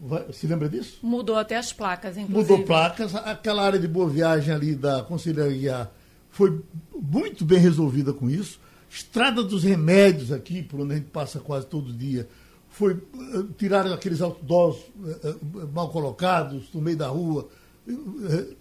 Vai, 0.00 0.32
se 0.32 0.48
lembra 0.48 0.68
disso? 0.68 0.98
Mudou 1.00 1.36
até 1.36 1.56
as 1.56 1.72
placas, 1.72 2.16
inclusive. 2.16 2.50
Mudou 2.50 2.66
placas. 2.66 3.14
Aquela 3.14 3.62
área 3.62 3.78
de 3.78 3.86
boa 3.86 4.10
viagem 4.10 4.52
ali 4.52 4.74
da 4.74 5.00
Conselharia 5.04 5.88
foi 6.28 6.60
muito 6.92 7.44
bem 7.44 7.60
resolvida 7.60 8.12
com 8.12 8.28
isso. 8.28 8.58
Estrada 8.90 9.42
dos 9.44 9.62
Remédios 9.62 10.32
aqui, 10.32 10.62
por 10.62 10.80
onde 10.80 10.94
a 10.94 10.96
gente 10.96 11.10
passa 11.10 11.38
quase 11.38 11.64
todo 11.66 11.92
dia, 11.92 12.28
foi 12.68 12.94
uh, 12.94 13.44
tiraram 13.56 13.92
aqueles 13.92 14.20
outdoors 14.20 14.76
uh, 14.76 15.58
uh, 15.58 15.70
mal 15.72 15.90
colocados 15.90 16.64
no 16.74 16.80
meio 16.80 16.96
da 16.96 17.06
rua. 17.06 17.48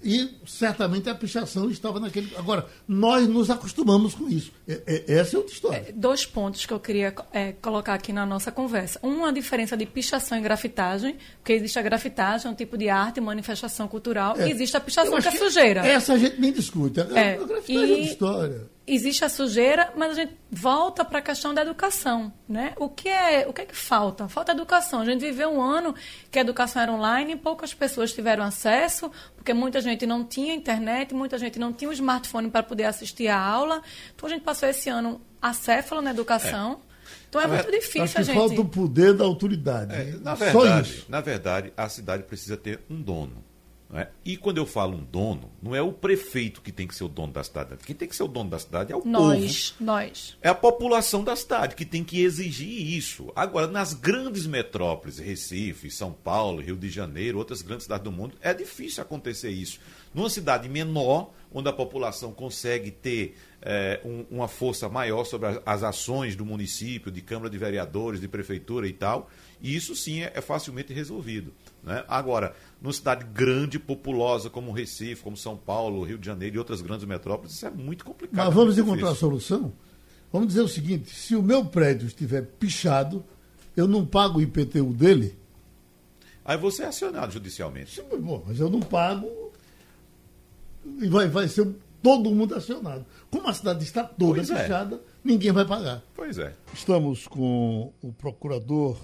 E 0.02 0.38
certamente 0.48 1.08
a 1.08 1.14
pichação 1.14 1.70
estava 1.70 2.00
naquele. 2.00 2.36
Agora, 2.36 2.66
nós 2.88 3.28
nos 3.28 3.50
acostumamos 3.52 4.16
com 4.16 4.28
isso. 4.28 4.52
É, 4.68 4.82
é, 4.88 5.14
essa 5.20 5.36
é 5.36 5.38
outra 5.38 5.54
história. 5.54 5.86
É, 5.90 5.92
dois 5.92 6.26
pontos 6.26 6.66
que 6.66 6.74
eu 6.74 6.80
queria 6.80 7.14
é, 7.32 7.52
colocar 7.52 7.94
aqui 7.94 8.12
na 8.12 8.26
nossa 8.26 8.52
conversa. 8.52 9.00
Um, 9.04 9.26
a 9.26 9.32
diferença 9.32 9.78
de 9.78 9.86
pichação 9.86 10.38
e 10.38 10.42
grafitagem, 10.42 11.18
porque 11.38 11.54
existe 11.54 11.78
a 11.78 11.82
grafitagem, 11.82 12.48
é 12.48 12.50
um 12.50 12.56
tipo 12.56 12.76
de 12.76 12.90
arte, 12.90 13.22
manifestação 13.22 13.88
cultural, 13.88 14.40
e 14.40 14.50
existe 14.50 14.76
a 14.76 14.80
pichação, 14.80 15.20
que 15.20 15.28
é 15.28 15.32
sujeira. 15.32 15.86
Essa 15.86 16.14
a 16.14 16.18
gente 16.18 16.40
nem 16.40 16.52
discute. 16.52 17.00
A, 17.00 17.04
a 17.04 17.08
grafitagem 17.08 17.36
é 17.36 17.40
outra 17.40 18.00
história 18.00 18.79
existe 18.94 19.24
a 19.24 19.30
sujeira, 19.30 19.92
mas 19.96 20.12
a 20.12 20.14
gente 20.16 20.36
volta 20.52 21.06
para 21.06 21.20
a 21.20 21.22
questão 21.22 21.54
da 21.54 21.62
educação, 21.62 22.34
né? 22.48 22.74
O 22.78 22.90
que 22.90 23.08
é, 23.08 23.48
o 23.48 23.54
que 23.54 23.62
é 23.62 23.66
que 23.66 23.76
falta? 23.76 24.28
Falta 24.28 24.52
educação. 24.52 25.02
A 25.02 25.06
gente 25.06 25.22
viveu 25.22 25.50
um 25.50 25.62
ano 25.62 25.94
que 26.32 26.40
a 26.40 26.42
educação 26.42 26.82
era 26.82 26.92
online, 26.92 27.34
e 27.34 27.36
poucas 27.36 27.74
pessoas 27.74 28.14
tiveram 28.14 28.44
acesso, 28.44 29.12
porque 29.36 29.54
muita 29.54 29.82
gente 29.82 30.06
não 30.06 30.24
tinha 30.24 30.54
internet, 30.54 31.14
muita 31.14 31.38
gente 31.38 31.60
não 31.60 31.72
tinha 31.72 31.90
o 31.90 31.92
um 31.92 31.94
smartphone 31.94 32.50
para 32.50 32.64
poder 32.64 32.86
assistir 32.86 33.28
a 33.28 33.40
aula. 33.40 33.82
Então 34.16 34.28
a 34.28 34.32
gente 34.32 34.42
passou 34.42 34.68
esse 34.68 34.90
ano 34.90 35.22
acéfalo 35.42 36.02
na 36.02 36.12
educação. 36.12 36.80
É. 36.86 36.90
Então 37.30 37.42
é 37.42 37.48
muito 37.48 37.72
difícil 37.72 38.04
acho 38.04 38.14
que 38.14 38.22
a 38.22 38.24
gente. 38.24 38.36
Falta 38.36 38.62
o 38.62 38.66
poder 38.66 39.14
da 39.14 39.24
autoridade. 39.24 39.94
É, 39.94 40.16
na 40.20 40.34
verdade, 40.34 41.06
na 41.08 41.22
verdade, 41.22 41.74
a 41.78 41.88
cidade 41.88 42.24
precisa 42.24 42.58
ter 42.58 42.80
um 42.90 43.02
dono. 43.02 43.44
É? 43.92 44.08
E 44.24 44.38
quando 44.38 44.60
eu 44.60 44.68
falo 44.68 44.96
um 44.96 45.04
dono, 45.04 45.52
não 45.64 45.76
é 45.76 45.82
o 45.82 45.92
prefeito 45.92 46.62
que 46.62 46.72
tem 46.72 46.86
que 46.86 46.94
ser 46.94 47.04
o 47.06 47.08
dono 47.08 47.34
da 47.34 47.44
cidade. 47.44 47.76
Quem 47.84 47.96
tem 47.96 48.08
que 48.08 48.16
ser 48.16 48.22
o 48.22 48.28
dono 48.28 48.48
da 48.48 48.60
cidade 48.60 48.94
é 48.94 48.96
o 48.96 49.04
nós, 49.04 49.72
povo. 49.72 49.84
Nós. 49.84 50.38
É 50.44 50.50
a 50.50 50.54
população 50.54 51.24
da 51.24 51.36
cidade 51.36 51.76
que 51.76 51.84
tem 51.84 52.04
que 52.04 52.22
exigir 52.22 52.96
isso. 52.96 53.32
Agora, 53.36 53.66
nas 53.66 53.96
grandes 53.96 54.46
metrópoles, 54.46 55.18
Recife, 55.18 55.90
São 55.90 56.14
Paulo, 56.14 56.62
Rio 56.62 56.78
de 56.78 56.88
Janeiro, 56.88 57.40
outras 57.40 57.64
grandes 57.64 57.86
cidades 57.86 58.04
do 58.04 58.12
mundo, 58.12 58.36
é 58.42 58.54
difícil 58.54 59.02
acontecer 59.02 59.50
isso. 59.50 59.80
Numa 60.14 60.30
cidade 60.30 60.70
menor, 60.70 61.32
onde 61.52 61.68
a 61.68 61.74
população 61.74 62.32
consegue 62.32 62.92
ter 62.92 63.36
é, 63.60 64.00
um, 64.06 64.24
uma 64.30 64.48
força 64.48 64.88
maior 64.88 65.24
sobre 65.24 65.62
as 65.66 65.82
ações 65.82 66.36
do 66.36 66.46
município, 66.46 67.12
de 67.12 67.22
Câmara 67.22 67.50
de 67.50 67.58
Vereadores, 67.58 68.22
de 68.22 68.28
Prefeitura 68.28 68.88
e 68.88 68.94
tal, 68.94 69.30
isso 69.62 69.96
sim 69.96 70.22
é, 70.22 70.32
é 70.36 70.42
facilmente 70.42 70.94
resolvido. 70.94 71.54
Né? 71.84 72.04
Agora, 72.08 72.54
numa 72.82 72.94
cidade 72.94 73.26
grande, 73.34 73.80
populosa 73.80 74.50
como 74.50 74.72
Recife, 74.72 75.22
como 75.22 75.38
São 75.38 75.56
Paulo, 75.56 76.04
Rio 76.04 76.18
de 76.18 76.26
Janeiro 76.26 76.56
e 76.56 76.60
outras 76.60 76.82
grandes 76.82 77.06
metrópoles, 77.06 77.54
isso 77.54 77.66
é 77.66 77.72
muito 77.72 78.04
complicado. 78.06 78.46
Mas 78.46 78.54
vamos 78.54 78.78
encontrar 78.78 79.10
a 79.10 79.16
solução? 79.16 79.72
Vamos 80.32 80.50
dizer 80.50 80.62
o 80.62 80.68
seguinte: 80.68 81.14
se 81.14 81.36
o 81.36 81.42
meu 81.42 81.66
prédio 81.66 82.08
estiver 82.08 82.44
pichado, 82.44 83.24
eu 83.76 83.88
não 83.88 84.06
pago 84.06 84.40
o 84.40 84.42
IPTU 84.42 84.94
dele. 84.94 85.38
Aí 86.44 86.58
você 86.58 86.84
é 86.84 86.88
acionado 86.88 87.32
judicialmente. 87.32 87.96
Sim, 87.96 88.20
bom, 88.20 88.44
mas 88.46 88.60
eu 88.60 88.70
não 88.70 88.80
pago 88.80 89.30
e 91.02 91.08
vai, 91.08 91.28
vai 91.28 91.48
ser 91.48 91.68
todo 92.02 92.34
mundo 92.34 92.56
acionado. 92.56 93.06
Como 93.30 93.48
a 93.48 93.54
cidade 93.54 93.84
está 93.84 94.04
toda 94.04 94.36
pois 94.36 94.50
é. 94.50 94.56
fechada, 94.56 94.96
é. 94.96 95.00
ninguém 95.24 95.52
vai 95.52 95.66
pagar. 95.66 96.02
Pois 96.16 96.38
é. 96.38 96.54
Estamos 96.74 97.28
com 97.28 97.94
o 98.02 98.12
procurador 98.14 98.98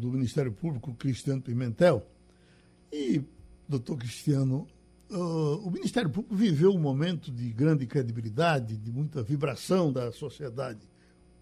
do 0.00 0.10
Ministério 0.10 0.52
Público, 0.52 0.94
Cristiano 0.94 1.40
Pimentel. 1.40 2.06
E, 2.92 3.22
doutor 3.68 3.98
Cristiano, 3.98 4.66
uh, 5.10 5.66
o 5.66 5.70
Ministério 5.70 6.10
Público 6.10 6.34
viveu 6.34 6.72
um 6.72 6.80
momento 6.80 7.30
de 7.30 7.50
grande 7.50 7.86
credibilidade, 7.86 8.76
de 8.76 8.90
muita 8.90 9.22
vibração 9.22 9.92
da 9.92 10.10
sociedade 10.10 10.80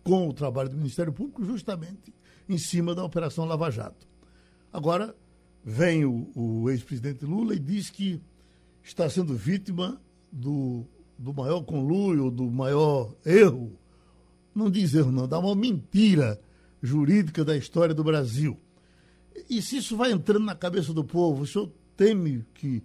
com 0.02 0.28
o 0.28 0.32
trabalho 0.32 0.68
do 0.68 0.76
Ministério 0.76 1.12
Público, 1.12 1.44
justamente 1.44 2.12
em 2.48 2.58
cima 2.58 2.94
da 2.94 3.04
Operação 3.04 3.44
Lava 3.44 3.70
Jato. 3.70 4.06
Agora, 4.72 5.14
vem 5.64 6.04
o, 6.04 6.30
o 6.34 6.70
ex-presidente 6.70 7.24
Lula 7.24 7.54
e 7.54 7.58
diz 7.58 7.88
que 7.90 8.20
está 8.82 9.08
sendo 9.08 9.34
vítima 9.34 10.00
do 10.30 10.86
do 11.18 11.34
maior 11.34 11.62
conluio, 11.62 12.30
do 12.30 12.48
maior 12.48 13.12
erro, 13.26 13.72
não 14.54 14.70
diz 14.70 14.94
erro 14.94 15.10
não, 15.10 15.26
da 15.26 15.40
maior 15.40 15.56
mentira 15.56 16.40
jurídica 16.82 17.44
da 17.44 17.56
história 17.56 17.94
do 17.94 18.04
Brasil. 18.04 18.58
E 19.48 19.62
se 19.62 19.78
isso 19.78 19.96
vai 19.96 20.10
entrando 20.10 20.44
na 20.44 20.54
cabeça 20.54 20.92
do 20.92 21.04
povo, 21.04 21.42
o 21.42 21.46
senhor 21.46 21.70
teme 21.96 22.44
que 22.54 22.82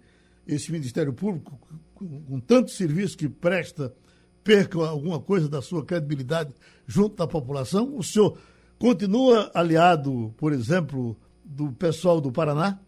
esse 0.48 0.72
Ministério 0.72 1.14
Público, 1.14 1.60
com, 1.94 2.40
tanto 2.40 2.72
serviço 2.72 3.18
que 3.18 3.30
presta, 3.30 3.96
perca 4.44 4.78
alguma 4.80 5.20
coisa 5.20 5.48
da 5.48 5.62
sua 5.62 5.86
credibilidade 5.86 6.54
junto 6.86 7.16
da 7.16 7.28
população? 7.28 7.96
O 7.96 8.04
senhor 8.04 8.38
continua 8.78 9.50
aliado, 9.54 10.34
por 10.38 10.52
exemplo, 10.52 11.16
do 11.44 11.72
pessoal 11.72 12.20
do 12.20 12.32
Paraná? 12.32 12.80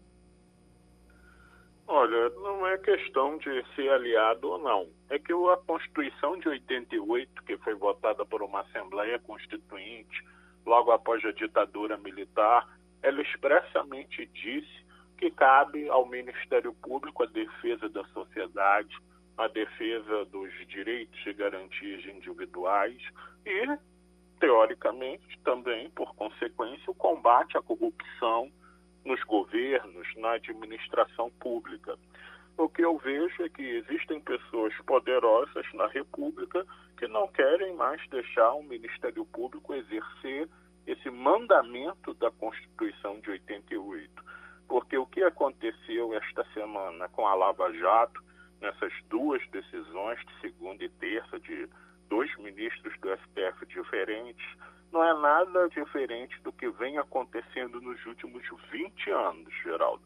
Olha, 1.88 2.30
não 2.30 2.66
é 2.66 2.76
questão 2.78 3.38
de 3.38 3.64
ser 3.74 3.88
aliado 3.90 4.48
ou 4.48 4.58
não. 4.58 4.88
É 5.08 5.18
que 5.18 5.32
a 5.32 5.56
Constituição 5.66 6.38
de 6.38 6.48
88, 6.48 7.44
que 7.44 7.56
foi 7.58 7.74
votada 7.74 8.24
por 8.26 8.42
uma 8.42 8.60
Assembleia 8.62 9.18
Constituinte, 9.20 10.24
logo 10.66 10.90
após 10.90 11.24
a 11.24 11.30
ditadura 11.30 11.96
militar, 11.96 12.68
ela 13.02 13.22
expressamente 13.22 14.26
disse 14.34 14.84
que 15.16 15.30
cabe 15.30 15.88
ao 15.88 16.06
Ministério 16.06 16.74
Público 16.74 17.22
a 17.22 17.26
defesa 17.26 17.88
da 17.88 18.04
sociedade, 18.08 18.94
a 19.38 19.46
defesa 19.48 20.24
dos 20.26 20.50
direitos 20.66 21.18
e 21.24 21.32
garantias 21.32 22.04
individuais 22.04 23.00
e, 23.46 23.78
teoricamente, 24.40 25.38
também, 25.44 25.88
por 25.90 26.14
consequência, 26.16 26.90
o 26.90 26.94
combate 26.94 27.56
à 27.56 27.62
corrupção 27.62 28.50
nos 29.04 29.22
governos, 29.22 30.08
na 30.16 30.32
administração 30.32 31.30
pública. 31.38 31.96
O 32.58 32.68
que 32.68 32.82
eu 32.82 32.98
vejo 32.98 33.42
é 33.42 33.48
que 33.48 33.62
existem 33.62 34.20
pessoas 34.20 34.74
poderosas 34.86 35.66
na 35.74 35.86
República 35.86 36.66
que 36.96 37.06
não 37.06 37.28
querem 37.28 37.74
mais 37.74 38.00
deixar 38.08 38.52
o 38.52 38.62
Ministério 38.62 39.24
Público 39.26 39.74
exercer 39.74 40.48
esse 40.86 41.10
mandamento 41.10 42.14
da 42.14 42.30
Constituição 42.30 43.20
de 43.20 43.30
88. 43.30 44.24
Porque 44.68 44.96
o 44.96 45.06
que 45.06 45.22
aconteceu 45.22 46.14
esta 46.14 46.44
semana 46.52 47.08
com 47.08 47.26
a 47.26 47.34
Lava 47.34 47.72
Jato, 47.74 48.22
nessas 48.60 48.92
duas 49.08 49.46
decisões 49.50 50.18
de 50.26 50.40
segunda 50.40 50.84
e 50.84 50.88
terça 50.88 51.38
de 51.40 51.68
dois 52.08 52.34
ministros 52.38 52.98
do 53.00 53.08
STF 53.16 53.66
diferentes, 53.66 54.46
não 54.92 55.04
é 55.04 55.12
nada 55.20 55.68
diferente 55.68 56.40
do 56.42 56.52
que 56.52 56.68
vem 56.70 56.98
acontecendo 56.98 57.80
nos 57.80 58.04
últimos 58.06 58.42
20 58.70 59.10
anos, 59.10 59.52
Geraldo. 59.62 60.02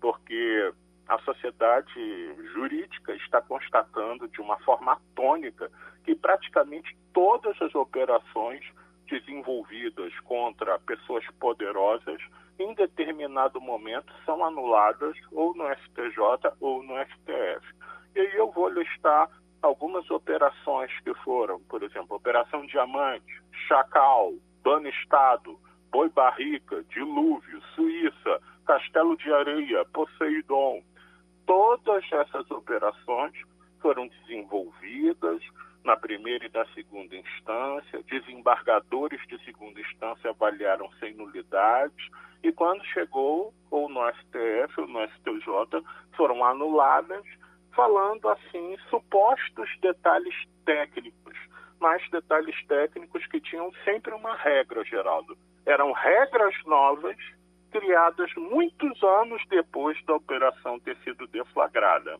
Porque 0.00 0.72
a 1.08 1.18
sociedade 1.20 2.34
jurídica 2.52 3.14
está 3.14 3.40
constatando 3.42 4.28
de 4.28 4.40
uma 4.40 4.58
forma 4.58 4.98
tônica 5.14 5.70
que 6.04 6.14
praticamente 6.14 6.96
todas 7.12 7.60
as 7.60 7.74
operações 7.74 8.64
desenvolvidas 9.08 10.12
contra 10.20 10.78
pessoas 10.80 11.24
poderosas 11.38 12.20
em 12.58 12.74
determinado 12.74 13.60
momento 13.60 14.12
são 14.24 14.44
anuladas 14.44 15.16
ou 15.30 15.54
no 15.54 15.64
STJ 15.74 16.52
ou 16.60 16.82
no 16.82 16.94
STF. 17.04 17.66
E 18.14 18.20
aí 18.20 18.34
eu 18.36 18.50
vou 18.50 18.68
listar 18.68 19.28
algumas 19.62 20.10
operações 20.10 20.90
que 21.00 21.14
foram, 21.22 21.60
por 21.60 21.82
exemplo, 21.82 22.16
Operação 22.16 22.66
Diamante, 22.66 23.42
Chacal, 23.68 24.34
Dano 24.64 24.88
Estado, 24.88 25.58
Boi 25.90 26.08
Barrica, 26.08 26.82
Dilúvio, 26.90 27.62
Suíça, 27.74 28.40
Castelo 28.66 29.16
de 29.16 29.32
Areia, 29.32 29.84
Poseidon. 29.92 30.82
Todas 31.46 32.04
essas 32.12 32.50
operações 32.50 33.32
foram 33.80 34.08
desenvolvidas 34.08 35.42
na 35.84 35.96
primeira 35.96 36.46
e 36.46 36.50
na 36.52 36.64
segunda 36.66 37.16
instância, 37.16 38.02
desembargadores 38.08 39.20
de 39.26 39.44
segunda 39.44 39.80
instância 39.80 40.30
avaliaram 40.30 40.88
sem 41.00 41.14
nulidade, 41.14 42.10
e 42.42 42.52
quando 42.52 42.84
chegou 42.86 43.52
ou 43.70 43.88
no 43.88 44.00
STF 44.14 44.80
ou 44.80 44.86
no 44.86 45.04
STJ, 45.08 45.84
foram 46.16 46.44
anuladas 46.44 47.24
falando 47.74 48.28
assim 48.28 48.76
supostos 48.90 49.68
detalhes 49.80 50.34
técnicos, 50.64 51.36
mas 51.80 52.02
detalhes 52.10 52.56
técnicos 52.66 53.26
que 53.26 53.40
tinham 53.40 53.72
sempre 53.84 54.12
uma 54.14 54.36
regra, 54.36 54.84
Geraldo. 54.84 55.36
Eram 55.64 55.92
regras 55.92 56.54
novas 56.64 57.16
criadas 57.72 58.30
muitos 58.36 59.02
anos 59.02 59.42
depois 59.48 59.98
da 60.04 60.14
operação 60.14 60.78
ter 60.78 60.96
sido 60.98 61.26
deflagrada, 61.26 62.18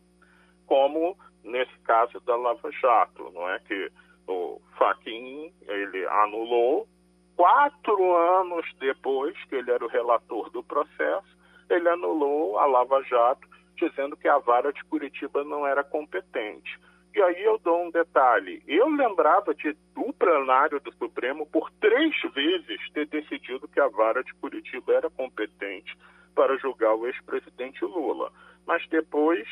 como 0.65 1.17
nesse 1.43 1.77
caso 1.83 2.19
da 2.21 2.35
Lava 2.35 2.71
Jato, 2.71 3.31
não 3.33 3.47
é 3.49 3.59
que 3.59 3.91
o 4.27 4.59
Fachin 4.77 5.53
ele 5.67 6.05
anulou 6.07 6.87
quatro 7.35 8.15
anos 8.15 8.65
depois 8.79 9.35
que 9.45 9.55
ele 9.55 9.71
era 9.71 9.83
o 9.83 9.89
relator 9.89 10.49
do 10.49 10.63
processo, 10.63 11.37
ele 11.69 11.87
anulou 11.89 12.57
a 12.57 12.65
Lava 12.65 13.01
Jato 13.03 13.47
dizendo 13.75 14.15
que 14.15 14.27
a 14.27 14.37
vara 14.37 14.71
de 14.71 14.83
Curitiba 14.85 15.43
não 15.43 15.65
era 15.65 15.83
competente. 15.83 16.79
E 17.15 17.21
aí 17.21 17.43
eu 17.43 17.59
dou 17.59 17.85
um 17.85 17.91
detalhe. 17.91 18.63
Eu 18.67 18.89
lembrava 18.89 19.53
de 19.53 19.75
do 19.93 20.11
plenário 20.13 20.79
do 20.79 20.91
Supremo 20.95 21.45
por 21.45 21.69
três 21.79 22.15
vezes 22.33 22.91
ter 22.91 23.07
decidido 23.07 23.67
que 23.67 23.79
a 23.79 23.87
vara 23.87 24.23
de 24.23 24.33
Curitiba 24.35 24.93
era 24.93 25.09
competente 25.09 25.95
para 26.33 26.57
julgar 26.57 26.95
o 26.95 27.05
ex-presidente 27.05 27.85
Lula. 27.85 28.31
Mas 28.65 28.87
depois 28.87 29.47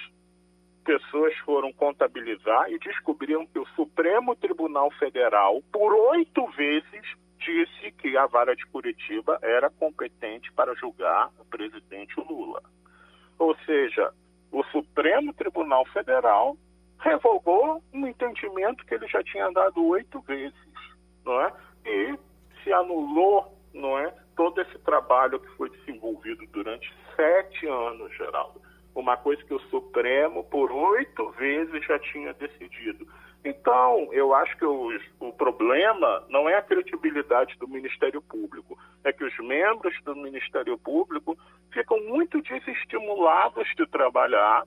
pessoas 0.84 1.38
foram 1.40 1.72
contabilizar 1.72 2.72
e 2.72 2.80
descobriram 2.80 3.46
que 3.46 3.60
o 3.60 3.68
Supremo 3.76 4.36
Tribunal 4.36 4.90
Federal, 4.92 5.62
por 5.72 5.94
oito 5.94 6.46
vezes, 6.52 7.04
disse 7.40 7.92
que 8.00 8.18
a 8.18 8.26
vara 8.26 8.56
de 8.56 8.66
Curitiba 8.66 9.38
era 9.42 9.70
competente 9.70 10.52
para 10.54 10.74
julgar 10.76 11.30
o 11.40 11.46
presidente 11.46 12.16
Lula. 12.20 12.64
Ou 13.38 13.56
seja, 13.66 14.12
o 14.52 14.64
Supremo 14.66 15.34
Tribunal 15.34 15.86
Federal 15.86 16.58
revogou 17.02 17.84
um 17.94 18.08
entendimento 18.08 18.86
que 18.86 18.94
ele 18.94 19.08
já 19.08 19.24
tinha 19.24 19.52
dado 19.52 19.84
oito 19.88 20.22
vezes, 20.22 20.56
não 21.26 21.42
é? 21.42 21.54
E 21.86 22.18
se 22.64 22.72
anulou, 22.72 23.58
não 23.74 23.98
é, 23.98 24.14
todo 24.36 24.62
esse 24.62 24.78
trabalho 24.80 25.40
que 25.40 25.50
foi 25.58 25.70
desenvolvido 25.70 26.46
durante 26.52 26.94
sete 27.16 27.68
anos, 27.68 28.16
Geraldo. 28.16 28.62
Uma 28.94 29.18
coisa 29.18 29.44
que 29.44 29.54
o 29.54 29.60
Supremo, 29.70 30.44
por 30.44 30.72
oito 30.72 31.32
vezes, 31.32 31.86
já 31.86 31.98
tinha 32.00 32.34
decidido. 32.34 33.08
Então, 33.44 34.08
eu 34.12 34.36
acho 34.36 34.56
que 34.58 34.66
o, 34.66 34.92
o 35.20 35.34
problema 35.34 36.24
não 36.30 36.48
é 36.48 36.56
a 36.56 36.62
credibilidade 36.62 37.58
do 37.58 37.68
Ministério 37.68 38.22
Público, 38.22 38.78
é 39.04 39.12
que 39.12 39.24
os 39.24 39.36
membros 39.40 39.96
do 40.04 40.16
Ministério 40.16 40.78
Público 40.78 41.36
ficam 41.72 42.00
muito 42.04 42.40
desestimulados 42.42 43.68
de 43.76 43.88
trabalhar, 43.88 44.64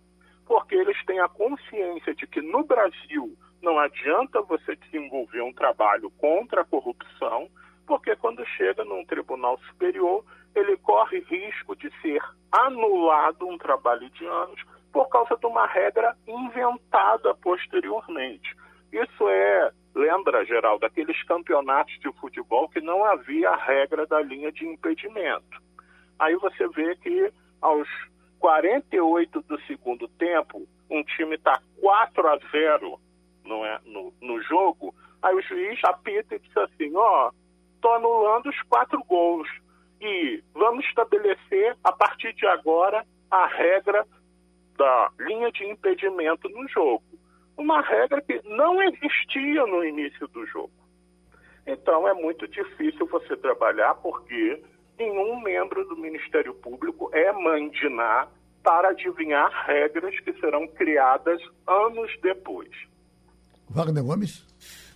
porque 0.47 0.75
eles 0.75 0.97
têm 1.05 1.21
a 1.21 1.29
consciência 1.29 2.15
de 2.15 2.27
que 2.27 2.41
no 2.41 2.65
Brasil 2.65 3.37
não 3.63 3.79
adianta 3.79 4.43
você 4.43 4.77
desenvolver 4.77 5.41
um 5.41 5.53
trabalho 5.53 6.11
contra 6.19 6.61
a 6.61 6.65
corrupção, 6.65 7.49
porque 7.87 8.15
quando 8.17 8.45
chega 8.47 8.85
num 8.85 9.05
tribunal 9.05 9.59
superior, 9.71 10.25
ele 10.55 10.77
corre 10.77 11.21
risco 11.21 11.75
de 11.75 11.91
ser 12.01 12.23
anulado 12.53 13.49
um 13.49 13.59
trabalho 13.59 14.09
de 14.11 14.25
anos 14.27 14.63
por 14.93 15.09
causa 15.09 15.37
de 15.37 15.47
uma 15.47 15.67
regra 15.67 16.17
inventada 16.27 17.35
posteriormente. 17.35 18.55
Isso 18.93 19.29
é, 19.29 19.73
lembra, 19.95 20.45
Geraldo, 20.45 20.81
daqueles 20.81 21.21
campeonatos 21.25 21.99
de 21.99 22.13
futebol 22.21 22.69
que 22.69 22.81
não 22.81 23.05
havia 23.05 23.51
a 23.51 23.57
regra 23.57 24.07
da 24.07 24.21
linha 24.21 24.53
de 24.53 24.65
impedimento. 24.65 25.61
Aí 26.19 26.37
você 26.37 26.69
vê 26.69 26.95
que 26.97 27.33
aos 27.61 27.89
48 28.45 29.41
do 29.41 29.59
segundo 29.63 30.07
tempo, 30.07 30.69
um 30.91 31.03
time 31.03 31.37
está 31.37 31.63
4 31.81 32.29
a 32.29 32.39
0 32.53 33.01
não 33.43 33.65
é, 33.65 33.81
no, 33.87 34.13
no 34.21 34.43
jogo, 34.43 34.95
aí 35.23 35.35
o 35.35 35.41
juiz 35.41 35.83
apita 35.83 36.35
e 36.35 36.39
diz 36.39 36.55
assim, 36.59 36.95
ó, 36.95 37.29
oh, 37.29 37.33
tô 37.81 37.89
anulando 37.95 38.51
os 38.51 38.63
quatro 38.65 39.03
gols 39.05 39.49
e 39.99 40.45
vamos 40.53 40.85
estabelecer 40.85 41.75
a 41.83 41.91
partir 41.91 42.35
de 42.35 42.47
agora 42.47 43.07
a 43.31 43.47
regra 43.47 44.07
da 44.77 45.11
linha 45.21 45.51
de 45.51 45.65
impedimento 45.65 46.47
no 46.51 46.69
jogo 46.69 47.03
uma 47.57 47.81
regra 47.81 48.21
que 48.21 48.43
não 48.45 48.83
existia 48.83 49.65
no 49.67 49.83
início 49.85 50.29
do 50.29 50.45
jogo. 50.47 50.73
Então 51.67 52.07
é 52.07 52.13
muito 52.13 52.47
difícil 52.49 53.07
você 53.07 53.37
trabalhar 53.39 53.95
porque 53.95 54.63
nenhum 54.99 55.41
membro 55.41 55.85
do 55.87 55.97
Ministério 55.97 56.53
Público 56.55 57.09
é 57.13 57.33
mandinar 57.33 58.29
para 58.65 58.89
adivinhar 58.89 59.67
regras 59.67 60.19
que 60.21 60.33
serão 60.41 60.67
criadas 60.67 61.41
anos 61.67 62.11
depois. 62.23 62.71
Wagner 63.69 64.03
Gomes? 64.03 64.43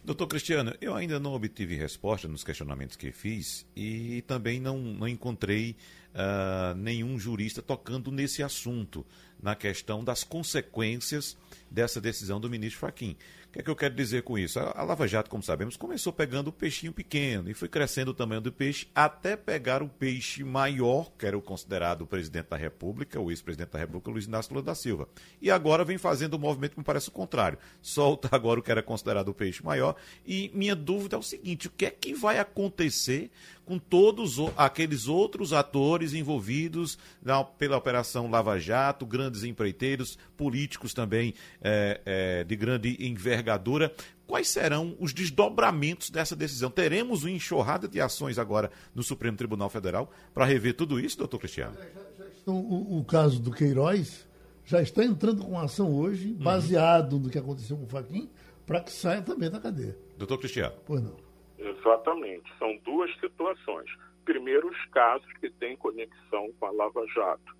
Doutor 0.03 0.27
Cristiano, 0.27 0.75
eu 0.81 0.95
ainda 0.95 1.21
não 1.21 1.35
obtive 1.35 1.77
resposta 1.77 2.27
nos 2.27 2.43
questionamentos 2.43 2.97
que 2.97 3.13
fiz 3.13 3.67
e 3.77 4.23
também 4.23 4.59
não, 4.59 4.79
não 4.79 5.07
encontrei 5.07 5.77
uh, 6.15 6.75
nenhum 6.75 7.19
jurista 7.19 7.61
tocando 7.61 8.11
nesse 8.11 8.43
assunto, 8.43 9.05
na 9.43 9.55
questão 9.55 10.03
das 10.03 10.25
consequências 10.25 11.37
dessa 11.71 12.01
decisão 12.01 12.41
do 12.41 12.49
ministro 12.49 12.81
Faquim. 12.81 13.19
O 13.49 13.51
que 13.51 13.61
é 13.61 13.63
que 13.63 13.71
eu 13.71 13.77
quero 13.77 13.95
dizer 13.95 14.25
com 14.25 14.39
isso? 14.39 14.61
A, 14.61 14.83
Lava 14.83 15.09
Jato, 15.09 15.31
como 15.31 15.43
sabemos, 15.43 15.75
começou 15.75 16.13
pegando 16.13 16.49
o 16.49 16.53
peixinho 16.53 16.93
pequeno 16.93 17.49
e 17.51 17.55
foi 17.55 17.67
crescendo 17.67 18.11
o 18.11 18.15
tamanho 18.15 18.43
do 18.43 18.53
peixe 18.53 18.87
até 18.95 19.37
pegar 19.37 19.83
o 19.83 19.89
peixe 19.89 20.45
maior, 20.45 21.11
que 21.17 21.25
era 21.25 21.37
o 21.37 21.41
considerado 21.41 22.07
presidente 22.07 22.51
da 22.51 22.59
República, 22.59 23.19
o 23.19 23.31
ex-presidente 23.31 23.71
da 23.71 23.79
República, 23.79 24.11
Luiz 24.11 24.27
Inácio 24.27 24.53
Lula 24.53 24.67
da 24.67 24.75
Silva. 24.75 25.09
E 25.41 25.51
agora 25.51 25.83
vem 25.83 25.97
fazendo 25.97 26.37
um 26.37 26.39
movimento 26.39 26.73
que 26.73 26.79
me 26.79 26.85
parece 26.85 27.09
o 27.09 27.13
contrário. 27.13 27.59
Solta 27.81 28.29
agora 28.37 28.61
o 28.61 28.63
que 28.63 28.71
era 28.71 28.83
considerado 28.83 29.29
o 29.31 29.35
peixe 29.35 29.65
maior. 29.65 29.97
E 30.27 30.51
minha 30.53 30.77
dúvida 30.77 31.17
é 31.17 31.19
o 31.19 31.23
seguinte: 31.23 31.69
o 31.69 31.71
que 31.71 31.87
é 31.87 31.91
que 31.91 32.13
vai 32.13 32.39
acontecer 32.39 33.31
com 33.69 33.79
todos 33.79 34.39
aqueles 34.57 35.09
outros 35.09 35.53
atores 35.53 36.15
envolvidos 36.15 36.97
na, 37.23 37.45
pela 37.45 37.77
Operação 37.77 38.31
Lava 38.31 38.59
Jato, 38.59 39.05
grandes 39.05 39.45
empreiteiros, 39.45 40.17
políticos 40.39 40.95
também 40.95 41.35
é, 41.61 42.01
é, 42.07 42.45
de 42.45 42.57
grande 42.57 42.97
envergadura. 42.99 43.93
Quais 44.27 44.49
serão 44.49 44.97
os 44.99 45.13
desdobramentos 45.13 46.09
dessa 46.09 46.35
decisão? 46.35 46.71
Teremos 46.71 47.25
uma 47.25 47.31
enxurrada 47.31 47.87
de 47.87 48.01
ações 48.01 48.39
agora 48.39 48.71
no 48.95 49.03
Supremo 49.03 49.37
Tribunal 49.37 49.69
Federal 49.69 50.11
para 50.33 50.47
rever 50.47 50.75
tudo 50.75 50.99
isso, 50.99 51.19
doutor 51.19 51.39
Cristiano? 51.39 51.77
Já, 51.77 52.25
já 52.25 52.31
estão, 52.31 52.57
o, 52.57 53.01
o, 53.01 53.05
caso 53.05 53.39
do 53.39 53.51
Queiroz 53.51 54.27
já 54.65 54.81
está 54.81 55.05
entrando 55.05 55.45
com 55.45 55.59
ação 55.59 55.93
hoje, 55.95 56.29
uhum. 56.29 56.37
baseado 56.37 57.15
uhum. 57.15 57.19
no 57.21 57.29
que 57.29 57.39
aconteceu 57.39 57.77
com 57.77 57.85
o 57.85 57.89
Faquim, 57.89 58.31
para 58.65 58.81
que 58.81 58.91
saia 58.91 59.21
também 59.21 59.51
da 59.51 59.61
cadeia. 59.61 59.95
Doutor 60.17 60.39
Cristiano. 60.39 60.75
Pois 60.87 61.03
não. 61.03 61.28
Exatamente. 61.59 62.53
São 62.59 62.77
duas 62.79 63.13
situações. 63.19 63.91
Primeiro, 64.25 64.69
os 64.69 64.85
casos 64.87 65.31
que 65.35 65.51
têm 65.51 65.77
conexão 65.77 66.53
com 66.59 66.67
a 66.67 66.71
Lava 66.71 67.07
Jato. 67.09 67.57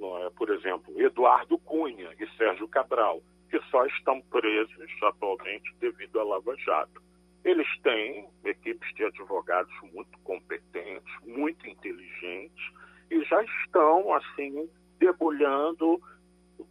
É? 0.00 0.30
Por 0.30 0.50
exemplo, 0.50 0.98
Eduardo 1.00 1.58
Cunha 1.58 2.14
e 2.18 2.26
Sérgio 2.36 2.66
Cabral, 2.68 3.22
que 3.50 3.60
só 3.70 3.84
estão 3.86 4.20
presos 4.22 4.90
atualmente 5.02 5.74
devido 5.78 6.20
à 6.20 6.24
Lava 6.24 6.56
Jato. 6.56 7.02
Eles 7.44 7.66
têm 7.82 8.28
equipes 8.44 8.94
de 8.94 9.04
advogados 9.04 9.72
muito 9.92 10.18
competentes, 10.24 11.12
muito 11.26 11.66
inteligentes, 11.66 12.72
e 13.10 13.22
já 13.24 13.42
estão, 13.42 14.12
assim, 14.14 14.70
debulhando 14.98 16.00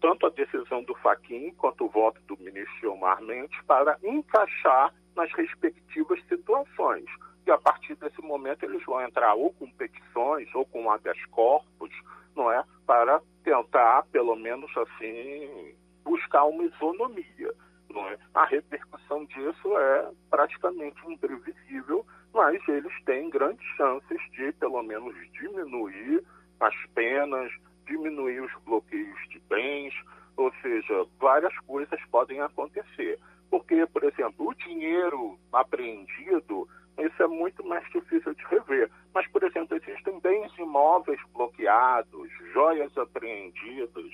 tanto 0.01 0.25
a 0.25 0.29
decisão 0.29 0.83
do 0.83 0.95
Faquin 0.95 1.51
quanto 1.51 1.85
o 1.85 1.89
voto 1.89 2.21
do 2.27 2.37
ministro 2.37 2.79
Gilmar 2.79 3.21
Mendes 3.21 3.59
para 3.65 3.97
encaixar 4.03 4.93
nas 5.15 5.31
respectivas 5.33 6.21
situações. 6.27 7.05
E 7.45 7.51
a 7.51 7.57
partir 7.57 7.95
desse 7.95 8.21
momento 8.21 8.63
eles 8.63 8.83
vão 8.85 9.01
entrar 9.01 9.33
ou 9.33 9.51
com 9.53 9.69
petições 9.71 10.53
ou 10.53 10.65
com 10.65 10.89
habeas 10.91 11.23
corpus, 11.25 11.91
não 12.35 12.51
é, 12.51 12.63
para 12.85 13.21
tentar, 13.43 14.03
pelo 14.11 14.35
menos 14.35 14.71
assim, 14.77 15.75
buscar 16.03 16.45
uma 16.45 16.63
isonomia. 16.63 17.53
Não 17.89 18.07
é? 18.07 18.17
A 18.35 18.45
repercussão 18.45 19.25
disso 19.25 19.77
é 19.77 20.11
praticamente 20.29 21.01
imprevisível, 21.07 22.05
mas 22.33 22.61
eles 22.67 22.93
têm 23.03 23.29
grandes 23.29 23.65
chances 23.75 24.21
de, 24.31 24.51
pelo 24.53 24.81
menos, 24.83 25.15
diminuir 25.31 26.23
as 26.59 26.75
penas, 26.93 27.51
diminuir 27.89 28.41
os 28.41 28.51
bloqueios 28.65 29.19
de 29.29 29.39
bens, 29.49 29.93
ou 30.37 30.53
seja, 30.61 31.05
várias 31.19 31.57
coisas 31.59 31.99
podem 32.11 32.39
acontecer. 32.39 33.19
Porque, 33.49 33.85
por 33.87 34.03
exemplo, 34.03 34.47
o 34.47 34.53
dinheiro 34.53 35.37
apreendido, 35.51 36.69
isso 36.99 37.23
é 37.23 37.27
muito 37.27 37.65
mais 37.65 37.83
difícil 37.89 38.33
de 38.35 38.45
rever. 38.45 38.89
Mas, 39.13 39.27
por 39.27 39.43
exemplo, 39.43 39.75
existem 39.75 40.19
bens 40.19 40.55
imóveis 40.57 41.19
bloqueados, 41.33 42.29
joias 42.53 42.95
apreendidas. 42.97 44.11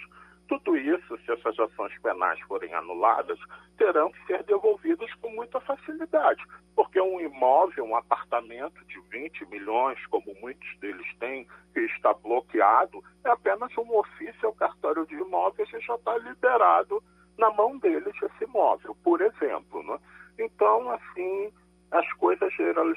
Tudo 0.48 0.78
isso, 0.78 1.18
se 1.26 1.32
essas 1.32 1.58
ações 1.60 1.98
penais 2.02 2.40
forem 2.42 2.74
anuladas, 2.74 3.40
terão 3.78 4.12
que 4.12 4.26
ser 4.28 4.44
devolvidas 4.44 5.12
com 5.16 5.30
muita 5.30 5.60
facilidade, 5.62 6.44
porque 6.76 7.02
um 7.02 7.20
imóvel, 7.20 7.84
um 7.84 7.96
apartamento 7.96 8.86
de 8.86 9.00
20 9.10 9.46
milhões, 9.48 10.06
como 10.08 10.36
muitos 10.40 10.78
deles 10.80 11.08
têm, 11.20 11.48
que 11.74 11.80
está 11.82 12.14
bloqueado, 12.14 13.04
é 13.24 13.30
apenas 13.30 13.76
um 13.78 13.98
ofício 13.98 14.48
ao 14.48 14.54
cartório 14.54 15.06
de 15.08 15.16
imóveis 15.16 15.68
e 15.74 15.80
já 15.80 15.96
está 15.96 16.18
liberado 16.18 17.04
na 17.38 17.50
mão 17.52 17.78
deles 17.80 18.14
esse 18.22 18.44
imóvel, 18.44 18.96
por 19.04 19.22
exemplo. 19.22 19.84
Né? 19.84 20.00
Então, 20.40 20.92
assim, 20.92 21.52
as 21.92 22.12
coisas 22.14 22.54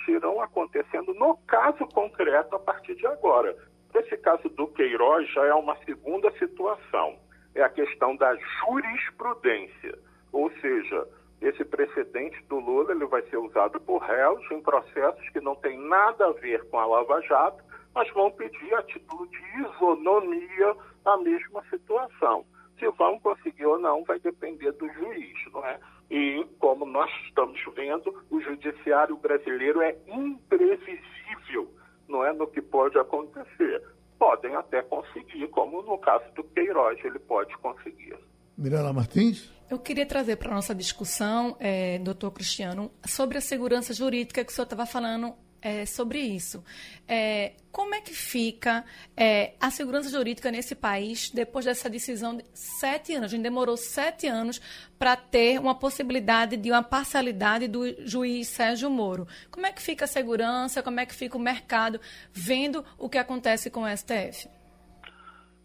irão 0.07 0.41
acontecendo 0.41 1.15
no 1.15 1.37
caso 1.47 1.87
concreto 1.87 2.57
a 2.57 2.59
partir 2.59 2.95
de 2.95 3.07
agora. 3.07 3.57
Esse 3.95 4.17
caso 4.19 4.49
do 4.51 4.67
Queiroz 4.69 5.29
já 5.33 5.47
é 5.47 5.55
uma 5.55 5.77
segunda 5.85 6.31
situação. 6.33 7.17
É 7.59 7.65
a 7.65 7.69
questão 7.69 8.15
da 8.15 8.37
jurisprudência. 8.37 9.99
Ou 10.31 10.49
seja, 10.61 11.09
esse 11.41 11.65
precedente 11.65 12.41
do 12.45 12.61
Lula 12.61 12.93
ele 12.93 13.05
vai 13.07 13.21
ser 13.23 13.37
usado 13.37 13.81
por 13.81 13.99
réus 13.99 14.49
em 14.53 14.63
processos 14.63 15.29
que 15.31 15.41
não 15.41 15.57
têm 15.57 15.77
nada 15.77 16.29
a 16.29 16.33
ver 16.35 16.65
com 16.71 16.79
a 16.79 16.87
Lava 16.87 17.21
Jato, 17.23 17.65
mas 17.93 18.09
vão 18.13 18.31
pedir 18.31 18.73
a 18.77 18.83
título 18.85 19.27
de 19.27 19.43
isonomia 19.61 20.77
a 21.05 21.17
mesma 21.17 21.65
situação. 21.69 22.45
Se 22.79 22.89
vão 22.91 23.19
conseguir 23.19 23.67
ou 23.67 23.77
não 23.77 24.05
vai 24.05 24.21
depender 24.21 24.71
do 24.71 24.89
juiz, 24.93 25.53
não 25.53 25.67
é? 25.67 25.81
E 26.09 26.47
como 26.61 26.87
nós 26.87 27.11
estamos 27.25 27.61
vendo, 27.75 28.23
o 28.31 28.41
judiciário 28.41 29.17
brasileiro 29.17 29.83
é 29.83 29.97
imprevisível, 30.07 31.69
não 32.07 32.25
é, 32.25 32.33
no 32.33 32.47
que 32.47 32.63
pode 32.63 32.97
acontecer. 32.97 33.83
Podem 34.19 34.55
até 34.57 34.83
conseguir, 34.83 35.49
como 35.49 35.83
no 35.83 35.99
caso 35.99 36.25
do 36.35 36.43
Queiroz, 36.45 36.99
ele 37.05 37.19
pode 37.21 37.57
conseguir. 37.59 38.17
Mirela 38.57 38.93
Martins? 38.93 39.53
Eu 39.71 39.79
queria 39.79 40.07
trazer 40.07 40.37
para 40.37 40.51
a 40.51 40.55
nossa 40.55 40.75
discussão, 40.75 41.57
é, 41.61 41.99
doutor 41.99 42.33
Cristiano, 42.33 42.91
sobre 43.07 43.39
a 43.39 43.41
segurança 43.41 43.93
jurídica 43.93 44.45
que 44.45 44.51
o 44.51 44.55
senhor 44.55 44.65
estava 44.65 44.87
falando 44.87 45.35
é, 45.61 45.85
sobre 45.87 46.21
isso. 46.21 46.65
É, 47.07 47.55
como 47.71 47.95
é 47.95 48.01
que 48.01 48.15
fica 48.15 48.85
é, 49.17 49.55
a 49.61 49.71
segurança 49.71 50.11
jurídica 50.11 50.51
nesse 50.51 50.75
país 50.75 51.31
depois 51.31 51.65
dessa 51.65 51.89
decisão 51.89 52.37
de 52.37 52.45
sete 52.55 53.15
anos? 53.15 53.33
A 53.33 53.37
gente 53.37 53.43
demorou 53.43 53.77
sete 53.77 54.27
anos 54.27 54.61
para 54.99 55.17
ter 55.17 55.59
uma 55.59 55.75
possibilidade 55.75 56.57
de 56.57 56.71
uma 56.71 56.83
parcialidade 56.83 57.69
do 57.69 57.85
juiz 58.07 58.49
Sérgio 58.49 58.91
Moro. 58.91 59.27
Como 59.51 59.67
é 59.67 59.73
que 59.73 59.83
fica 59.83 60.05
a 60.05 60.09
segurança? 60.09 60.83
Como 60.83 61.01
é 61.01 61.07
que 61.07 61.15
fica 61.15 61.37
o 61.37 61.41
mercado 61.41 62.01
vendo 62.33 62.85
o 62.97 63.09
que 63.09 63.19
acontece 63.19 63.71
com 63.71 63.83
o 63.83 63.97
STF? 63.97 64.49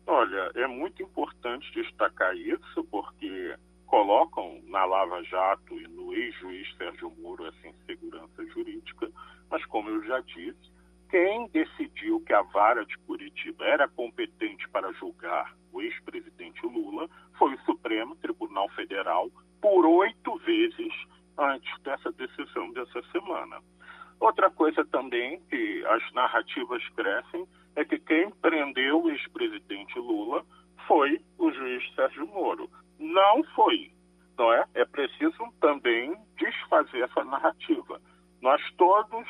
Olha, 0.05 0.51
é 0.55 0.67
muito 0.67 1.01
importante 1.01 1.71
destacar 1.73 2.35
isso, 2.35 2.83
porque 2.91 3.55
colocam 3.93 4.59
na 4.69 4.85
Lava 4.85 5.21
Jato 5.21 5.79
e 5.79 5.87
no 5.87 6.15
ex-juiz 6.15 6.67
Sérgio 6.77 7.13
Moro 7.21 7.45
essa 7.45 7.67
insegurança 7.67 8.43
jurídica, 8.47 9.07
mas 9.51 9.63
como 9.67 9.87
eu 9.87 10.03
já 10.03 10.19
disse, 10.21 10.73
quem 11.11 11.47
decidiu 11.49 12.19
que 12.21 12.33
a 12.33 12.41
vara 12.41 12.83
de 12.87 12.97
Curitiba 13.05 13.63
era 13.63 13.87
competente 13.87 14.67
para 14.69 14.91
julgar 14.93 15.55
o 15.71 15.79
ex-presidente 15.79 16.65
Lula 16.65 17.07
foi 17.37 17.53
o 17.53 17.61
Supremo 17.65 18.15
Tribunal 18.15 18.67
Federal 18.69 19.29
por 19.61 19.85
oito 19.85 20.37
vezes 20.39 20.93
antes 21.37 21.79
dessa 21.83 22.11
decisão 22.13 22.71
dessa 22.71 22.99
semana. 23.11 23.61
Outra 24.19 24.49
coisa 24.49 24.83
também 24.85 25.39
que 25.51 25.85
as 25.85 26.13
narrativas 26.13 26.83
crescem 26.95 27.47
é 27.75 27.85
que 27.85 27.99
quem 27.99 28.31
prendeu 28.31 29.03
o 29.03 29.11
ex-presidente 29.11 29.99
Lula 29.99 30.43
foi 30.87 31.21
o 31.37 31.51
juiz 31.51 31.93
Sérgio 31.93 32.25
Moro. 32.25 32.67
Não 32.99 33.43
foi, 33.55 33.91
não 34.37 34.51
é? 34.53 34.65
É 34.73 34.85
preciso 34.85 35.51
também 35.59 36.15
desfazer 36.37 37.03
essa 37.03 37.23
narrativa. 37.23 38.01
Nós 38.41 38.61
todos 38.77 39.27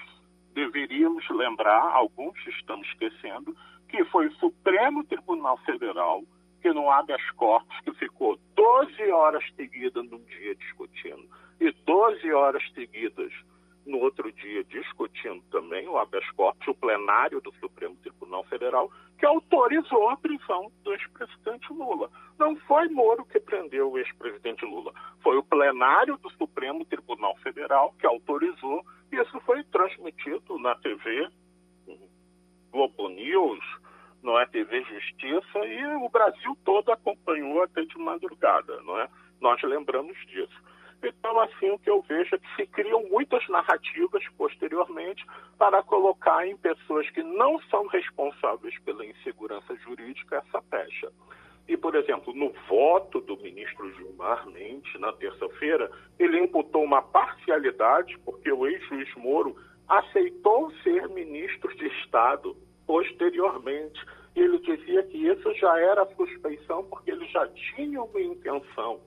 deveríamos 0.54 1.28
lembrar, 1.30 1.82
alguns 1.94 2.36
estamos 2.48 2.88
esquecendo, 2.90 3.56
que 3.90 4.04
foi 4.06 4.28
o 4.28 4.36
Supremo 4.36 5.04
Tribunal 5.04 5.58
Federal 5.66 6.24
que 6.62 6.72
no 6.72 6.90
habeas 6.90 7.30
corpus, 7.32 7.78
que 7.82 7.94
ficou 7.96 8.40
12 8.56 9.12
horas 9.12 9.44
seguidas 9.56 10.10
num 10.10 10.24
dia 10.24 10.56
discutindo 10.56 11.28
e 11.60 11.72
12 11.86 12.32
horas 12.32 12.64
seguidas 12.74 13.32
no 13.86 13.98
outro 14.00 14.32
dia 14.32 14.64
discutindo 14.64 15.44
também 15.52 15.88
o 15.90 15.98
habeas 15.98 16.30
corpus, 16.32 16.66
o 16.68 16.74
plenário 16.74 17.42
do 17.42 17.54
Supremo 17.56 17.98
Tribunal 17.98 18.46
Federal, 18.46 18.90
que 19.24 19.28
autorizou 19.28 20.10
a 20.10 20.18
prisão 20.18 20.70
do 20.84 20.92
ex-presidente 20.92 21.72
Lula. 21.72 22.10
Não 22.38 22.58
foi 22.58 22.90
Moro 22.90 23.24
que 23.24 23.40
prendeu 23.40 23.90
o 23.90 23.98
ex-presidente 23.98 24.66
Lula, 24.66 24.92
foi 25.22 25.38
o 25.38 25.44
plenário 25.44 26.18
do 26.18 26.30
Supremo 26.32 26.84
Tribunal 26.84 27.34
Federal 27.38 27.96
que 27.98 28.06
autorizou, 28.06 28.86
e 29.14 29.16
isso 29.16 29.40
foi 29.46 29.64
transmitido 29.64 30.60
na 30.60 30.76
TV 30.76 31.30
Globo 32.70 33.08
News, 33.08 33.64
não 34.22 34.38
é 34.38 34.46
TV 34.46 34.84
Justiça, 34.84 35.60
e 35.60 35.86
o 36.04 36.10
Brasil 36.10 36.58
todo 36.66 36.92
acompanhou 36.92 37.64
até 37.64 37.86
de 37.86 37.98
madrugada, 37.98 38.82
não 38.82 39.00
é? 39.00 39.08
Nós 39.40 39.64
lembramos 39.64 40.18
disso. 40.28 40.62
Então, 41.04 41.40
assim, 41.42 41.70
o 41.70 41.80
que 41.80 41.90
eu 41.90 42.02
vejo 42.02 42.36
é 42.36 42.40
que 42.40 42.56
se 42.56 42.66
criam 42.68 43.04
muitas 43.10 43.46
narrativas 43.50 44.24
posteriormente 44.38 45.26
para 45.58 45.84
colocar 45.84 46.48
em 46.48 46.56
pessoas 46.56 47.10
que 47.10 47.22
não 47.22 47.60
são 47.64 47.88
responsáveis 47.88 48.78
pela 48.80 49.06
insegurança 49.06 49.76
jurídica 49.76 50.38
essa 50.38 50.62
pecha. 50.62 51.12
E, 51.68 51.78
por 51.78 51.96
exemplo, 51.96 52.34
no 52.34 52.52
voto 52.68 53.22
do 53.22 53.38
ministro 53.38 53.94
Gilmar 53.96 54.48
Mendes, 54.50 55.00
na 55.00 55.12
terça-feira, 55.14 55.90
ele 56.20 56.40
imputou 56.40 56.84
uma 56.84 57.02
parcialidade, 57.02 58.18
porque 58.20 58.52
o 58.52 58.66
ex-juiz 58.68 59.14
Moro 59.16 59.56
aceitou 59.88 60.72
ser 60.84 61.08
ministro 61.10 61.74
de 61.76 61.88
Estado 62.00 62.56
posteriormente. 62.86 64.00
E 64.36 64.42
ele 64.42 64.60
dizia 64.60 65.04
que 65.04 65.18
isso 65.18 65.54
já 65.56 65.80
era 65.80 66.06
suspeição, 66.16 66.84
porque 66.86 67.12
ele 67.12 67.26
já 67.28 67.48
tinha 67.48 68.02
uma 68.02 68.22
intenção. 68.22 69.00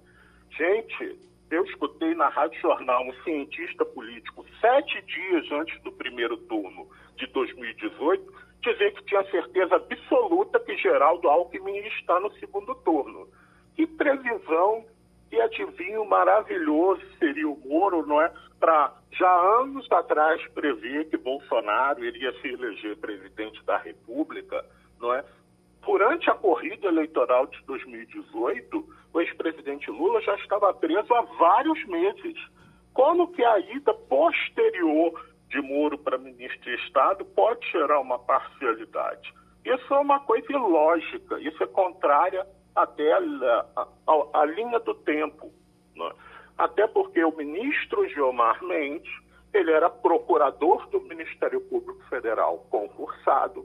Gente, 0.51 1.19
eu 1.51 1.65
escutei 1.65 2.15
na 2.15 2.29
Rádio 2.29 2.61
Jornal 2.61 3.03
um 3.07 3.13
cientista 3.23 3.85
político, 3.85 4.45
sete 4.61 5.01
dias 5.03 5.51
antes 5.53 5.81
do 5.83 5.93
primeiro 5.93 6.37
turno 6.37 6.89
de 7.17 7.27
2018, 7.29 8.33
dizer 8.63 8.93
que 8.95 9.05
tinha 9.05 9.25
certeza 9.31 9.77
absoluta 9.77 10.59
que 10.61 10.77
Geraldo 10.77 11.29
Alckmin 11.29 11.79
está 11.87 12.19
no 12.21 12.33
segundo 12.35 12.75
turno. 12.77 13.29
Que 13.75 13.87
previsão, 13.87 14.85
que 15.31 15.41
adivinho 15.41 16.05
maravilhoso 16.05 17.03
seria 17.19 17.49
o 17.49 17.59
Moro, 17.65 18.05
não 18.07 18.21
é? 18.21 18.33
Para 18.59 18.93
já 19.13 19.61
anos 19.61 19.91
atrás 19.93 20.45
prever 20.49 21.09
que 21.09 21.17
Bolsonaro 21.17 22.05
iria 22.05 22.33
se 22.41 22.49
eleger 22.49 22.97
presidente 22.97 23.63
da 23.65 23.77
República, 23.77 24.65
não 25.01 25.15
é? 25.15 25.25
Durante 25.87 26.28
a 26.28 26.34
corrida 26.34 26.89
eleitoral 26.89 27.47
de 27.47 27.62
2018, 27.64 28.84
o 29.14 29.20
ex-presidente 29.20 29.89
Lula 29.89 30.20
já 30.20 30.34
estava 30.34 30.74
preso 30.74 31.14
há 31.14 31.22
vários 31.39 31.82
meses. 31.87 32.37
Como 32.93 33.32
que 33.32 33.45
a 33.45 33.59
ida 33.61 33.95
posterior 33.95 35.26
de 35.49 35.62
Moro 35.62 35.97
para 35.97 36.18
ministro 36.18 36.61
de 36.61 36.74
Estado 36.84 37.24
pode 37.24 37.70
gerar 37.70 38.01
uma 38.01 38.18
parcialidade? 38.18 39.32
Isso 39.64 39.95
é 39.95 39.99
uma 39.99 40.18
coisa 40.20 40.53
ilógica, 40.53 41.39
isso 41.41 41.62
é 41.62 41.66
contrária 41.68 42.45
até 42.74 43.12
a 43.14 44.45
linha 44.45 44.80
do 44.80 44.95
tempo. 44.95 45.53
Né? 45.95 46.11
Até 46.59 46.89
porque 46.89 47.22
o 47.24 47.37
ministro 47.37 48.09
Gilmar 48.09 48.62
Mendes, 48.64 49.11
ele 49.55 49.70
era 49.70 49.89
procurador 49.89 50.89
do 50.89 51.01
Ministério 51.03 51.61
Público 51.61 52.03
Federal 52.09 52.66
concursado, 52.70 53.64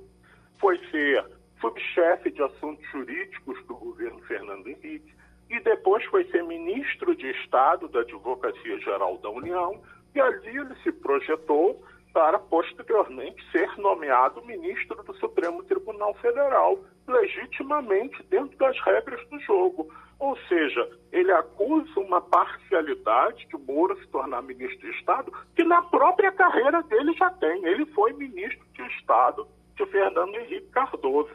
foi 0.60 0.78
ser 0.92 1.41
subchefe 1.62 2.32
de 2.32 2.42
assuntos 2.42 2.86
jurídicos 2.92 3.64
do 3.66 3.76
governo 3.76 4.20
Fernando 4.24 4.68
Henrique, 4.68 5.14
e 5.50 5.60
depois 5.60 6.04
foi 6.06 6.26
ser 6.26 6.44
ministro 6.44 7.16
de 7.16 7.30
Estado 7.30 7.88
da 7.88 8.02
Advocacia 8.02 8.80
Geral 8.80 9.18
da 9.20 9.30
União, 9.30 9.82
e 10.14 10.20
ali 10.20 10.58
ele 10.58 10.76
se 10.84 10.92
projetou 10.92 11.82
para 12.14 12.40
posteriormente 12.40 13.42
ser 13.52 13.70
nomeado 13.78 14.46
ministro 14.46 15.02
do 15.04 15.14
Supremo 15.16 15.64
Tribunal 15.64 16.14
Federal, 16.16 16.80
legitimamente 17.08 18.22
dentro 18.24 18.58
das 18.58 18.78
regras 18.82 19.26
do 19.30 19.40
jogo. 19.42 19.90
Ou 20.20 20.38
seja, 20.48 20.90
ele 21.12 21.32
acusa 21.32 22.00
uma 22.00 22.22
parcialidade 22.22 23.48
de 23.48 23.58
Moro 23.58 23.98
se 23.98 24.08
tornar 24.08 24.42
ministro 24.44 24.80
de 24.80 24.98
Estado, 24.98 25.32
que 25.56 25.64
na 25.64 25.82
própria 25.84 26.32
carreira 26.32 26.84
dele 26.84 27.14
já 27.14 27.30
tem. 27.32 27.66
Ele 27.66 27.86
foi 27.88 28.14
ministro 28.14 28.66
de 28.74 28.84
Estado 28.98 29.48
de 29.76 29.86
Fernando 29.88 30.36
Henrique 30.36 30.68
Cardoso. 30.68 31.32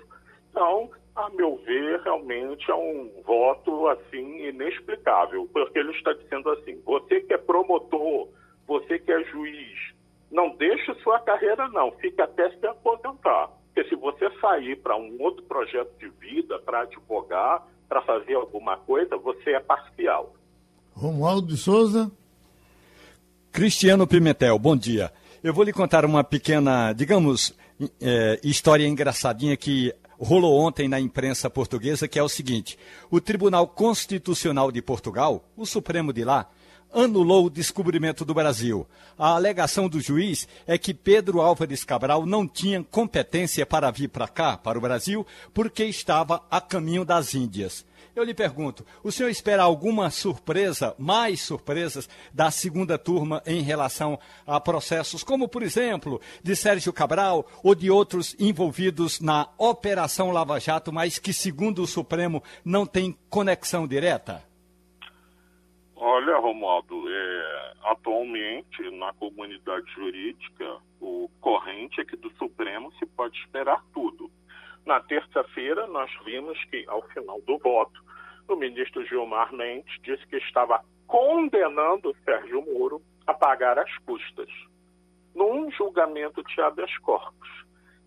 Então, 0.56 0.88
a 1.14 1.28
meu 1.28 1.60
ver, 1.66 2.00
realmente 2.00 2.70
é 2.70 2.74
um 2.74 3.10
voto 3.26 3.88
assim 3.88 4.48
inexplicável, 4.48 5.46
porque 5.52 5.78
ele 5.78 5.92
está 5.92 6.14
dizendo 6.14 6.48
assim: 6.48 6.80
você 6.82 7.20
que 7.20 7.34
é 7.34 7.36
promotor, 7.36 8.28
você 8.66 8.98
que 8.98 9.12
é 9.12 9.22
juiz, 9.24 9.92
não 10.32 10.56
deixe 10.56 10.94
sua 11.02 11.20
carreira 11.20 11.68
não, 11.68 11.92
fique 12.00 12.22
até 12.22 12.48
se 12.52 12.66
aposentar. 12.66 13.50
Porque 13.66 13.86
se 13.90 13.96
você 13.96 14.30
sair 14.40 14.76
para 14.76 14.96
um 14.96 15.18
outro 15.20 15.42
projeto 15.42 15.92
de 15.98 16.08
vida, 16.08 16.58
para 16.60 16.80
advogar, 16.80 17.62
para 17.86 18.00
fazer 18.00 18.32
alguma 18.32 18.78
coisa, 18.78 19.14
você 19.18 19.50
é 19.50 19.60
parcial. 19.60 20.34
Romualdo 20.94 21.48
de 21.48 21.58
Souza. 21.58 22.10
Cristiano 23.52 24.06
Pimentel, 24.06 24.58
bom 24.58 24.74
dia. 24.74 25.12
Eu 25.44 25.52
vou 25.52 25.64
lhe 25.64 25.72
contar 25.72 26.06
uma 26.06 26.24
pequena, 26.24 26.94
digamos, 26.94 27.54
é, 28.00 28.40
história 28.42 28.86
engraçadinha 28.86 29.54
que 29.54 29.94
rolou 30.18 30.58
ontem 30.58 30.88
na 30.88 31.00
imprensa 31.00 31.48
portuguesa, 31.50 32.08
que 32.08 32.18
é 32.18 32.22
o 32.22 32.28
seguinte: 32.28 32.78
o 33.10 33.20
Tribunal 33.20 33.66
Constitucional 33.66 34.72
de 34.72 34.82
Portugal, 34.82 35.44
o 35.56 35.66
Supremo 35.66 36.12
de 36.12 36.24
lá, 36.24 36.48
anulou 36.92 37.46
o 37.46 37.50
descobrimento 37.50 38.24
do 38.24 38.34
Brasil. 38.34 38.86
A 39.18 39.30
alegação 39.30 39.88
do 39.88 40.00
juiz 40.00 40.48
é 40.66 40.78
que 40.78 40.94
Pedro 40.94 41.40
Álvares 41.40 41.84
Cabral 41.84 42.24
não 42.24 42.46
tinha 42.46 42.82
competência 42.82 43.66
para 43.66 43.90
vir 43.90 44.08
para 44.08 44.28
cá, 44.28 44.56
para 44.56 44.78
o 44.78 44.80
Brasil, 44.80 45.26
porque 45.52 45.84
estava 45.84 46.42
a 46.50 46.60
caminho 46.60 47.04
das 47.04 47.34
Índias. 47.34 47.84
Eu 48.16 48.24
lhe 48.24 48.32
pergunto, 48.32 48.82
o 49.04 49.12
senhor 49.12 49.28
espera 49.28 49.62
alguma 49.62 50.08
surpresa, 50.08 50.96
mais 50.98 51.42
surpresas, 51.42 52.08
da 52.32 52.50
segunda 52.50 52.96
turma 52.96 53.42
em 53.44 53.60
relação 53.60 54.18
a 54.46 54.58
processos 54.58 55.22
como, 55.22 55.46
por 55.46 55.62
exemplo, 55.62 56.18
de 56.42 56.56
Sérgio 56.56 56.94
Cabral 56.94 57.46
ou 57.62 57.74
de 57.74 57.90
outros 57.90 58.34
envolvidos 58.40 59.20
na 59.20 59.50
Operação 59.58 60.30
Lava 60.30 60.58
Jato, 60.58 60.90
mas 60.90 61.18
que, 61.18 61.30
segundo 61.30 61.82
o 61.82 61.86
Supremo, 61.86 62.42
não 62.64 62.86
tem 62.86 63.14
conexão 63.28 63.86
direta? 63.86 64.42
Olha, 65.94 66.38
Romualdo, 66.38 67.04
é, 67.10 67.72
atualmente 67.84 68.90
na 68.92 69.12
comunidade 69.12 69.92
jurídica, 69.92 70.78
o 71.02 71.28
corrente 71.38 72.00
é 72.00 72.04
que 72.06 72.16
do 72.16 72.30
Supremo 72.38 72.90
se 72.94 73.04
pode 73.04 73.38
esperar 73.40 73.84
tudo. 73.92 74.30
Na 74.86 75.00
terça-feira, 75.00 75.88
nós 75.88 76.08
vimos 76.24 76.56
que, 76.66 76.84
ao 76.86 77.02
final 77.08 77.40
do 77.40 77.58
voto, 77.58 78.05
o 78.48 78.56
ministro 78.56 79.04
Gilmar 79.06 79.52
Mendes 79.52 79.94
disse 80.02 80.26
que 80.26 80.36
estava 80.36 80.82
condenando 81.06 82.16
Sérgio 82.24 82.62
Moro 82.62 83.00
a 83.26 83.34
pagar 83.34 83.78
as 83.78 83.98
custas, 83.98 84.48
num 85.34 85.70
julgamento 85.70 86.42
de 86.42 86.60
habeas 86.60 86.96
corpus, 86.98 87.48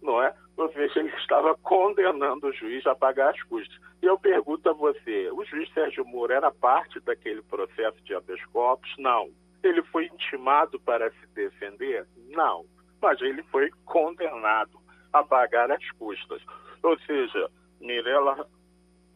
não 0.02 0.22
é? 0.22 0.34
Ou 0.58 0.72
seja, 0.72 1.00
ele 1.00 1.14
estava 1.16 1.56
condenando 1.58 2.48
o 2.48 2.54
juiz 2.54 2.86
a 2.86 2.96
pagar 2.96 3.30
as 3.30 3.44
custas. 3.44 3.78
E 4.02 4.06
eu 4.06 4.18
pergunto 4.18 4.70
a 4.70 4.74
você, 4.74 5.30
o 5.32 5.44
juiz 5.46 5.72
Sérgio 5.74 6.06
Moro 6.06 6.34
era 6.34 6.52
parte 6.52 7.00
daquele 7.02 7.42
processo 7.44 8.02
de 8.04 8.16
habeas 8.16 8.44
corpus? 8.48 8.94
Não. 8.98 9.30
Ele 9.62 9.82
foi 9.84 10.06
intimado 10.06 10.80
para 10.80 11.12
se 11.12 11.28
defender? 11.34 12.08
Não. 12.30 12.66
Mas 13.02 13.22
ele 13.22 13.44
foi 13.44 13.70
condenado 13.86 14.80
a 15.12 15.24
pagar 15.24 15.72
as 15.72 15.92
custas. 15.92 16.42
Ou 16.84 16.98
seja, 17.00 17.50
Mirella 17.80 18.48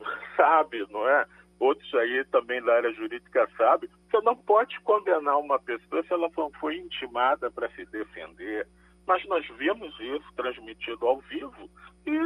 sabe, 0.36 0.86
não 0.90 1.08
é? 1.08 1.26
Outros 1.60 1.94
aí 1.94 2.26
também 2.26 2.62
da 2.62 2.76
área 2.76 2.92
jurídica 2.94 3.48
sabem. 3.58 3.90
Você 4.10 4.22
não 4.22 4.36
pode 4.36 4.80
condenar 4.82 5.38
uma 5.40 5.60
pessoa 5.60 6.04
se 6.04 6.12
ela 6.12 6.30
foi 6.60 6.78
intimada 6.78 7.50
para 7.50 7.70
se 7.70 7.86
defender. 7.86 8.68
Mas 9.08 9.26
nós 9.28 9.46
vimos 9.58 9.98
isso 10.00 10.34
transmitido 10.36 11.06
ao 11.08 11.20
vivo 11.22 11.70
e 12.06 12.18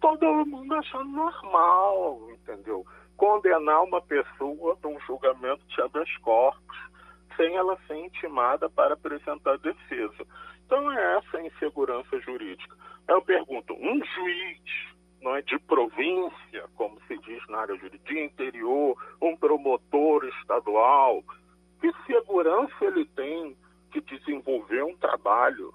todo 0.00 0.46
mundo 0.46 0.74
achando 0.74 1.10
normal, 1.10 2.30
entendeu? 2.32 2.84
Condenar 3.16 3.82
uma 3.82 4.00
pessoa 4.00 4.78
num 4.82 4.98
julgamento 5.00 5.66
de 5.68 5.80
habeas 5.82 6.14
corpus 6.18 6.90
sem 7.36 7.56
ela 7.56 7.78
ser 7.86 7.96
intimada 7.96 8.68
para 8.68 8.94
apresentar 8.94 9.58
defesa. 9.58 10.26
Então 10.66 10.90
é 10.92 11.16
essa 11.18 11.38
a 11.38 11.46
insegurança 11.46 12.20
jurídica. 12.20 12.76
Eu 13.08 13.22
pergunto, 13.22 13.72
um 13.74 14.04
juiz 14.04 14.60
não 15.22 15.36
é, 15.36 15.42
de 15.42 15.58
província, 15.60 16.64
como 16.76 16.98
se 17.06 17.16
diz 17.18 17.46
na 17.48 17.58
área 17.58 17.76
jurídica, 17.76 18.18
interior, 18.18 18.96
um 19.20 19.36
promotor 19.36 20.24
estadual, 20.24 21.22
que 21.80 21.92
segurança 22.06 22.84
ele 22.84 23.04
tem 23.06 23.56
de 23.92 24.00
desenvolver 24.02 24.82
um 24.84 24.96
trabalho 24.96 25.74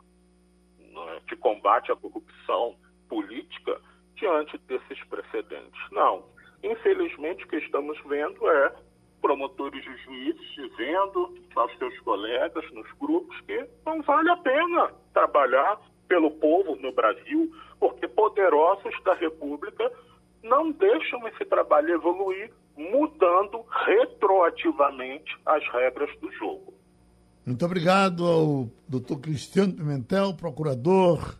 é, 0.80 1.20
de 1.28 1.36
combate 1.36 1.92
à 1.92 1.96
corrupção 1.96 2.76
política 3.08 3.80
diante 4.16 4.58
desses 4.60 5.04
precedentes? 5.06 5.92
Não. 5.92 6.24
Infelizmente, 6.64 7.44
o 7.44 7.48
que 7.48 7.58
estamos 7.58 8.00
vendo 8.06 8.50
é 8.50 8.74
promotores 9.22 9.84
e 9.86 9.98
juízes 10.04 10.48
dizendo 10.56 11.34
aos 11.56 11.78
seus 11.78 12.00
colegas 12.00 12.72
nos 12.72 12.92
grupos 12.94 13.40
que 13.42 13.68
não 13.86 14.02
vale 14.04 14.30
a 14.30 14.38
pena 14.38 14.92
trabalhar 15.14 15.80
pelo 16.08 16.32
povo 16.32 16.76
no 16.76 16.92
Brasil, 16.92 17.52
porque 17.80 18.08
poderosos 18.08 18.94
da 19.04 19.14
República 19.14 19.92
não 20.44 20.72
deixam 20.72 21.28
esse 21.28 21.46
trabalho 21.46 21.94
evoluir, 21.96 22.52
mudando 22.78 23.66
retroativamente 23.86 25.38
as 25.46 25.64
regras 25.70 26.10
do 26.20 26.32
jogo. 26.34 26.74
Muito 27.46 27.64
obrigado 27.66 28.26
ao 28.26 28.70
doutor 28.88 29.20
Cristiano 29.20 29.74
Pimentel, 29.74 30.34
procurador 30.34 31.38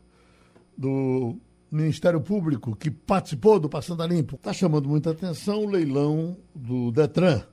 do 0.78 1.36
Ministério 1.72 2.22
Público, 2.22 2.76
que 2.76 2.92
participou 2.92 3.60
do 3.60 3.68
Passando 3.68 4.04
a 4.04 4.08
Limpo. 4.08 4.36
Está 4.36 4.54
chamando 4.54 4.88
muita 4.88 5.12
atenção 5.12 5.66
o 5.66 5.70
leilão 5.70 6.38
do 6.54 6.92
Detran 6.92 7.44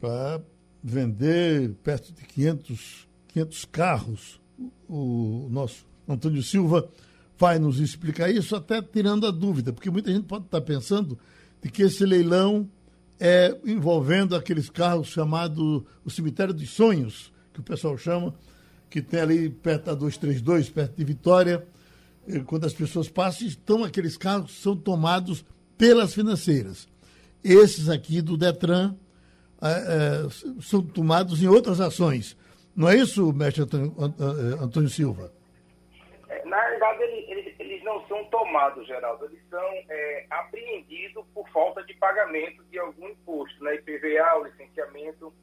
para 0.00 0.40
vender 0.82 1.74
perto 1.82 2.12
de 2.12 2.24
500, 2.24 3.08
500 3.28 3.64
carros. 3.66 4.40
O, 4.88 5.46
o 5.46 5.48
nosso 5.50 5.86
Antônio 6.08 6.42
Silva 6.42 6.88
vai 7.38 7.58
nos 7.58 7.78
explicar 7.78 8.30
isso, 8.30 8.56
até 8.56 8.80
tirando 8.80 9.26
a 9.26 9.30
dúvida, 9.30 9.72
porque 9.72 9.90
muita 9.90 10.12
gente 10.12 10.24
pode 10.24 10.46
estar 10.46 10.60
pensando 10.60 11.18
de 11.62 11.70
que 11.70 11.82
esse 11.82 12.04
leilão 12.04 12.68
é 13.18 13.56
envolvendo 13.64 14.34
aqueles 14.36 14.68
carros 14.68 15.08
chamados 15.08 15.82
o 16.04 16.10
cemitério 16.10 16.54
dos 16.54 16.70
sonhos, 16.70 17.32
que 17.52 17.60
o 17.60 17.62
pessoal 17.62 17.96
chama, 17.96 18.34
que 18.90 19.00
tem 19.02 19.20
ali 19.20 19.50
perto 19.50 19.86
da 19.86 19.94
232, 19.94 20.68
perto 20.70 20.96
de 20.96 21.04
Vitória, 21.04 21.66
quando 22.46 22.64
as 22.64 22.72
pessoas 22.72 23.08
passam, 23.08 23.46
estão 23.46 23.84
aqueles 23.84 24.16
carros 24.16 24.52
que 24.52 24.62
são 24.62 24.76
tomados 24.76 25.44
pelas 25.78 26.14
financeiras. 26.14 26.88
Esses 27.42 27.88
aqui 27.88 28.20
do 28.20 28.36
Detran 28.36 28.94
é, 29.60 30.26
são 30.60 30.82
tomados 30.82 31.42
em 31.42 31.46
outras 31.46 31.80
ações. 31.80 32.36
Não 32.74 32.88
é 32.88 32.96
isso, 32.96 33.32
mestre 33.32 33.62
Antônio, 33.62 33.94
Antônio 34.60 34.90
Silva? 34.90 35.32
Na 36.56 36.70
verdade, 36.70 37.02
eles, 37.02 37.54
eles, 37.58 37.84
não 37.84 38.02
são 38.08 38.24
tomados, 38.30 38.86
Geraldo. 38.86 39.26
Eles 39.26 39.46
são 39.50 39.60
é, 39.90 40.26
apreendidos 40.30 41.22
por 41.34 41.46
falta 41.50 41.82
de 41.84 41.92
pagamento 41.92 42.64
de 42.70 42.78
algum 42.78 43.10
imposto, 43.10 43.62
né? 43.62 43.74
IPVA, 43.74 44.38
o 44.38 44.44
licenciamento, 44.44 45.34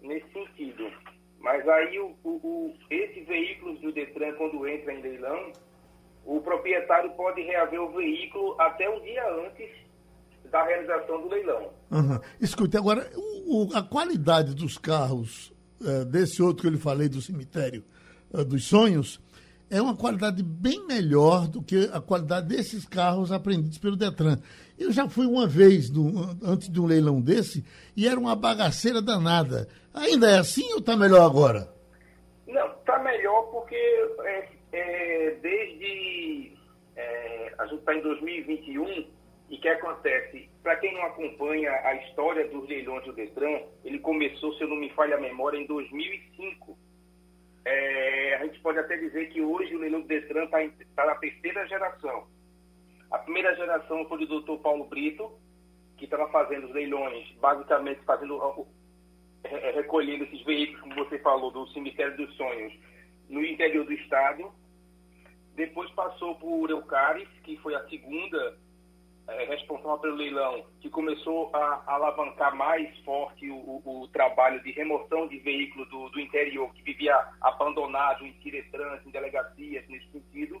nesse 0.00 0.26
sentido. 0.32 0.90
Mas 1.38 1.68
aí, 1.68 2.00
o, 2.00 2.16
o, 2.24 2.30
o, 2.30 2.74
esses 2.88 3.26
veículos 3.26 3.78
do 3.80 3.92
Detran, 3.92 4.32
quando 4.36 4.66
entra 4.66 4.94
em 4.94 5.02
leilão, 5.02 5.52
o 6.24 6.40
proprietário 6.40 7.10
pode 7.10 7.42
reaver 7.42 7.82
o 7.82 7.92
veículo 7.92 8.58
até 8.58 8.88
um 8.88 9.00
dia 9.02 9.28
antes 9.46 9.70
da 10.50 10.64
realização 10.64 11.20
do 11.20 11.28
leilão. 11.28 11.70
Uhum. 11.90 12.18
Escute, 12.40 12.74
agora, 12.78 13.06
o, 13.46 13.68
a 13.74 13.82
qualidade 13.82 14.54
dos 14.54 14.78
carros, 14.78 15.52
é, 15.84 16.06
desse 16.06 16.42
outro 16.42 16.62
que 16.62 16.68
eu 16.68 16.72
lhe 16.72 16.80
falei, 16.80 17.06
do 17.06 17.20
cemitério 17.20 17.84
é, 18.32 18.42
dos 18.42 18.64
sonhos, 18.64 19.20
é 19.70 19.80
uma 19.80 19.96
qualidade 19.96 20.42
bem 20.42 20.86
melhor 20.86 21.46
do 21.46 21.62
que 21.62 21.90
a 21.92 22.00
qualidade 22.00 22.48
desses 22.48 22.86
carros 22.86 23.30
apreendidos 23.30 23.78
pelo 23.78 23.96
Detran. 23.96 24.38
Eu 24.78 24.90
já 24.90 25.08
fui 25.08 25.26
uma 25.26 25.46
vez, 25.46 25.90
no, 25.90 26.36
antes 26.42 26.70
de 26.70 26.80
um 26.80 26.86
leilão 26.86 27.20
desse, 27.20 27.64
e 27.96 28.06
era 28.06 28.18
uma 28.18 28.34
bagaceira 28.34 29.02
danada. 29.02 29.68
Ainda 29.92 30.30
é 30.30 30.38
assim 30.38 30.72
ou 30.72 30.78
está 30.78 30.96
melhor 30.96 31.22
agora? 31.22 31.68
Não, 32.46 32.66
está 32.72 32.98
melhor 33.00 33.42
porque 33.50 33.76
é, 34.24 34.48
é, 34.72 35.30
desde. 35.42 36.56
É, 36.96 37.54
a 37.58 37.66
gente 37.66 37.80
está 37.80 37.94
em 37.94 38.02
2021 38.02 39.06
e 39.50 39.56
o 39.56 39.60
que 39.60 39.68
acontece? 39.68 40.48
Para 40.62 40.76
quem 40.76 40.94
não 40.94 41.02
acompanha 41.02 41.70
a 41.70 41.94
história 41.96 42.48
dos 42.48 42.68
leilões 42.68 43.04
do 43.04 43.12
Detran, 43.12 43.60
ele 43.84 43.98
começou, 43.98 44.52
se 44.54 44.62
eu 44.62 44.68
não 44.68 44.76
me 44.76 44.90
falha 44.90 45.16
a 45.16 45.20
memória, 45.20 45.58
em 45.58 45.66
2005 45.66 46.76
é, 47.64 48.36
a 48.36 48.44
gente 48.44 48.60
pode 48.60 48.78
até 48.78 48.96
dizer 48.96 49.28
que 49.30 49.40
hoje 49.40 49.74
o 49.74 49.78
leilão 49.78 50.00
do 50.00 50.08
Detran 50.08 50.44
está 50.44 50.58
tá 50.94 51.06
na 51.06 51.14
terceira 51.16 51.66
geração. 51.66 52.26
A 53.10 53.18
primeira 53.18 53.54
geração 53.56 54.04
foi 54.06 54.18
do 54.18 54.26
doutor 54.26 54.58
Paulo 54.58 54.84
Brito, 54.84 55.32
que 55.96 56.04
estava 56.04 56.28
fazendo 56.30 56.66
os 56.66 56.74
leilões, 56.74 57.30
basicamente 57.40 58.00
fazendo 58.04 58.38
recolhendo 59.74 60.24
esses 60.24 60.42
veículos, 60.44 60.80
como 60.80 60.94
você 60.94 61.18
falou, 61.20 61.50
do 61.50 61.66
cemitério 61.68 62.16
dos 62.16 62.34
sonhos, 62.36 62.72
no 63.28 63.44
interior 63.44 63.84
do 63.84 63.92
estado. 63.92 64.52
Depois 65.54 65.90
passou 65.92 66.34
por 66.36 66.70
Eucaris, 66.70 67.28
que 67.42 67.56
foi 67.58 67.74
a 67.74 67.88
segunda 67.88 68.58
é, 69.28 69.44
responsável 69.44 69.98
pelo 69.98 70.16
leilão, 70.16 70.64
que 70.80 70.88
começou 70.88 71.54
a, 71.54 71.82
alavancar 71.86 72.54
mais 72.56 72.96
forte 73.00 73.48
o, 73.50 73.54
o, 73.56 74.02
o, 74.02 74.08
trabalho 74.08 74.62
de 74.62 74.72
remoção 74.72 75.28
de 75.28 75.38
veículos 75.38 75.88
do, 75.90 76.08
do, 76.08 76.18
interior, 76.18 76.72
que 76.72 76.82
vivia 76.82 77.14
abandonado 77.40 78.24
em 78.24 78.32
Tiretrans, 78.32 79.04
em 79.06 79.10
delegacias, 79.10 79.86
nesse 79.88 80.10
sentido. 80.10 80.60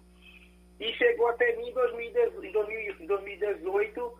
E 0.78 0.92
chegou 0.92 1.28
até 1.28 1.56
mim 1.56 1.68
em, 1.68 1.72
2018, 1.72 3.02
em 3.02 3.06
2018 3.06 4.18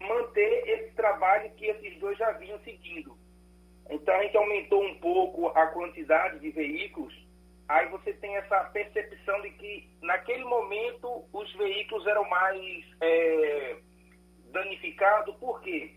manter 0.00 0.68
esse 0.68 0.94
trabalho 0.94 1.50
que 1.56 1.66
esses 1.66 1.98
dois 1.98 2.16
já 2.18 2.30
vinham 2.32 2.58
seguindo. 2.60 3.16
Então 3.88 4.14
a 4.14 4.22
gente 4.22 4.36
aumentou 4.36 4.84
um 4.84 4.94
pouco 4.96 5.48
a 5.48 5.66
quantidade 5.68 6.38
de 6.38 6.50
veículos 6.50 7.12
aí 7.70 7.88
você 7.88 8.12
tem 8.14 8.36
essa 8.36 8.64
percepção 8.64 9.40
de 9.42 9.50
que 9.50 9.88
naquele 10.02 10.44
momento 10.44 11.24
os 11.32 11.52
veículos 11.54 12.04
eram 12.06 12.28
mais 12.28 12.84
é, 13.00 13.76
danificados, 14.46 15.36
por 15.36 15.60
quê? 15.60 15.94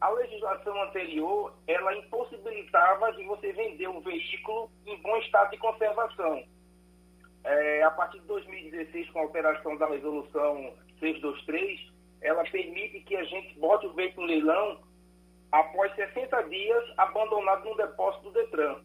A 0.00 0.10
legislação 0.10 0.80
anterior, 0.82 1.58
ela 1.66 1.92
impossibilitava 1.96 3.12
de 3.14 3.24
você 3.24 3.52
vender 3.52 3.88
um 3.88 4.00
veículo 4.00 4.70
em 4.86 4.96
bom 5.02 5.16
estado 5.16 5.50
de 5.50 5.58
conservação. 5.58 6.44
É, 7.42 7.82
a 7.82 7.90
partir 7.90 8.20
de 8.20 8.26
2016, 8.26 9.10
com 9.10 9.18
a 9.18 9.24
operação 9.24 9.76
da 9.76 9.86
resolução 9.88 10.72
623, 11.00 11.80
ela 12.20 12.44
permite 12.44 13.00
que 13.00 13.16
a 13.16 13.24
gente 13.24 13.58
bote 13.58 13.86
o 13.86 13.92
veículo 13.94 14.24
no 14.24 14.32
leilão 14.32 14.80
após 15.50 15.92
60 15.96 16.42
dias 16.44 16.84
abandonado 16.96 17.64
no 17.64 17.76
depósito 17.76 18.30
do 18.30 18.32
DETRAN. 18.32 18.84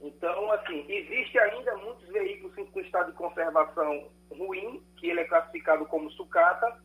Então, 0.00 0.50
assim, 0.52 0.84
existe 0.88 1.38
ainda 1.38 1.76
muitos 1.76 2.08
veículos 2.08 2.54
com 2.70 2.80
estado 2.80 3.10
de 3.10 3.18
conservação 3.18 4.08
ruim, 4.30 4.82
que 4.96 5.10
ele 5.10 5.20
é 5.20 5.24
classificado 5.24 5.84
como 5.86 6.10
sucata, 6.12 6.80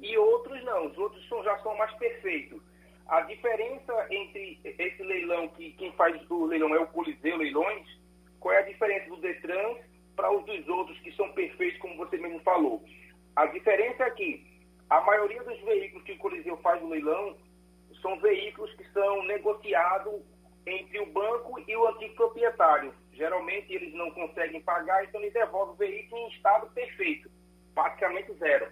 e 0.00 0.16
outros 0.18 0.62
não, 0.64 0.86
os 0.86 0.98
outros 0.98 1.28
são, 1.28 1.44
já 1.44 1.56
são 1.58 1.76
mais 1.76 1.92
perfeitos. 1.94 2.60
A 3.06 3.20
diferença 3.22 4.06
entre 4.10 4.60
esse 4.64 5.02
leilão, 5.02 5.48
que 5.48 5.72
quem 5.72 5.92
faz 5.92 6.18
o 6.30 6.46
leilão 6.46 6.74
é 6.74 6.80
o 6.80 6.86
Coliseu 6.88 7.36
Leilões, 7.36 7.86
qual 8.38 8.54
é 8.54 8.58
a 8.58 8.66
diferença 8.66 9.08
do 9.08 9.16
Detran 9.16 9.76
para 10.16 10.32
os 10.32 10.44
dos 10.44 10.68
outros 10.68 10.98
que 11.00 11.12
são 11.12 11.30
perfeitos, 11.32 11.78
como 11.80 11.96
você 11.96 12.16
mesmo 12.16 12.40
falou? 12.40 12.82
A 13.36 13.46
diferença 13.46 14.04
é 14.04 14.10
que 14.10 14.46
a 14.88 15.00
maioria 15.02 15.42
dos 15.44 15.60
veículos 15.60 16.04
que 16.04 16.12
o 16.12 16.18
Coliseu 16.18 16.56
faz 16.58 16.80
no 16.82 16.88
leilão 16.88 17.36
são 18.00 18.18
veículos 18.20 18.72
que 18.74 18.84
são 18.92 19.24
negociados 19.24 20.22
entre 20.66 21.00
o 21.00 21.06
banco 21.06 21.58
e 21.66 21.76
o 21.76 21.88
antigo 21.88 22.14
proprietário. 22.14 22.92
Geralmente 23.12 23.72
eles 23.72 23.92
não 23.94 24.10
conseguem 24.10 24.60
pagar, 24.62 25.04
então 25.04 25.20
eles 25.20 25.32
devolvem 25.32 25.74
o 25.74 25.76
veículo 25.76 26.22
em 26.22 26.28
estado 26.28 26.70
perfeito, 26.72 27.30
praticamente 27.74 28.32
zero. 28.34 28.68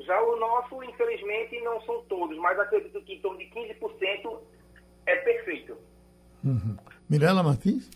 Já 0.00 0.20
o 0.22 0.36
nosso, 0.36 0.82
infelizmente, 0.84 1.60
não 1.60 1.80
são 1.82 2.02
todos, 2.04 2.38
mas 2.38 2.58
acredito 2.58 3.02
que 3.02 3.14
em 3.14 3.20
torno 3.20 3.38
de 3.38 3.46
15% 3.46 4.38
é 5.06 5.16
perfeito. 5.16 5.76
Uhum. 6.44 6.76
Mirela 7.08 7.42
Martins? 7.42 7.90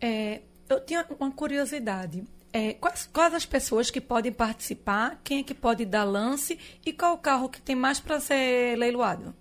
É, 0.00 0.40
eu 0.68 0.84
tinha 0.84 1.06
uma 1.18 1.30
curiosidade. 1.30 2.24
É, 2.52 2.74
quais, 2.74 3.06
quais 3.06 3.34
as 3.34 3.46
pessoas 3.46 3.90
que 3.90 4.00
podem 4.00 4.32
participar? 4.32 5.20
Quem 5.22 5.40
é 5.40 5.42
que 5.42 5.54
pode 5.54 5.84
dar 5.84 6.04
lance? 6.04 6.58
E 6.84 6.92
qual 6.92 7.14
o 7.14 7.18
carro 7.18 7.48
que 7.48 7.60
tem 7.60 7.76
mais 7.76 8.00
para 8.00 8.20
ser 8.20 8.76
leiloado? 8.76 9.34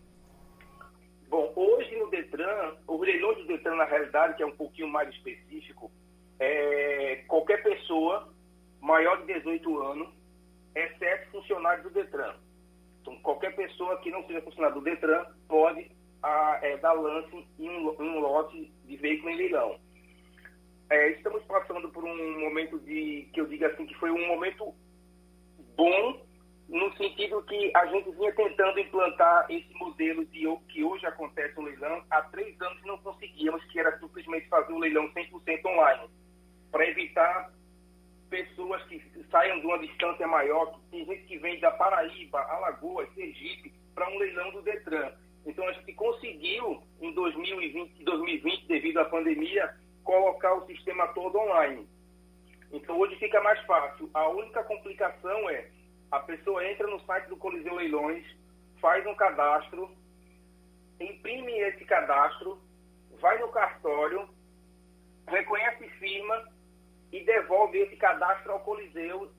Bom, 1.30 1.51
hoje 1.55 1.73
O 2.88 2.97
leilão 2.97 3.34
do 3.34 3.45
Detran, 3.45 3.76
na 3.76 3.86
realidade, 3.86 4.36
que 4.36 4.43
é 4.43 4.45
um 4.45 4.55
pouquinho 4.55 4.88
mais 4.88 5.09
específico, 5.09 5.91
é 6.39 7.24
qualquer 7.28 7.64
pessoa 7.64 8.34
maior 8.82 9.26
de 9.26 9.34
18 9.34 9.82
anos, 9.82 10.09
exceto 10.76 11.32
funcionário 11.32 11.84
do 11.84 11.89
Detran. 11.89 12.36
Então, 13.01 13.16
qualquer 13.20 13.55
pessoa 13.55 13.97
que 13.97 14.11
não 14.11 14.26
seja 14.28 14.41
funcionário 14.41 14.80
do 14.80 14.84
Detran 14.84 15.26
pode 15.47 15.89
a, 16.22 16.59
é, 16.61 16.78
dar 16.78 16.93
lance 16.93 17.45
em 17.59 17.70
um, 17.70 18.01
um, 18.01 18.20
lote 18.20 18.74
de 18.86 18.97
veículo 18.97 19.30
em 19.32 19.38
leilão. 19.38 19.78
É, 20.89 21.09
estamos 21.11 21.43
passando 21.43 21.89
por 21.89 22.03
um 22.03 22.39
momento 22.39 22.80
de, 22.80 23.30
que 23.34 23.41
eu 23.41 23.45
digo 23.45 23.66
assim, 23.66 23.86
que 23.86 23.95
foi 23.95 24.09
um 24.11 24.28
momento 24.28 24.74
bom 25.76 26.23
no 26.70 26.91
sentido 26.95 27.43
que 27.43 27.72
a 27.76 27.86
gente 27.88 28.11
vinha 28.11 28.32
tentando 28.34 28.80
implantar 28.80 29.45
esse 29.49 29.74
modelo 29.76 30.26
de 30.26 30.47
que 30.70 30.84
hoje 30.84 31.05
acontece 31.05 31.55
no 31.55 31.64
leilão 31.64 32.03
há 32.09 32.22
três 32.24 32.59
anos 32.61 32.82
não 32.86 32.97
conseguíamos, 32.99 33.64
que 33.66 33.80
era 33.80 33.97
simplesmente 33.99 34.47
fazer 34.47 34.72
o 34.74 34.80
leilão 34.80 35.11
100% 35.14 35.66
online, 35.66 36.09
para 36.72 36.88
evitar 36.88 37.51
pessoas 38.30 38.82
que 38.86 38.99
saiam 39.30 39.59
de 39.59 39.66
uma 39.68 39.78
distância 39.78 40.26
maior, 40.26 40.80
tem 40.89 41.05
gente 41.05 41.24
que 41.26 41.38
vem 41.38 41.59
da 41.59 41.70
Paraíba, 41.72 42.39
Alagoas, 42.39 43.07
Sergipe, 43.14 43.72
para 43.93 44.09
um 44.09 44.18
leilão 44.18 44.51
do 44.51 44.61
Detran. 44.64 45.11
Então 45.45 45.68
a 45.68 45.74
gente 45.74 45.93
conseguiu, 45.93 46.82
em 47.01 47.14
2020, 47.14 48.03
2020, 48.03 48.68
devido 48.68 48.97
à 48.99 49.05
pandemia, 49.05 49.76
colocar 50.03 50.53
o 50.55 50.66
sistema 50.66 51.07
todo 51.09 51.38
online. 51.38 51.88
Então 52.72 52.97
hoje 52.97 53.16
fica 53.18 53.39
mais 53.41 53.59
fácil. 53.66 54.09
A 54.14 54.28
única 54.30 54.64
complicação 54.64 55.49
é 55.49 55.70
a 56.14 56.20
pessoa 56.20 56.64
entra 56.64 56.86
no 56.86 56.99
site 57.07 57.28
do 57.28 57.36
Coliseu 57.36 57.74
Leilões, 57.74 58.24
faz 58.80 59.03
um 59.07 59.16
cadastro, 59.16 59.89
imprime 60.99 61.51
esse 61.53 61.84
cadastro, 61.86 62.59
vai 63.20 63.39
no 63.39 63.47
cartório, 63.47 64.30
reconhece 65.28 65.89
firma 65.97 66.51
e 67.11 67.26
devolve 67.26 67.80
esse 67.80 67.95
cadastro 67.95 68.51
ao 68.51 68.59
Coliseu 68.59 69.32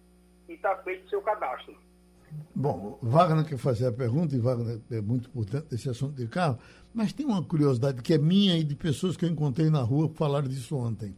e 0.48 0.54
está 0.54 0.76
feito 0.78 1.06
o 1.06 1.10
seu 1.10 1.22
cadastro. 1.22 1.76
Bom, 2.52 2.98
Wagner 3.00 3.46
quer 3.46 3.58
fazer 3.58 3.86
a 3.86 3.92
pergunta, 3.92 4.34
e 4.34 4.40
Wagner 4.40 4.80
é 4.90 5.00
muito 5.00 5.28
importante 5.28 5.68
desse 5.68 5.88
assunto 5.88 6.16
de 6.16 6.26
carro, 6.26 6.58
mas 6.92 7.12
tem 7.12 7.24
uma 7.24 7.44
curiosidade 7.44 8.02
que 8.02 8.14
é 8.14 8.18
minha 8.18 8.58
e 8.58 8.64
de 8.64 8.74
pessoas 8.74 9.16
que 9.16 9.24
eu 9.24 9.28
encontrei 9.28 9.70
na 9.70 9.82
rua 9.82 10.08
que 10.08 10.16
falaram 10.16 10.48
disso 10.48 10.76
ontem. 10.76 11.16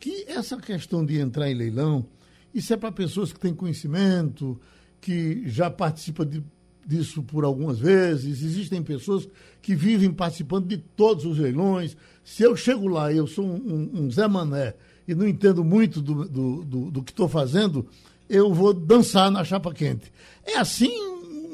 Que 0.00 0.24
essa 0.26 0.58
questão 0.58 1.04
de 1.04 1.20
entrar 1.20 1.50
em 1.50 1.54
leilão, 1.54 2.08
isso 2.54 2.72
é 2.72 2.76
para 2.78 2.90
pessoas 2.90 3.34
que 3.34 3.38
têm 3.38 3.54
conhecimento, 3.54 4.58
que 5.04 5.46
já 5.46 5.70
participam 5.70 6.24
de, 6.26 6.42
disso 6.86 7.22
por 7.22 7.44
algumas 7.44 7.78
vezes. 7.78 8.42
Existem 8.42 8.82
pessoas 8.82 9.28
que 9.60 9.74
vivem 9.74 10.10
participando 10.10 10.66
de 10.66 10.78
todos 10.78 11.26
os 11.26 11.38
leilões. 11.38 11.94
Se 12.24 12.42
eu 12.42 12.56
chego 12.56 12.88
lá 12.88 13.12
e 13.12 13.18
eu 13.18 13.26
sou 13.26 13.44
um, 13.44 13.52
um, 13.54 14.04
um 14.04 14.10
Zé 14.10 14.26
Mané 14.26 14.72
e 15.06 15.14
não 15.14 15.28
entendo 15.28 15.62
muito 15.62 16.00
do, 16.00 16.26
do, 16.26 16.64
do, 16.64 16.90
do 16.90 17.02
que 17.02 17.12
estou 17.12 17.28
fazendo, 17.28 17.86
eu 18.30 18.54
vou 18.54 18.72
dançar 18.72 19.30
na 19.30 19.44
chapa 19.44 19.74
quente. 19.74 20.10
É 20.42 20.56
assim 20.56 20.90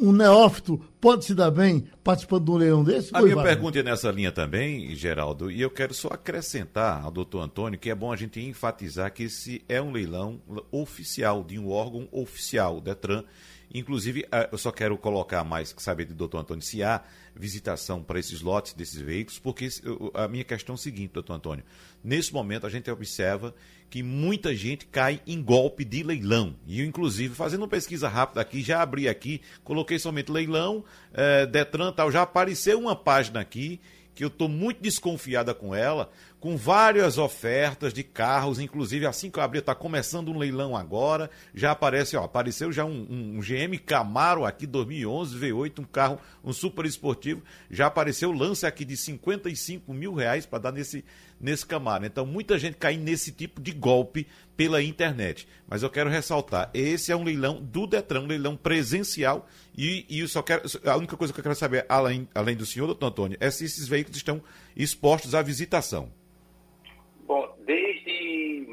um 0.00 0.12
neófito 0.12 0.80
pode 1.00 1.24
se 1.24 1.34
dar 1.34 1.50
bem 1.50 1.86
participando 2.02 2.44
de 2.44 2.50
um 2.50 2.56
leilão 2.56 2.82
desse? 2.82 3.10
A 3.12 3.20
minha 3.20 3.42
pergunta 3.42 3.78
é 3.78 3.82
nessa 3.82 4.10
linha 4.10 4.32
também, 4.32 4.94
Geraldo, 4.96 5.50
e 5.50 5.60
eu 5.60 5.70
quero 5.70 5.92
só 5.92 6.08
acrescentar 6.08 7.04
ao 7.04 7.10
doutor 7.10 7.42
Antônio 7.42 7.78
que 7.78 7.90
é 7.90 7.94
bom 7.94 8.12
a 8.12 8.16
gente 8.16 8.40
enfatizar 8.40 9.12
que 9.12 9.24
esse 9.24 9.62
é 9.68 9.80
um 9.80 9.92
leilão 9.92 10.40
oficial, 10.72 11.44
de 11.44 11.58
um 11.58 11.68
órgão 11.68 12.08
oficial, 12.10 12.78
o 12.78 12.80
Detran. 12.80 13.24
Inclusive, 13.72 14.26
eh, 14.32 14.48
eu 14.50 14.58
só 14.58 14.72
quero 14.72 14.98
colocar 14.98 15.44
mais, 15.44 15.74
saber 15.78 16.04
do 16.04 16.14
doutor 16.14 16.38
Antônio, 16.38 16.62
se 16.62 16.82
há 16.82 17.02
visitação 17.34 18.02
para 18.02 18.18
esses 18.18 18.40
lotes 18.40 18.72
desses 18.72 19.00
veículos, 19.00 19.38
porque 19.38 19.68
a 20.14 20.26
minha 20.26 20.42
questão 20.42 20.74
é 20.74 20.76
o 20.76 20.78
seguinte, 20.78 21.12
doutor 21.12 21.34
Antônio. 21.34 21.64
Nesse 22.02 22.32
momento, 22.32 22.66
a 22.66 22.70
gente 22.70 22.90
observa 22.90 23.54
que 23.88 24.02
muita 24.02 24.54
gente 24.54 24.86
cai 24.86 25.20
em 25.26 25.42
golpe 25.42 25.84
de 25.84 26.02
leilão. 26.02 26.56
E 26.66 26.80
eu, 26.80 26.86
inclusive, 26.86 27.34
fazendo 27.34 27.62
uma 27.62 27.68
pesquisa 27.68 28.08
rápida 28.08 28.40
aqui, 28.40 28.62
já 28.62 28.82
abri 28.82 29.08
aqui, 29.08 29.40
coloquei 29.62 29.98
somente 29.98 30.30
leilão, 30.30 30.84
é, 31.12 31.46
Detran 31.46 31.92
tal, 31.92 32.10
já 32.10 32.22
apareceu 32.22 32.78
uma 32.78 32.96
página 32.96 33.40
aqui 33.40 33.80
que 34.14 34.24
eu 34.24 34.28
estou 34.28 34.48
muito 34.48 34.82
desconfiada 34.82 35.54
com 35.54 35.74
ela, 35.74 36.10
com 36.38 36.56
várias 36.56 37.18
ofertas 37.18 37.92
de 37.92 38.02
carros, 38.02 38.58
inclusive 38.58 39.06
assim 39.06 39.30
que 39.30 39.38
eu 39.38 39.42
abri, 39.42 39.58
está 39.58 39.74
começando 39.74 40.30
um 40.30 40.38
leilão 40.38 40.76
agora, 40.76 41.30
já 41.54 41.70
aparece, 41.70 42.16
ó, 42.16 42.24
apareceu 42.24 42.72
já 42.72 42.84
um, 42.84 43.06
um, 43.10 43.36
um, 43.36 43.40
GM 43.40 43.78
Camaro 43.84 44.44
aqui 44.44 44.66
2011 44.66 45.38
V8, 45.38 45.78
um 45.80 45.84
carro, 45.84 46.18
um 46.42 46.52
super 46.52 46.86
esportivo, 46.86 47.42
já 47.70 47.86
apareceu 47.86 48.32
lance 48.32 48.66
aqui 48.66 48.84
de 48.84 48.96
55 48.96 49.92
mil 49.92 50.14
reais 50.14 50.46
para 50.46 50.58
dar 50.58 50.72
nesse, 50.72 51.04
nesse 51.40 51.66
Camaro. 51.66 52.04
Então 52.04 52.26
muita 52.26 52.58
gente 52.58 52.76
cai 52.76 52.96
nesse 52.96 53.32
tipo 53.32 53.60
de 53.60 53.72
golpe 53.72 54.26
pela 54.56 54.82
internet. 54.82 55.48
Mas 55.66 55.82
eu 55.82 55.90
quero 55.90 56.10
ressaltar, 56.10 56.70
esse 56.74 57.10
é 57.10 57.16
um 57.16 57.24
leilão 57.24 57.62
do 57.62 57.86
Detran, 57.86 58.20
um 58.20 58.26
leilão 58.26 58.56
presencial 58.56 59.48
e, 59.76 60.04
e 60.08 60.20
eu 60.20 60.28
só 60.28 60.42
quero, 60.42 60.62
a 60.84 60.96
única 60.96 61.16
coisa 61.16 61.32
que 61.32 61.40
eu 61.40 61.44
quero 61.44 61.54
saber, 61.54 61.86
além, 61.88 62.28
além 62.34 62.56
do 62.56 62.66
senhor, 62.66 62.86
doutor 62.86 63.06
Antônio, 63.06 63.38
é 63.40 63.50
se 63.50 63.64
esses 63.64 63.88
veículos 63.88 64.16
estão 64.16 64.42
expostos 64.76 65.34
à 65.34 65.42
visitação 65.42 66.12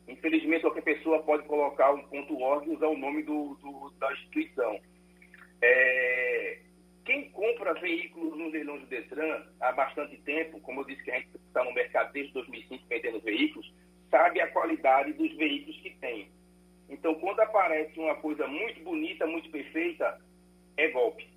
Infelizmente, 0.07 0.61
qualquer 0.63 0.83
pessoa 0.83 1.23
pode 1.23 1.43
colocar 1.45 1.93
um 1.93 2.05
.org 2.43 2.69
e 2.69 2.75
usar 2.75 2.87
o 2.87 2.97
nome 2.97 3.23
do, 3.23 3.55
do 3.57 3.91
da 3.99 4.11
instituição. 4.13 4.81
É, 5.61 6.61
quem 7.05 7.29
compra 7.31 7.75
veículos 7.75 8.39
no 8.39 8.49
leilão 8.49 8.79
do 8.79 8.87
Detran 8.87 9.43
há 9.61 9.73
bastante 9.73 10.17
tempo, 10.19 10.61
como 10.61 10.81
eu 10.81 10.85
disse 10.85 11.03
que 11.03 11.11
a 11.11 11.19
gente 11.19 11.37
está 11.47 11.65
no 11.65 11.75
mercado 11.75 12.13
desde 12.13 12.33
2005 12.33 12.85
vendendo 12.89 13.21
veículos, 13.21 13.69
sabe 14.11 14.41
a 14.41 14.51
qualidade 14.51 15.13
dos 15.13 15.35
veículos 15.37 15.77
que 15.81 15.91
tem. 15.97 16.31
Então, 16.89 17.15
quando 17.17 17.41
aparece 17.41 17.99
uma 17.99 18.15
coisa 18.17 18.47
muito 18.47 18.83
bonita, 18.83 19.27
muito 19.27 19.51
perfeita, 19.51 20.21
é 20.77 20.89
golpe. 20.89 21.29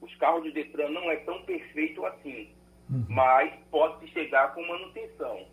Os 0.00 0.14
carros 0.16 0.44
do 0.44 0.52
Detran 0.52 0.90
não 0.90 1.10
é 1.10 1.16
tão 1.16 1.42
perfeito 1.42 2.04
assim, 2.06 2.52
uhum. 2.90 3.06
mas 3.08 3.52
pode 3.70 4.08
chegar 4.08 4.54
com 4.54 4.66
manutenção. 4.66 5.46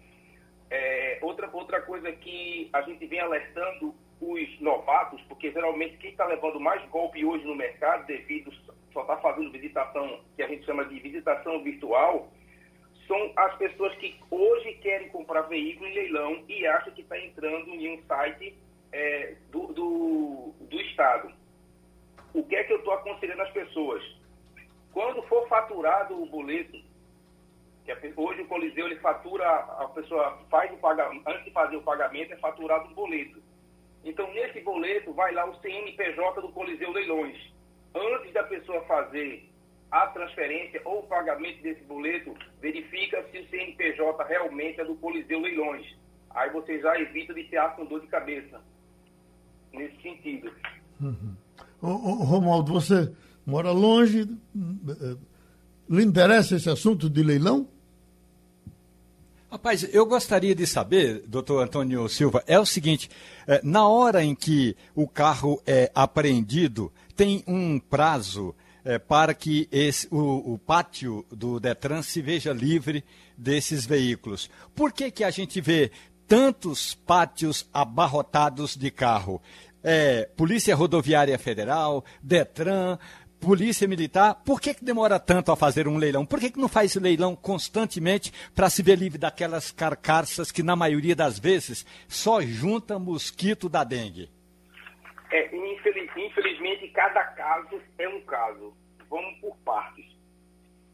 É, 0.69 1.19
outra, 1.21 1.49
outra 1.53 1.81
coisa 1.81 2.11
que 2.11 2.69
a 2.73 2.81
gente 2.81 3.05
vem 3.05 3.19
alertando 3.19 3.93
os 4.19 4.59
novatos, 4.61 5.21
porque 5.23 5.51
geralmente 5.51 5.97
quem 5.97 6.11
está 6.11 6.25
levando 6.25 6.59
mais 6.59 6.83
golpe 6.89 7.23
hoje 7.23 7.45
no 7.45 7.55
mercado, 7.55 8.05
devido 8.07 8.51
só 8.93 9.01
está 9.01 9.17
fazendo 9.17 9.51
visitação, 9.51 10.21
que 10.35 10.41
a 10.41 10.47
gente 10.47 10.65
chama 10.65 10.85
de 10.85 10.99
visitação 10.99 11.61
virtual, 11.61 12.31
são 13.07 13.31
as 13.35 13.55
pessoas 13.57 13.95
que 13.95 14.19
hoje 14.29 14.73
querem 14.75 15.09
comprar 15.09 15.43
veículo 15.43 15.87
em 15.87 15.93
leilão 15.93 16.43
e 16.47 16.65
acham 16.67 16.93
que 16.93 17.01
está 17.01 17.19
entrando 17.19 17.69
em 17.69 17.97
um 17.97 18.03
site 18.05 18.57
é, 18.91 19.35
do, 19.51 19.67
do, 19.73 20.53
do 20.59 20.81
Estado. 20.81 21.31
O 22.33 22.43
que 22.43 22.55
é 22.55 22.63
que 22.63 22.73
eu 22.73 22.77
estou 22.77 22.93
aconselhando 22.93 23.41
às 23.41 23.51
pessoas? 23.51 24.03
Quando 24.91 25.21
for 25.23 25.47
faturado 25.47 26.21
o 26.21 26.25
boleto, 26.25 26.77
que 27.83 28.13
hoje 28.15 28.41
o 28.41 28.47
Coliseu 28.47 28.87
ele 28.87 28.95
fatura, 28.97 29.47
a 29.47 29.87
pessoa 29.89 30.39
faz 30.49 30.73
o 30.73 30.77
pagamento, 30.77 31.27
antes 31.27 31.45
de 31.45 31.51
fazer 31.51 31.75
o 31.75 31.83
pagamento 31.83 32.33
é 32.33 32.37
faturado 32.37 32.89
um 32.89 32.93
boleto. 32.93 33.41
Então 34.03 34.31
nesse 34.33 34.61
boleto 34.61 35.13
vai 35.13 35.33
lá 35.33 35.45
o 35.45 35.55
CNPJ 35.61 36.41
do 36.41 36.49
Coliseu 36.49 36.91
Leilões. 36.91 37.37
Antes 37.93 38.33
da 38.33 38.43
pessoa 38.43 38.81
fazer 38.85 39.49
a 39.95 40.07
transferência 40.07 40.81
ou 40.83 40.99
o 40.99 41.03
pagamento 41.03 41.61
desse 41.63 41.81
boleto, 41.85 42.35
verifica 42.59 43.23
se 43.31 43.39
o 43.39 43.49
CNPJ 43.49 44.23
realmente 44.25 44.81
é 44.81 44.83
do 44.83 44.95
Coliseu 44.95 45.39
Leilões. 45.39 45.85
Aí 46.31 46.49
você 46.49 46.81
já 46.81 46.99
evita 46.99 47.33
de 47.33 47.45
ter 47.45 47.61
com 47.77 47.85
dor 47.85 48.01
de 48.01 48.07
cabeça. 48.07 48.59
Nesse 49.71 50.01
sentido. 50.01 50.51
Uhum. 50.99 51.35
Ô, 51.81 51.87
ô, 51.87 52.13
Romualdo, 52.23 52.73
você 52.73 53.09
mora 53.45 53.71
longe, 53.71 54.23
eh, 54.23 55.17
lhe 55.89 56.03
interessa 56.03 56.57
esse 56.57 56.69
assunto 56.69 57.09
de 57.09 57.23
leilão? 57.23 57.65
Rapaz, 59.49 59.87
eu 59.93 60.05
gostaria 60.05 60.53
de 60.53 60.67
saber, 60.67 61.23
doutor 61.25 61.63
Antônio 61.63 62.09
Silva, 62.09 62.43
é 62.45 62.59
o 62.59 62.65
seguinte: 62.65 63.09
é, 63.47 63.61
na 63.63 63.87
hora 63.87 64.21
em 64.21 64.35
que 64.35 64.75
o 64.93 65.07
carro 65.07 65.61
é 65.65 65.89
apreendido, 65.95 66.91
tem 67.15 67.45
um 67.47 67.79
prazo 67.79 68.53
é, 68.85 68.99
para 68.99 69.33
que 69.33 69.67
esse, 69.71 70.07
o, 70.11 70.53
o, 70.53 70.59
pátio 70.59 71.25
do 71.31 71.59
Detran 71.59 72.03
se 72.03 72.21
veja 72.21 72.53
livre 72.53 73.03
desses 73.35 73.85
veículos. 73.85 74.47
Por 74.75 74.93
que, 74.93 75.09
que 75.09 75.23
a 75.23 75.31
gente 75.31 75.59
vê 75.59 75.91
tantos 76.27 76.93
pátios 76.93 77.67
abarrotados 77.73 78.77
de 78.77 78.91
carro? 78.91 79.41
É, 79.83 80.29
Polícia 80.37 80.75
Rodoviária 80.75 81.37
Federal, 81.39 82.05
Detran, 82.21 82.97
Polícia 83.39 83.87
Militar, 83.87 84.35
por 84.45 84.61
que, 84.61 84.73
que 84.73 84.85
demora 84.85 85.19
tanto 85.19 85.51
a 85.51 85.55
fazer 85.55 85.87
um 85.87 85.97
leilão? 85.97 86.25
Por 86.25 86.39
que, 86.39 86.51
que 86.51 86.59
não 86.59 86.67
faz 86.67 86.95
leilão 86.95 87.35
constantemente 87.35 88.31
para 88.53 88.69
se 88.69 88.81
ver 88.81 88.97
livre 88.97 89.17
daquelas 89.17 89.71
carcaças 89.71 90.51
que, 90.51 90.63
na 90.63 90.75
maioria 90.75 91.15
das 91.15 91.37
vezes, 91.37 91.85
só 92.07 92.41
junta 92.41 92.97
mosquito 92.97 93.67
da 93.67 93.83
dengue? 93.83 94.29
É, 95.35 95.53
infeliz, 95.53 96.09
infelizmente, 96.15 96.87
cada 96.91 97.21
caso 97.21 97.81
é 97.99 98.07
um 98.07 98.21
caso. 98.21 98.73
Vamos 99.09 99.37
por 99.39 99.53
partes. 99.65 100.05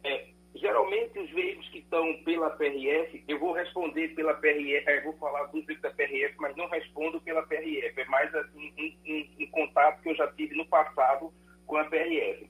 É, 0.04 0.30
geralmente, 0.56 1.20
os 1.20 1.30
veículos 1.30 1.70
que 1.70 1.78
estão 1.78 2.12
pela 2.24 2.50
PRF, 2.50 3.24
eu 3.28 3.38
vou 3.38 3.54
responder 3.54 4.08
pela 4.16 4.34
PRF, 4.34 4.90
é, 4.90 5.02
vou 5.02 5.14
falar 5.18 5.44
dos 5.44 5.64
veículos 5.64 5.82
da 5.82 5.92
PRF, 5.92 6.36
mas 6.40 6.56
não 6.56 6.68
respondo 6.70 7.22
pela 7.22 7.44
PRF. 7.44 8.02
É 8.02 8.06
mais 8.06 8.34
assim, 8.34 8.74
um, 8.80 9.12
um, 9.14 9.44
um 9.44 9.52
contato 9.52 10.02
que 10.02 10.10
eu 10.10 10.16
já 10.16 10.28
tive 10.32 10.56
no 10.56 10.66
passado 10.66 11.32
com 11.68 11.78
a 11.78 11.84
PRF. 11.84 12.50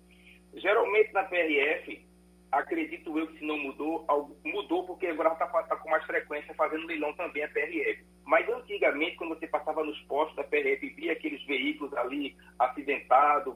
Geralmente 0.54 1.12
na 1.12 1.26
PRF, 1.26 2.06
acredito 2.52 3.18
eu 3.18 3.28
que 3.28 3.40
se 3.40 3.46
não 3.46 3.58
mudou, 3.58 4.06
mudou 4.44 4.86
porque 4.86 5.08
agora 5.08 5.32
está 5.34 5.48
tá 5.48 5.76
com 5.78 5.90
mais 5.90 6.04
frequência 6.06 6.54
fazendo 6.54 6.86
leilão 6.86 7.14
também 7.14 7.44
a 7.44 7.50
PRF. 7.50 8.04
Mas 8.26 8.48
antigamente, 8.50 9.16
quando 9.16 9.38
você 9.38 9.48
passava 9.48 9.84
nos 9.84 10.00
postos 10.02 10.36
da 10.36 10.44
PRF 10.44 10.86
e 10.86 10.90
via 10.90 11.14
aqueles 11.14 11.44
veículos 11.46 11.94
ali 11.94 12.36
acidentados, 12.60 13.56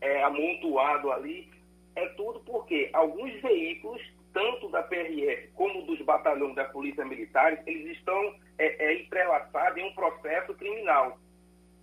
é, 0.00 0.22
amontoado 0.22 1.10
ali, 1.10 1.48
é 1.94 2.06
tudo 2.10 2.40
porque 2.40 2.90
alguns 2.92 3.32
veículos, 3.40 4.00
tanto 4.32 4.68
da 4.70 4.82
PRF 4.82 5.48
como 5.54 5.82
dos 5.82 6.00
batalhões 6.02 6.54
da 6.54 6.64
Polícia 6.64 7.04
Militar, 7.04 7.62
eles 7.66 7.96
estão 7.96 8.34
é, 8.58 8.86
é, 8.86 9.02
entrelaçados 9.02 9.78
em 9.78 9.84
um 9.84 9.94
processo 9.94 10.54
criminal. 10.54 11.18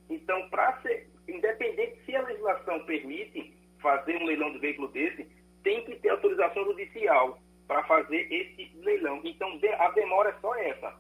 Então, 0.10 0.50
para 0.50 0.82
ser, 0.82 1.10
independente 1.28 2.00
se 2.06 2.16
a 2.16 2.22
legislação 2.24 2.80
permite 2.86 3.54
fazer 3.80 4.18
um 4.18 4.26
leilão 4.26 4.52
de 4.52 4.60
veículo 4.60 4.88
desse, 4.90 5.28
tem 5.64 5.84
que 5.86 5.96
ter 5.96 6.10
autorização 6.10 6.64
judicial 6.66 7.40
para 7.68 7.84
fazer 7.84 8.28
esse 8.32 8.72
leilão. 8.80 9.22
Então, 9.24 9.60
a 9.78 9.92
demora 9.92 10.30
é 10.30 10.40
só 10.42 10.56
essa. 10.56 10.94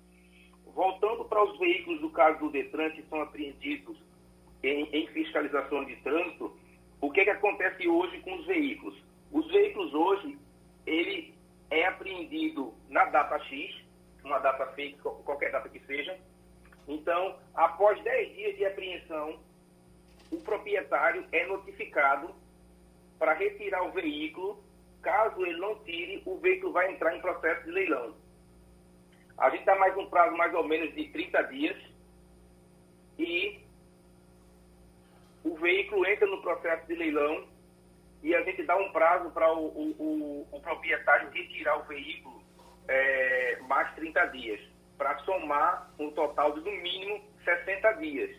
Voltando 0.66 1.26
para 1.26 1.43
os 1.43 1.57
veículos 1.57 1.99
do 2.01 2.10
caso 2.12 2.39
do 2.39 2.51
Detran, 2.51 2.91
que 2.91 3.03
são 3.03 3.22
apreendidos 3.22 3.97
em, 4.62 4.84
em 4.91 5.07
fiscalização 5.07 5.84
de 5.86 5.95
trânsito, 5.97 6.55
o 7.01 7.12
que, 7.12 7.22
é 7.22 7.24
que 7.24 7.30
acontece 7.32 7.88
hoje 7.88 8.20
com 8.20 8.36
os 8.36 8.45
veículos? 8.45 8.95
Os 9.32 9.49
veículos 9.51 9.93
hoje, 9.93 10.38
ele 10.86 11.34
é 11.70 11.86
apreendido 11.86 12.74
na 12.89 13.05
data 13.05 13.39
X, 13.45 13.76
uma 14.24 14.39
data 14.39 14.66
fake, 14.74 14.99
qualquer 14.99 15.51
data 15.51 15.70
que 15.70 15.80
seja. 15.86 16.18
Então, 16.88 17.38
após 17.55 18.01
10 18.03 18.36
dias 18.36 18.57
de 18.57 18.66
apreensão, 18.66 19.39
o 20.32 20.38
proprietário 20.38 21.26
é 21.32 21.45
notificado 21.47 22.34
para 23.20 23.34
retirar 23.34 23.84
o 23.84 23.92
veículo. 23.92 24.64
Caso 25.02 25.46
ele 25.46 25.60
não 25.60 25.76
tire, 25.84 26.24
o 26.26 26.38
veículo 26.40 26.74
vai 26.74 26.92
entrar 26.92 27.16
em 27.16 27.22
processo 27.22 27.64
de 27.66 27.72
leilão. 27.72 28.16
A 29.38 29.50
gente 29.50 29.64
dá 29.64 29.76
mais 29.76 29.96
um 29.96 30.10
prazo 30.10 30.36
mais 30.36 30.54
ou 30.54 30.68
menos 30.68 30.94
de 30.94 31.08
30 31.10 31.42
dias 31.44 31.78
e 33.18 33.60
o 35.44 35.56
veículo 35.56 36.06
entra 36.06 36.28
no 36.28 36.42
processo 36.42 36.86
de 36.88 36.96
leilão 36.96 37.48
e 38.22 38.36
a 38.36 38.42
gente 38.44 38.64
dá 38.64 38.76
um 38.76 38.92
prazo 38.92 39.30
para 39.32 39.54
o, 39.54 39.68
o, 39.68 39.96
o, 39.98 40.48
o, 40.52 40.60
proprietário 40.60 41.30
retirar 41.30 41.80
o 41.80 41.84
veículo 41.84 42.44
é, 42.88 43.58
mais 43.62 43.94
30 43.96 44.26
dias, 44.28 44.60
para 44.98 45.18
somar 45.20 45.90
um 45.98 46.12
total 46.12 46.52
de 46.54 46.60
no 46.60 46.72
mínimo 46.82 47.24
60 47.46 47.94
dias. 47.94 48.36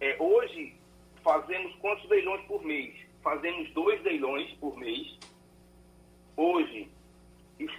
É, 0.00 0.16
hoje, 0.18 0.76
fazemos 1.24 1.74
quantos 1.76 2.06
leilões 2.10 2.44
por 2.46 2.62
mês? 2.62 2.94
Fazemos 3.22 3.70
dois 3.72 4.02
leilões 4.02 4.50
por 4.54 4.76
mês. 4.76 5.18
Hoje, 6.36 6.88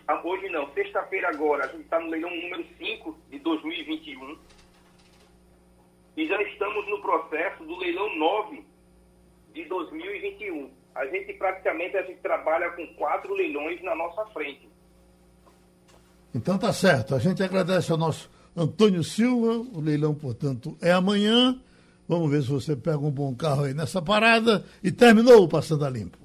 ah, 0.07 0.21
hoje 0.23 0.49
não, 0.49 0.71
sexta-feira 0.73 1.29
agora, 1.29 1.65
a 1.65 1.67
gente 1.67 1.83
está 1.83 1.99
no 1.99 2.09
leilão 2.09 2.29
número 2.29 2.65
5 2.77 3.17
de 3.29 3.39
2021. 3.39 4.37
E 6.17 6.27
já 6.27 6.41
estamos 6.43 6.87
no 6.89 7.01
processo 7.01 7.63
do 7.63 7.77
leilão 7.77 8.13
9 8.17 8.63
de 9.53 9.65
2021. 9.65 10.69
A 10.93 11.05
gente 11.05 11.33
praticamente 11.33 11.95
a 11.95 12.01
gente 12.01 12.19
trabalha 12.19 12.71
com 12.71 12.85
quatro 12.95 13.33
leilões 13.33 13.81
na 13.81 13.95
nossa 13.95 14.25
frente. 14.27 14.67
Então 16.35 16.57
tá 16.57 16.73
certo. 16.73 17.15
A 17.15 17.19
gente 17.19 17.41
agradece 17.41 17.91
ao 17.91 17.97
nosso 17.97 18.29
Antônio 18.55 19.03
Silva. 19.03 19.65
O 19.73 19.79
leilão, 19.79 20.13
portanto, 20.13 20.77
é 20.81 20.91
amanhã. 20.91 21.59
Vamos 22.09 22.31
ver 22.31 22.41
se 22.41 22.49
você 22.49 22.75
pega 22.75 22.97
um 22.97 23.11
bom 23.11 23.35
carro 23.35 23.65
aí 23.65 23.73
nessa 23.75 24.01
parada. 24.01 24.65
E 24.83 24.91
terminou 24.91 25.43
o 25.43 25.47
Passando 25.47 25.85
a 25.85 25.89
Limpo. 25.91 26.17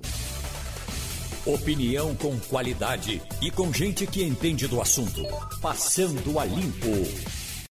Opinião 1.45 2.14
com 2.14 2.41
qualidade 2.41 3.20
e 3.43 3.51
com 3.51 3.70
gente 3.70 4.07
que 4.07 4.24
entende 4.24 4.66
do 4.66 4.80
assunto. 4.80 5.22
Passando 5.61 6.41
a 6.41 6.47
Limpo. 6.47 7.43